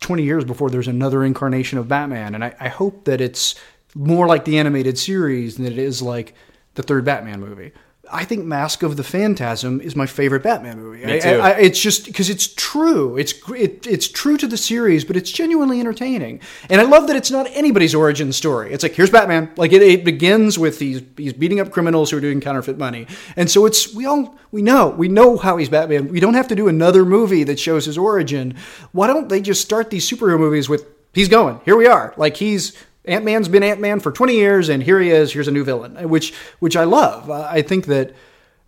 [0.00, 2.34] 20 years before there's another incarnation of Batman.
[2.34, 3.54] And I, I hope that it's
[3.94, 6.34] more like the animated series than it is like
[6.74, 7.72] the third Batman movie.
[8.12, 11.04] I think Mask of the Phantasm is my favorite Batman movie.
[11.04, 11.28] Me too.
[11.28, 13.16] I- I- it's just because it's true.
[13.16, 16.40] It's it, it's true to the series, but it's genuinely entertaining.
[16.68, 18.72] And I love that it's not anybody's origin story.
[18.72, 19.50] It's like here's Batman.
[19.56, 23.06] Like it, it begins with he's he's beating up criminals who are doing counterfeit money,
[23.36, 26.08] and so it's we all we know we know how he's Batman.
[26.08, 28.54] We don't have to do another movie that shows his origin.
[28.92, 32.36] Why don't they just start these superhero movies with he's going here we are like
[32.36, 32.72] he's
[33.06, 35.32] Ant Man's been Ant Man for 20 years, and here he is.
[35.32, 37.30] Here's a new villain, which which I love.
[37.30, 38.14] Uh, I think that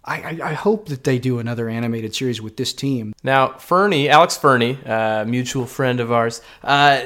[0.04, 3.14] I, I, I hope that they do another animated series with this team.
[3.22, 7.00] Now, Fernie, Alex Fernie, uh, mutual friend of ours, uh,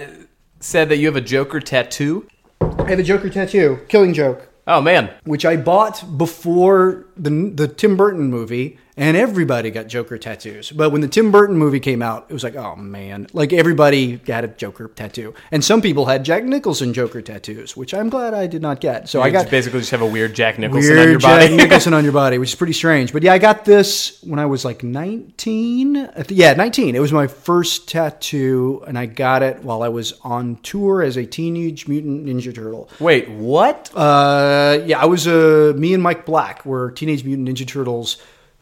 [0.58, 2.28] said that you have a Joker tattoo.
[2.60, 7.66] I have a Joker tattoo, Killing Joke, Oh man, which I bought before the the
[7.66, 10.70] Tim Burton movie, and everybody got Joker tattoos.
[10.70, 14.20] But when the Tim Burton movie came out, it was like, oh man, like everybody
[14.26, 18.34] had a Joker tattoo, and some people had Jack Nicholson Joker tattoos, which I'm glad
[18.34, 19.08] I did not get.
[19.08, 21.48] So I got just basically just have a weird Jack Nicholson weird on your body.
[21.48, 23.10] Jack Nicholson on your body, which is pretty strange.
[23.10, 26.10] But yeah, I got this when I was like 19.
[26.28, 26.94] Yeah, 19.
[26.94, 31.16] It was my first tattoo, and I got it while I was on tour as
[31.16, 32.90] a Teenage Mutant Ninja Turtle.
[33.00, 33.90] Wait, what?
[33.94, 38.18] Uh, yeah, I was uh, me and Mike Black were Teenage Mutant Ninja Turtles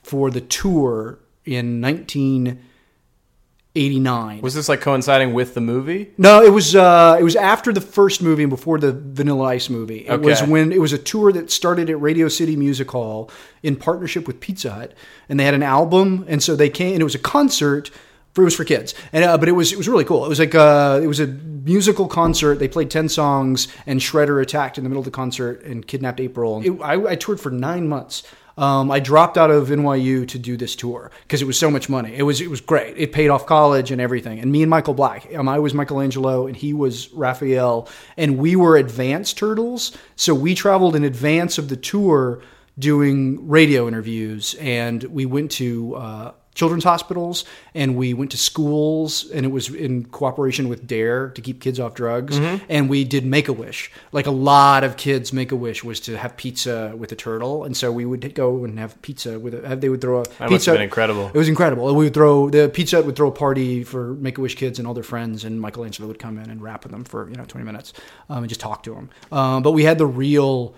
[0.08, 4.40] for the tour in 1989.
[4.40, 6.14] Was this like coinciding with the movie?
[6.16, 9.68] No, it was uh, it was after the first movie and before the Vanilla Ice
[9.68, 10.06] movie.
[10.06, 13.30] It was when it was a tour that started at Radio City Music Hall
[13.62, 14.94] in partnership with Pizza Hut,
[15.28, 17.90] and they had an album, and so they came, and it was a concert.
[18.32, 20.24] For, it was for kids, and uh, but it was it was really cool.
[20.24, 22.60] It was like uh, it was a musical concert.
[22.60, 26.20] They played ten songs, and Shredder attacked in the middle of the concert and kidnapped
[26.20, 26.62] April.
[26.64, 28.22] It, I, I toured for nine months.
[28.58, 31.88] Um, I dropped out of NYU to do this tour because it was so much
[31.88, 32.14] money.
[32.16, 32.98] It was it was great.
[32.98, 34.40] It paid off college and everything.
[34.40, 38.56] And me and Michael Black, um, I was Michelangelo and he was Raphael, and we
[38.56, 39.96] were advanced turtles.
[40.16, 42.42] So we traveled in advance of the tour
[42.76, 47.44] doing radio interviews, and we went to uh, children's hospitals
[47.74, 51.78] and we went to schools, and it was in cooperation with Dare to keep kids
[51.78, 52.36] off drugs,
[52.68, 53.90] and we did Make a Wish.
[54.10, 57.64] Like a lot of kids, Make a Wish was to have pizza with a turtle,
[57.64, 59.76] and so we would go and have pizza with a.
[59.76, 60.70] They would throw a That must pizza.
[60.70, 61.28] have been incredible.
[61.28, 61.94] It was incredible.
[61.94, 64.88] We would throw the Pizza would throw a party for Make a Wish kids and
[64.88, 67.44] all their friends, and Michelangelo would come in and rap with them for you know
[67.44, 67.92] twenty minutes
[68.28, 69.10] um, and just talk to them.
[69.30, 70.74] Um, but we had the real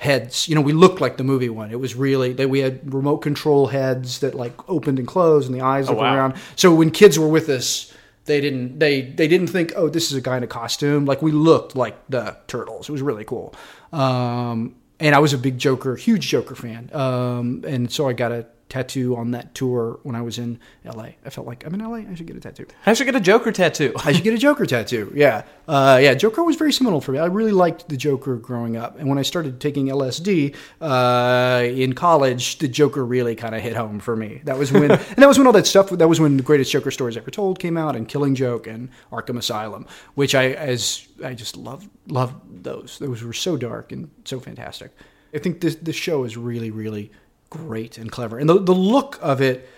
[0.00, 0.48] heads.
[0.48, 1.70] You know, we looked like the movie one.
[1.70, 5.54] It was really that we had remote control heads that like opened and closed, and
[5.54, 6.16] the eyes looked wow.
[6.16, 6.34] around.
[6.56, 7.92] So when kids were with us.
[8.26, 8.78] They didn't.
[8.78, 11.06] They they didn't think, oh, this is a guy in a costume.
[11.06, 12.88] Like we looked like the turtles.
[12.88, 13.54] It was really cool.
[13.92, 16.90] Um, and I was a big Joker, huge Joker fan.
[16.92, 21.10] Um, and so I got a tattoo on that tour when I was in LA.
[21.24, 22.10] I felt like I'm in LA.
[22.10, 22.66] I should get a tattoo.
[22.86, 23.92] I should get a Joker tattoo.
[24.04, 25.12] I should get a Joker tattoo.
[25.14, 26.14] Yeah, uh, yeah.
[26.14, 27.18] Joker was very seminal for me.
[27.18, 31.92] I really liked the Joker growing up, and when I started taking LSD uh, in
[31.92, 34.40] college, the Joker really kind of hit home for me.
[34.44, 35.90] That was when, and that was when all that stuff.
[35.90, 38.88] That was when the greatest Joker stories ever told came out, and Killing Joke and
[39.12, 42.98] Arkham Asylum, which I as I just love love those.
[42.98, 44.92] Those were so dark and so fantastic.
[45.34, 47.10] I think this this show is really really
[47.50, 49.68] great and clever, and the the look of it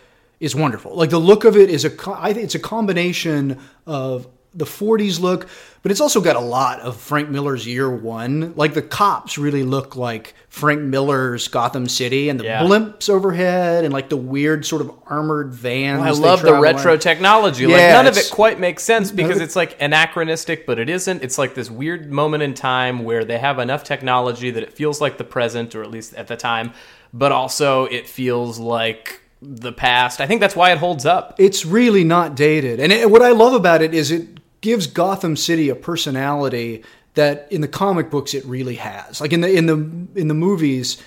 [0.40, 0.94] is wonderful.
[0.94, 5.49] Like the look of it is a, think it's a combination of the 40s look,
[5.82, 8.53] but it's also got a lot of Frank Miller's Year One.
[8.55, 12.61] Like the cops really look like Frank Miller's Gotham City, and the Yeah.
[12.62, 16.03] blimps overhead, and like the weird sort of armored vans.
[16.03, 17.66] I love the retro technology.
[17.66, 21.23] like none of it quite makes sense because it- it's like anachronistic, but it isn't.
[21.23, 25.01] It's like this weird moment in time where they have enough technology that it feels
[25.01, 26.73] like the present, or at least at the time,
[27.13, 30.21] but also it feels like the past.
[30.21, 31.35] I think that's why it holds up.
[31.39, 32.81] it's really not dated.
[32.81, 34.29] And it, what I love about it is it
[34.61, 36.85] gives Gotham City a personality
[37.15, 39.21] that in the comic books it really has.
[39.21, 39.75] Like in the in the
[40.21, 41.03] in the movies.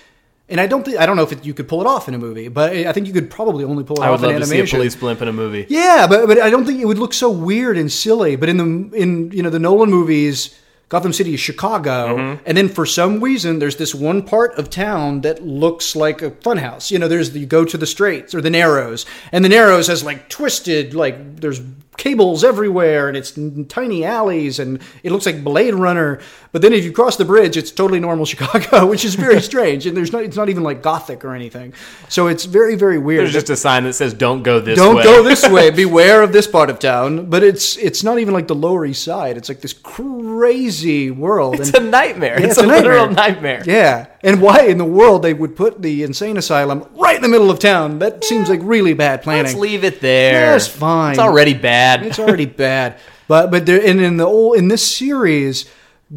[0.48, 2.14] And I don't think I don't know if it, you could pull it off in
[2.14, 4.34] a movie, but I think you could probably only pull it I off would in
[4.36, 4.76] love to see animation.
[4.76, 5.66] a police blimp in a movie.
[5.68, 8.36] Yeah, but but I don't think it would look so weird and silly.
[8.36, 10.56] But in the in you know the Nolan movies,
[10.88, 12.42] Gotham City is Chicago, Mm-hmm.
[12.46, 16.30] and then for some reason there's this one part of town that looks like a
[16.30, 16.90] funhouse.
[16.92, 19.88] You know, there's the, you go to the Straits or the Narrows, and the Narrows
[19.88, 21.60] has like twisted like there's
[21.96, 26.20] cables everywhere, and it's tiny alleys, and it looks like Blade Runner.
[26.52, 29.86] But then if you cross the bridge, it's totally normal Chicago, which is very strange,
[29.86, 31.74] and there's not it's not even like Gothic or anything.
[32.08, 33.24] So it's very very weird.
[33.24, 35.70] There's just a sign that says "Don't go this Don't way." go this way.
[35.70, 37.28] Beware of this part of town.
[37.28, 39.36] But it's it's not even like the Lower East Side.
[39.36, 41.60] It's like this crazy world.
[41.60, 42.40] It's and, a nightmare.
[42.40, 42.92] Yeah, it's, it's a, a nightmare.
[42.92, 43.62] literal nightmare.
[43.66, 44.06] yeah.
[44.26, 47.48] And why in the world they would put the insane asylum right in the middle
[47.48, 48.00] of town?
[48.00, 49.44] That seems like really bad planning.
[49.44, 50.50] Let's leave it there.
[50.50, 51.12] Yeah, it's fine.
[51.12, 52.04] It's already bad.
[52.04, 52.98] It's already bad.
[53.28, 55.66] But but there and in the old in this series,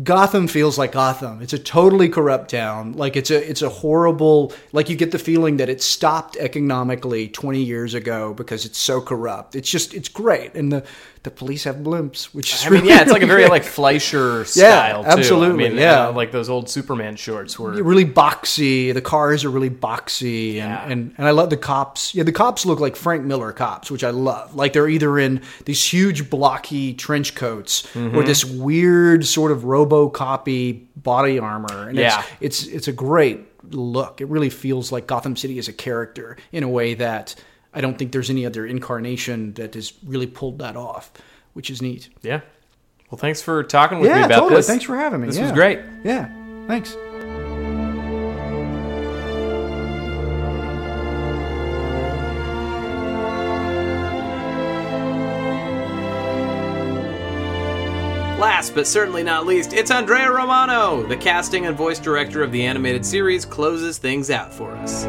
[0.03, 1.39] Gotham feels like Gotham.
[1.43, 2.93] It's a totally corrupt town.
[2.93, 7.27] Like it's a it's a horrible like you get the feeling that it stopped economically
[7.27, 9.55] 20 years ago because it's so corrupt.
[9.55, 10.55] It's just it's great.
[10.55, 10.83] And the
[11.23, 14.45] the police have blimps, which is I mean, yeah, it's like a very like Fleischer
[14.45, 15.09] style too.
[15.09, 16.07] absolutely, I mean, yeah.
[16.07, 17.71] uh, like those old Superman shorts were.
[17.83, 18.93] really boxy.
[18.93, 20.81] The cars are really boxy, Yeah.
[20.83, 22.15] and, and and I love the cops.
[22.15, 24.55] Yeah, the cops look like Frank Miller cops, which I love.
[24.55, 28.15] Like they're either in these huge blocky trench coats Mm-hmm.
[28.17, 31.89] or this weird sort of RoboCopy body armor.
[31.89, 32.23] And Yeah.
[32.39, 34.21] it's, it's it's a great look.
[34.21, 37.35] It really feels like Gotham City is a character in a way that
[37.73, 41.11] I don't think there's any other incarnation that has really pulled that off,
[41.53, 42.09] which is neat.
[42.21, 42.41] Yeah.
[43.11, 44.55] Well, thanks for talking with me about totally.
[44.57, 44.67] this.
[44.67, 45.27] Thanks for having me.
[45.27, 45.43] This Yeah.
[45.43, 45.79] was great.
[46.03, 46.29] Yeah,
[46.67, 46.95] thanks.
[58.39, 61.05] Last but certainly not least, it's Andrea Romano.
[61.05, 65.05] The casting and voice director of the animated series closes things out for us.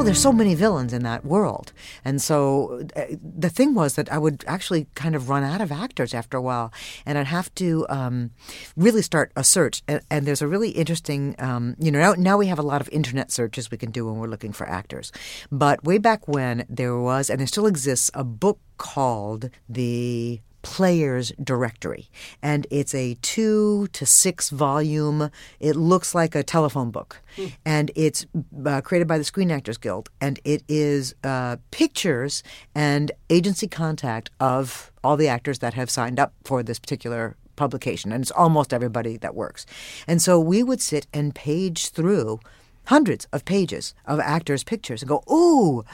[0.00, 1.74] Well, there's so many villains in that world.
[2.06, 5.70] And so uh, the thing was that I would actually kind of run out of
[5.70, 6.72] actors after a while.
[7.04, 8.30] And I'd have to um,
[8.78, 9.82] really start a search.
[9.86, 12.80] And, and there's a really interesting, um, you know, now, now we have a lot
[12.80, 15.12] of internet searches we can do when we're looking for actors.
[15.52, 21.32] But way back when, there was, and there still exists, a book called The Players
[21.42, 22.08] Directory.
[22.42, 27.22] And it's a two to six volume, it looks like a telephone book.
[27.64, 28.26] And it's
[28.66, 30.10] uh, created by the Screen Actors Guild.
[30.20, 32.42] And it is uh, pictures
[32.74, 38.12] and agency contact of all the actors that have signed up for this particular publication.
[38.12, 39.66] And it's almost everybody that works.
[40.06, 42.40] And so we would sit and page through
[42.86, 45.84] hundreds of pages of actors' pictures and go, "Ooh,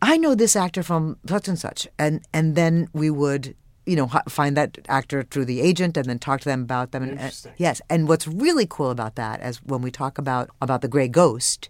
[0.00, 3.54] I know this actor from such and such," and and then we would.
[3.90, 7.02] You know find that actor through the agent and then talk to them about them.
[7.02, 7.52] And, Interesting.
[7.56, 11.08] yes, and what's really cool about that is when we talk about about the Gray
[11.08, 11.68] Ghost,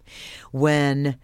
[0.51, 1.17] when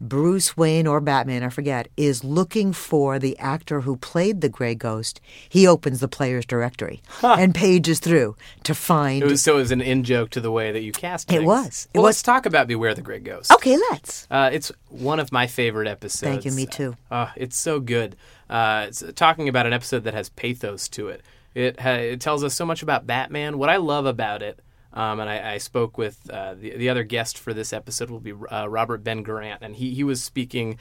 [0.00, 4.74] Bruce Wayne or Batman, I forget, is looking for the actor who played the Gray
[4.74, 8.34] Ghost, he opens the player's directory and pages through
[8.64, 9.22] to find.
[9.22, 11.36] It was so it was an in joke to the way that you cast It
[11.36, 11.46] things.
[11.46, 11.88] was.
[11.94, 13.52] It well, was- let's talk about Beware the Gray Ghost.
[13.52, 14.26] okay, let's.
[14.28, 16.28] Uh, it's one of my favorite episodes.
[16.28, 16.96] Thank you, me too.
[17.08, 18.16] Uh, it's so good.
[18.52, 21.22] Uh, it's talking about an episode that has pathos to it.
[21.54, 23.56] It ha- it tells us so much about Batman.
[23.56, 24.60] What I love about it,
[24.92, 28.20] um, and I, I spoke with uh, the the other guest for this episode will
[28.20, 30.78] be uh, Robert Ben Garant, and he he was speaking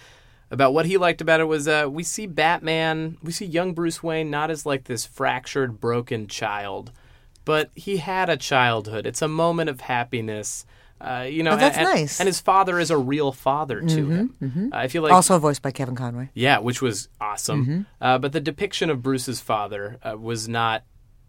[0.51, 4.03] about what he liked about it was uh, we see Batman, we see young Bruce
[4.03, 6.91] Wayne not as like this fractured, broken child,
[7.45, 9.05] but he had a childhood.
[9.07, 10.65] It's a moment of happiness.
[11.01, 12.19] Uh, you know, Oh, that's and, nice.
[12.19, 14.69] and his father is a real father to him.
[14.73, 16.29] I feel like also voiced by Kevin Conroy.
[16.33, 17.65] yeah, which was awesome.
[17.65, 17.81] Mm-hmm.
[17.99, 20.83] Uh, but the depiction of Bruce's father uh, was not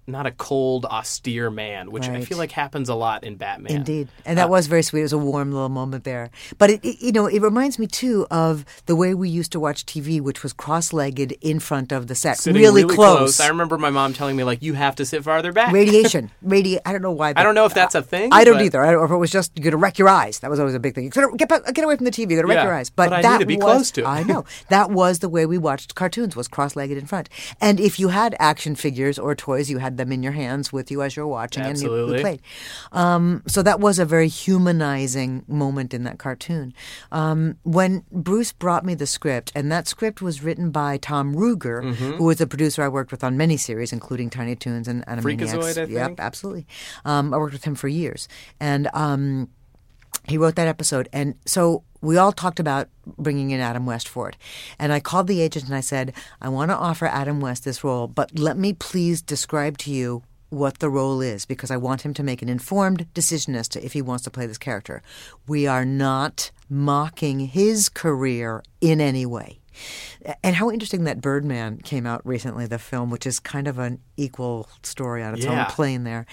[0.06, 3.72] not a cold, austere man, which I feel like happens a lot in Batman.
[3.76, 5.00] Indeed, and that uh, was very sweet.
[5.00, 6.30] It was a warm little moment there.
[6.58, 9.60] But it, it- you know, it reminds me too of the way we used to
[9.60, 13.40] watch TV, which was cross-legged in front of the set, Sitting really, close.
[13.40, 15.72] I remember my mom telling me like you have to sit farther back.
[15.72, 16.78] Radiation, radi.
[16.84, 17.32] I don't know why.
[17.36, 18.30] I don't know if that's a thing.
[18.32, 18.82] I don't but- either.
[18.84, 20.40] I don't, or if it was just you're gonna wreck your eyes.
[20.40, 21.08] That was always a big thing.
[21.10, 22.30] Get back, get away from the TV.
[22.30, 22.90] You're gonna wreck Yeah, your eyes.
[22.90, 24.04] But, but I that need to be was, close to.
[24.06, 26.34] I know that was the way we watched cartoons.
[26.36, 27.28] Was cross-legged in front.
[27.60, 30.90] And if you had action figures or toys, you had them in your hands with
[30.90, 32.42] you as you're watching, and you, you played.
[32.92, 36.72] Um, so that was a very humanizing moment in that cartoon.
[37.10, 41.82] Um, when Bruce brought me the script, and that script was written by Tom Ruegger,
[41.82, 42.12] Mm-hmm.
[42.12, 45.50] who was a producer I worked with on many series, including Tiny Toons and Animaniacs.
[45.54, 46.66] Freakazoid, I Yep, absolutely.
[47.04, 48.28] Um, I worked with him for years,
[48.60, 49.48] and um,
[50.28, 51.08] he wrote that episode.
[51.12, 54.36] And so we all talked about bringing in Adam West for it.
[54.78, 57.82] And I called the agent and I said, I want to offer Adam West this
[57.82, 62.02] role, but let me please describe to you what the role is because I want
[62.02, 65.02] him to make an informed decision as to if he wants to play this character.
[65.48, 69.61] We are not mocking his career in any way.
[70.44, 73.98] And how interesting that Birdman came out recently, the film, which is kind of an
[74.16, 75.60] equal story on its Yeah.
[75.66, 76.26] own plane there.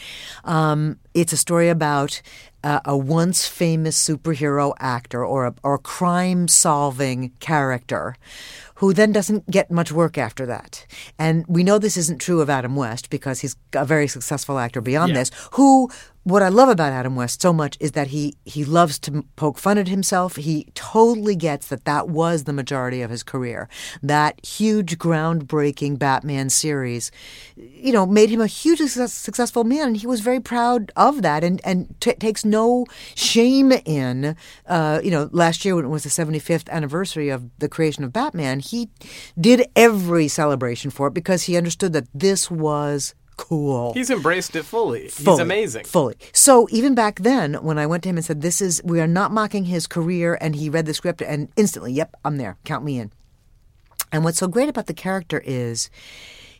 [0.44, 2.22] Um, it's a story about
[2.64, 8.16] uh, a once famous superhero actor or a, or crime solving character
[8.76, 10.86] who then doesn't get much work after that.
[11.18, 14.82] And we know this isn't true of Adam West because he's a very successful actor
[14.82, 15.20] beyond Yeah.
[15.20, 15.90] this, who
[16.30, 19.58] what I love about Adam West so much is that he he loves to poke
[19.58, 20.36] fun at himself.
[20.36, 23.68] He totally gets that that was the majority of his career.
[24.02, 27.12] That huge, groundbreaking Batman series,
[27.56, 31.22] you know, made him a hugely success- successful man, and he was very proud of
[31.22, 32.86] that, and and t- takes no
[33.16, 34.36] shame in,
[34.68, 38.14] uh, you know, last year when it was the 75th anniversary of the creation of
[38.14, 38.90] Batman, he
[39.40, 43.94] did every celebration for it because he understood that this was cool.
[43.94, 45.04] He's embraced it fully.
[45.04, 45.86] He's Fully, amazing.
[45.86, 46.16] Fully.
[46.34, 49.08] So even back then, when I went to him and said, "This is we are
[49.08, 52.58] not mocking his career," and he read the script and instantly, "Yep, I'm there.
[52.66, 53.12] Count me in."
[54.12, 55.90] And what's so great about the character is.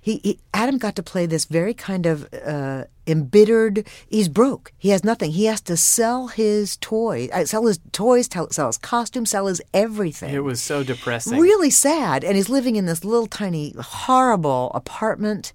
[0.02, 3.86] He, he Adam got to play this very kind of uh, embittered.
[4.08, 4.72] He's broke.
[4.78, 5.32] He has nothing.
[5.32, 9.48] He has to sell his toys, uh, sell his toys, tell, sell his costumes, sell
[9.48, 11.38] his everything It was so depressing.
[11.40, 15.54] really sad and he's living in this little tiny horrible apartment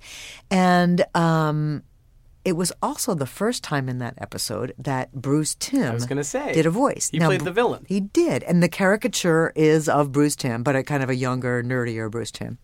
[0.50, 1.82] and um
[2.44, 6.52] it was also the first time in that episode that Bruce Timm was gonna say,
[6.52, 7.10] did a voice.
[7.10, 7.84] he played the villain.
[7.88, 11.62] He did, and the caricature is of Bruce Timm, but a kind of a younger,
[11.62, 12.58] nerdier Bruce Timm.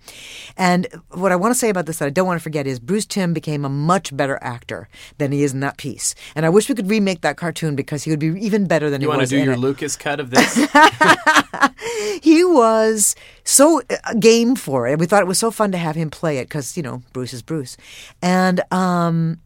[0.57, 2.79] And what I want to say about this that I don't want to forget is
[2.79, 4.89] Bruce Timm became a much better actor
[5.19, 6.15] than he is in that piece.
[6.35, 9.01] And I wish we could remake that cartoon because he would be even better than
[9.01, 10.55] you he want to do your it Lucas cut of this?
[12.23, 14.99] he was so uh, game for it.
[14.99, 17.33] We thought it was so fun to have him play it because you know Bruce
[17.33, 17.77] is Bruce,
[18.23, 19.41] and um,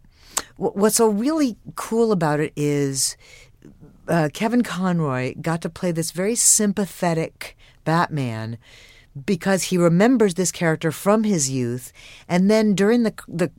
[0.57, 3.17] what's so really cool about it is
[4.09, 8.59] uh, Kevin Conroy got to play this very sympathetic Batman
[9.27, 11.93] because he remembers this character from his youth,
[12.29, 13.51] and then during the the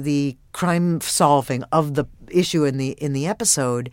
[0.00, 3.90] the crime solving of the issue in the in the episode,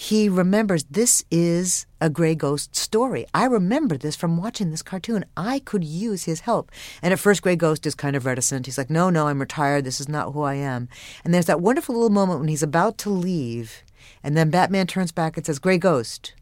[0.00, 3.26] he remembers this is a gray ghost story.
[3.34, 5.26] I remember this from watching this cartoon.
[5.36, 6.72] I could use his help.
[7.02, 8.64] And at first, Gray Ghost is kind of reticent.
[8.64, 9.84] He's like, "No, no, I'm retired.
[9.84, 10.88] This is not who I am."
[11.22, 13.82] And there's that wonderful little moment when he's about to leave,
[14.22, 16.32] and then Batman turns back and says, "Gray Ghost."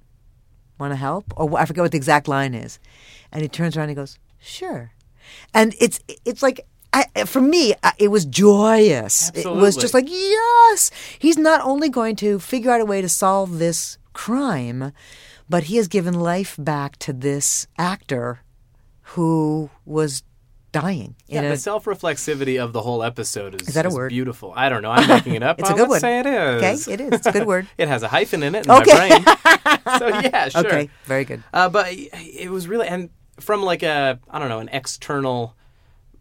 [0.78, 2.78] want to help or i forget what the exact line is
[3.32, 4.92] and he turns around and he goes sure
[5.52, 10.90] and it's it's like I, for me it was joyous it was just like yes
[11.18, 14.92] he's not only going to figure out a way to solve this crime
[15.48, 18.40] but he has given life back to this actor
[19.12, 20.22] who was
[20.72, 21.16] dying.
[21.26, 24.10] Yeah, the self-reflexivity of the whole episode is, Is that a word?
[24.10, 24.52] beautiful.
[24.54, 24.90] I don't know.
[24.90, 25.58] I'm making it up.
[25.58, 26.00] It's a good one.
[26.00, 26.86] say it is.
[26.86, 27.12] Okay, it is.
[27.14, 27.66] It's a good word.
[27.78, 28.92] it has a hyphen in it in Okay.
[29.08, 29.98] my brain.
[29.98, 30.66] so yeah, sure.
[30.66, 31.42] Okay, very good.
[31.54, 33.08] Uh, but it was really, and
[33.40, 35.56] from like a, I don't know, an external,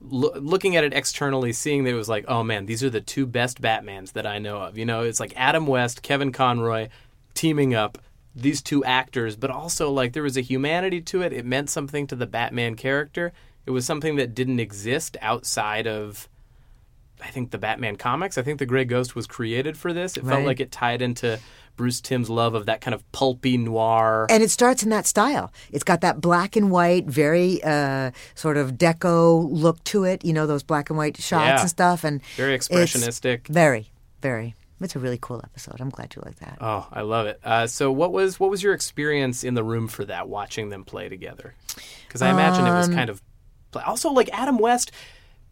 [0.02, 3.02] loo- looking at it externally, seeing that it was like, oh man, these are the
[3.02, 4.78] two best Batmans that I know of.
[4.78, 6.90] You know, it's like Adam West, Kevin Conroy
[7.34, 7.98] teaming up,
[8.36, 11.34] these two actors, but also like there was a humanity to it.
[11.34, 13.34] It meant something to the Batman character.
[13.65, 16.30] It was something that didn't exist outside of.
[17.19, 18.38] I think the Batman comics.
[18.38, 20.18] I think the Grey Ghost was created for this.
[20.18, 21.40] It felt like it tied into
[21.77, 24.27] Bruce Timm's love of that kind of pulpy noir.
[24.29, 25.53] And it starts in that style.
[25.71, 30.25] It's got that black and white, very uh, sort of deco look to it.
[30.25, 31.61] You know those black and white shots Yeah.
[31.61, 33.47] and stuff, and Very expressionistic.
[33.47, 33.91] Very,
[34.21, 34.55] very.
[34.79, 35.77] It's a really cool episode.
[35.79, 36.59] I'm glad you like that.
[36.61, 37.39] Oh, I love it.
[37.43, 40.29] Uh, so, what was what was your experience in the room for that?
[40.29, 41.55] Watching them play together,
[42.07, 43.21] because I imagine it Um, was kind of
[43.85, 44.91] also like Adam West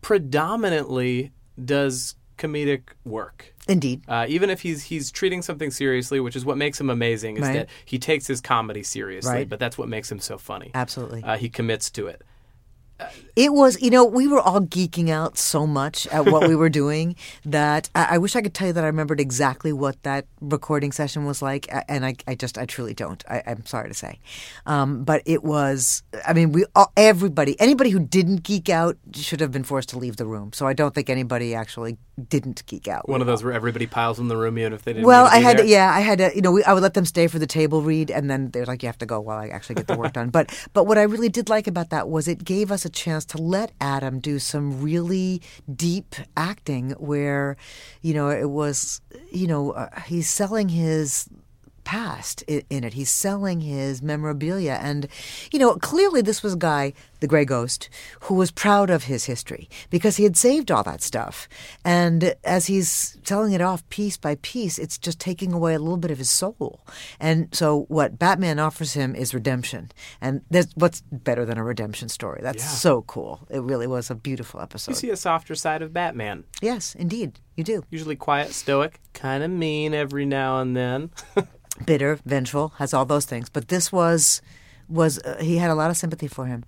[0.02, 1.32] predominantly
[1.64, 3.55] does comedic work.
[3.68, 4.02] Indeed.
[4.08, 7.42] Uh, even if he's he's treating something seriously, which is what makes him amazing, is
[7.44, 7.54] Right.
[7.54, 9.32] that he takes his comedy seriously.
[9.32, 9.50] Right.
[9.50, 10.72] But that's what makes him so funny.
[10.74, 11.24] Absolutely.
[11.24, 12.22] uh, he commits to it.
[13.36, 16.70] It was, you know, we were all geeking out so much at what we were
[16.84, 20.28] doing that I, I wish I could tell you that I remembered exactly what that
[20.40, 23.22] recording session was like, and I, I just, I truly don't.
[23.30, 24.20] I, I'm sorry to say,
[24.66, 26.04] um, but it was.
[26.26, 29.98] I mean, we, all, everybody, anybody who didn't geek out should have been forced to
[30.00, 30.54] leave the room.
[30.54, 31.98] So I don't think anybody actually
[32.30, 33.10] didn't geek out.
[33.10, 35.06] One of those where everybody piles in the room, even if they didn't.
[35.06, 35.66] Well, I had there.
[35.66, 37.82] yeah, I had to, you know, we, I would let them stay for the table
[37.82, 40.14] read, and then they're like, you have to go while I actually get the work
[40.14, 40.30] done.
[40.30, 43.26] But, but what I really did like about that was it gave us a chance
[43.26, 45.42] to let Adam do some really
[45.74, 47.58] deep acting, where,
[48.02, 49.02] you know, it was,
[49.32, 51.28] you know, uh, he's selling his
[51.86, 52.94] past in it.
[52.94, 54.78] He's selling his memorabilia.
[54.82, 55.08] And,
[55.54, 56.92] you know, clearly this was a guy,
[57.22, 57.90] the Grey Ghost,
[58.22, 61.48] who was proud of his history because he had saved all that stuff.
[61.86, 65.98] And as he's selling it off piece by piece, it's just taking away a little
[65.98, 66.82] bit of his soul.
[67.20, 69.92] And so what Batman offers him is redemption.
[70.20, 72.42] And there's what's better than a redemption story?
[72.44, 72.70] That's Yeah.
[72.70, 73.48] so cool.
[73.50, 74.92] It really was a beautiful episode.
[74.92, 76.44] You see a softer side of Batman.
[76.62, 77.40] yes, indeed.
[77.56, 77.84] You do.
[77.90, 81.12] Usually quiet, stoic, kind of mean every now and then.
[81.86, 83.50] bitter, vengeful, has all those things.
[83.50, 84.42] But this was
[84.88, 86.64] was uh, he had a lot of sympathy for him.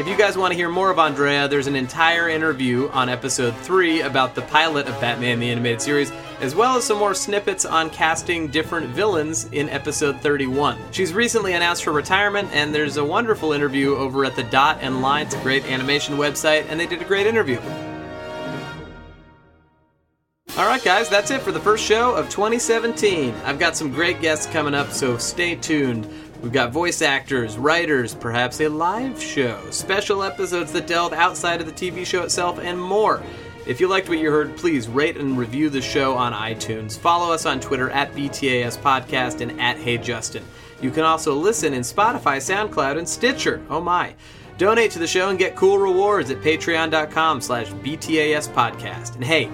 [0.00, 3.54] If you guys want to hear more of Andrea, there's an entire interview on episode
[3.56, 6.10] 3 about the pilot of Batman the Animated Series,
[6.40, 10.78] as well as some more snippets on casting different villains in episode 31.
[10.90, 15.02] She's recently announced her retirement, and there's a wonderful interview over at the Dot and
[15.02, 15.26] Line.
[15.26, 17.60] It's a great animation website, and they did a great interview.
[20.56, 23.34] All right, guys, that's it for the first show of 2017.
[23.44, 26.08] I've got some great guests coming up, so stay tuned.
[26.42, 31.66] We've got voice actors, writers, perhaps a live show, special episodes that delve outside of
[31.66, 33.22] the TV show itself, and more.
[33.66, 36.98] If you liked what you heard, please rate and review the show on iTunes.
[36.98, 40.42] Follow us on Twitter at BTAS Podcast and at Hey Justin.
[40.80, 43.62] You can also listen in Spotify, SoundCloud, and Stitcher.
[43.68, 44.14] Oh my.
[44.56, 49.14] Donate to the show and get cool rewards at patreon.com slash BTAS Podcast.
[49.14, 49.50] And hey,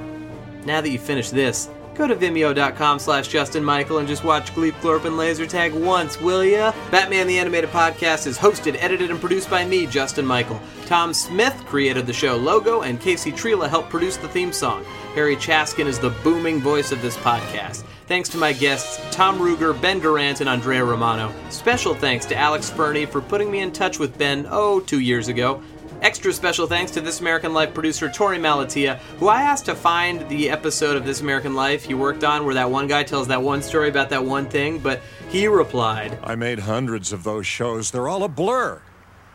[0.64, 4.72] now that you've finished this, go to vimeo.com slash Justin Michael and just watch Gleep
[4.80, 6.72] Glorp and Laser Tag once, will ya?
[6.90, 10.60] Batman the Animated Podcast is hosted, edited, and produced by me, Justin Michael.
[10.86, 14.84] Tom Smith created the show logo, and Casey Trela helped produce the theme song.
[15.14, 17.84] Harry Chaskin is the booming voice of this podcast.
[18.06, 21.32] Thanks to my guests, Tom Ruegger, Ben Durant, and Andrea Romano.
[21.50, 25.26] Special thanks to Alex Fernie for putting me in touch with Ben, oh, two years
[25.28, 25.60] ago.
[26.06, 30.20] Extra special thanks to This American Life producer Torey Malatia, who I asked to find
[30.28, 33.42] the episode of This American Life he worked on where that one guy tells that
[33.42, 35.00] one story about that one thing, but
[35.30, 37.90] he replied, I made hundreds of those shows.
[37.90, 38.80] They're all a blur.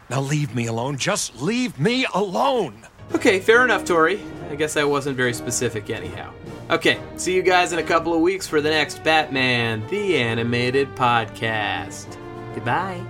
[0.09, 0.95] Now leave me alone.
[0.95, 2.87] Just leave me alone.
[3.15, 4.21] Okay, fair enough, Torey.
[4.49, 6.31] I guess I wasn't very specific anyhow.
[6.69, 10.87] Okay, see you guys in a couple of weeks for the next Batman the Animated
[10.95, 12.17] Podcast.
[12.55, 13.03] Goodbye.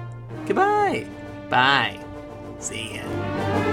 [0.48, 1.06] Goodbye.
[1.48, 2.04] Bye.
[2.62, 3.71] See ya.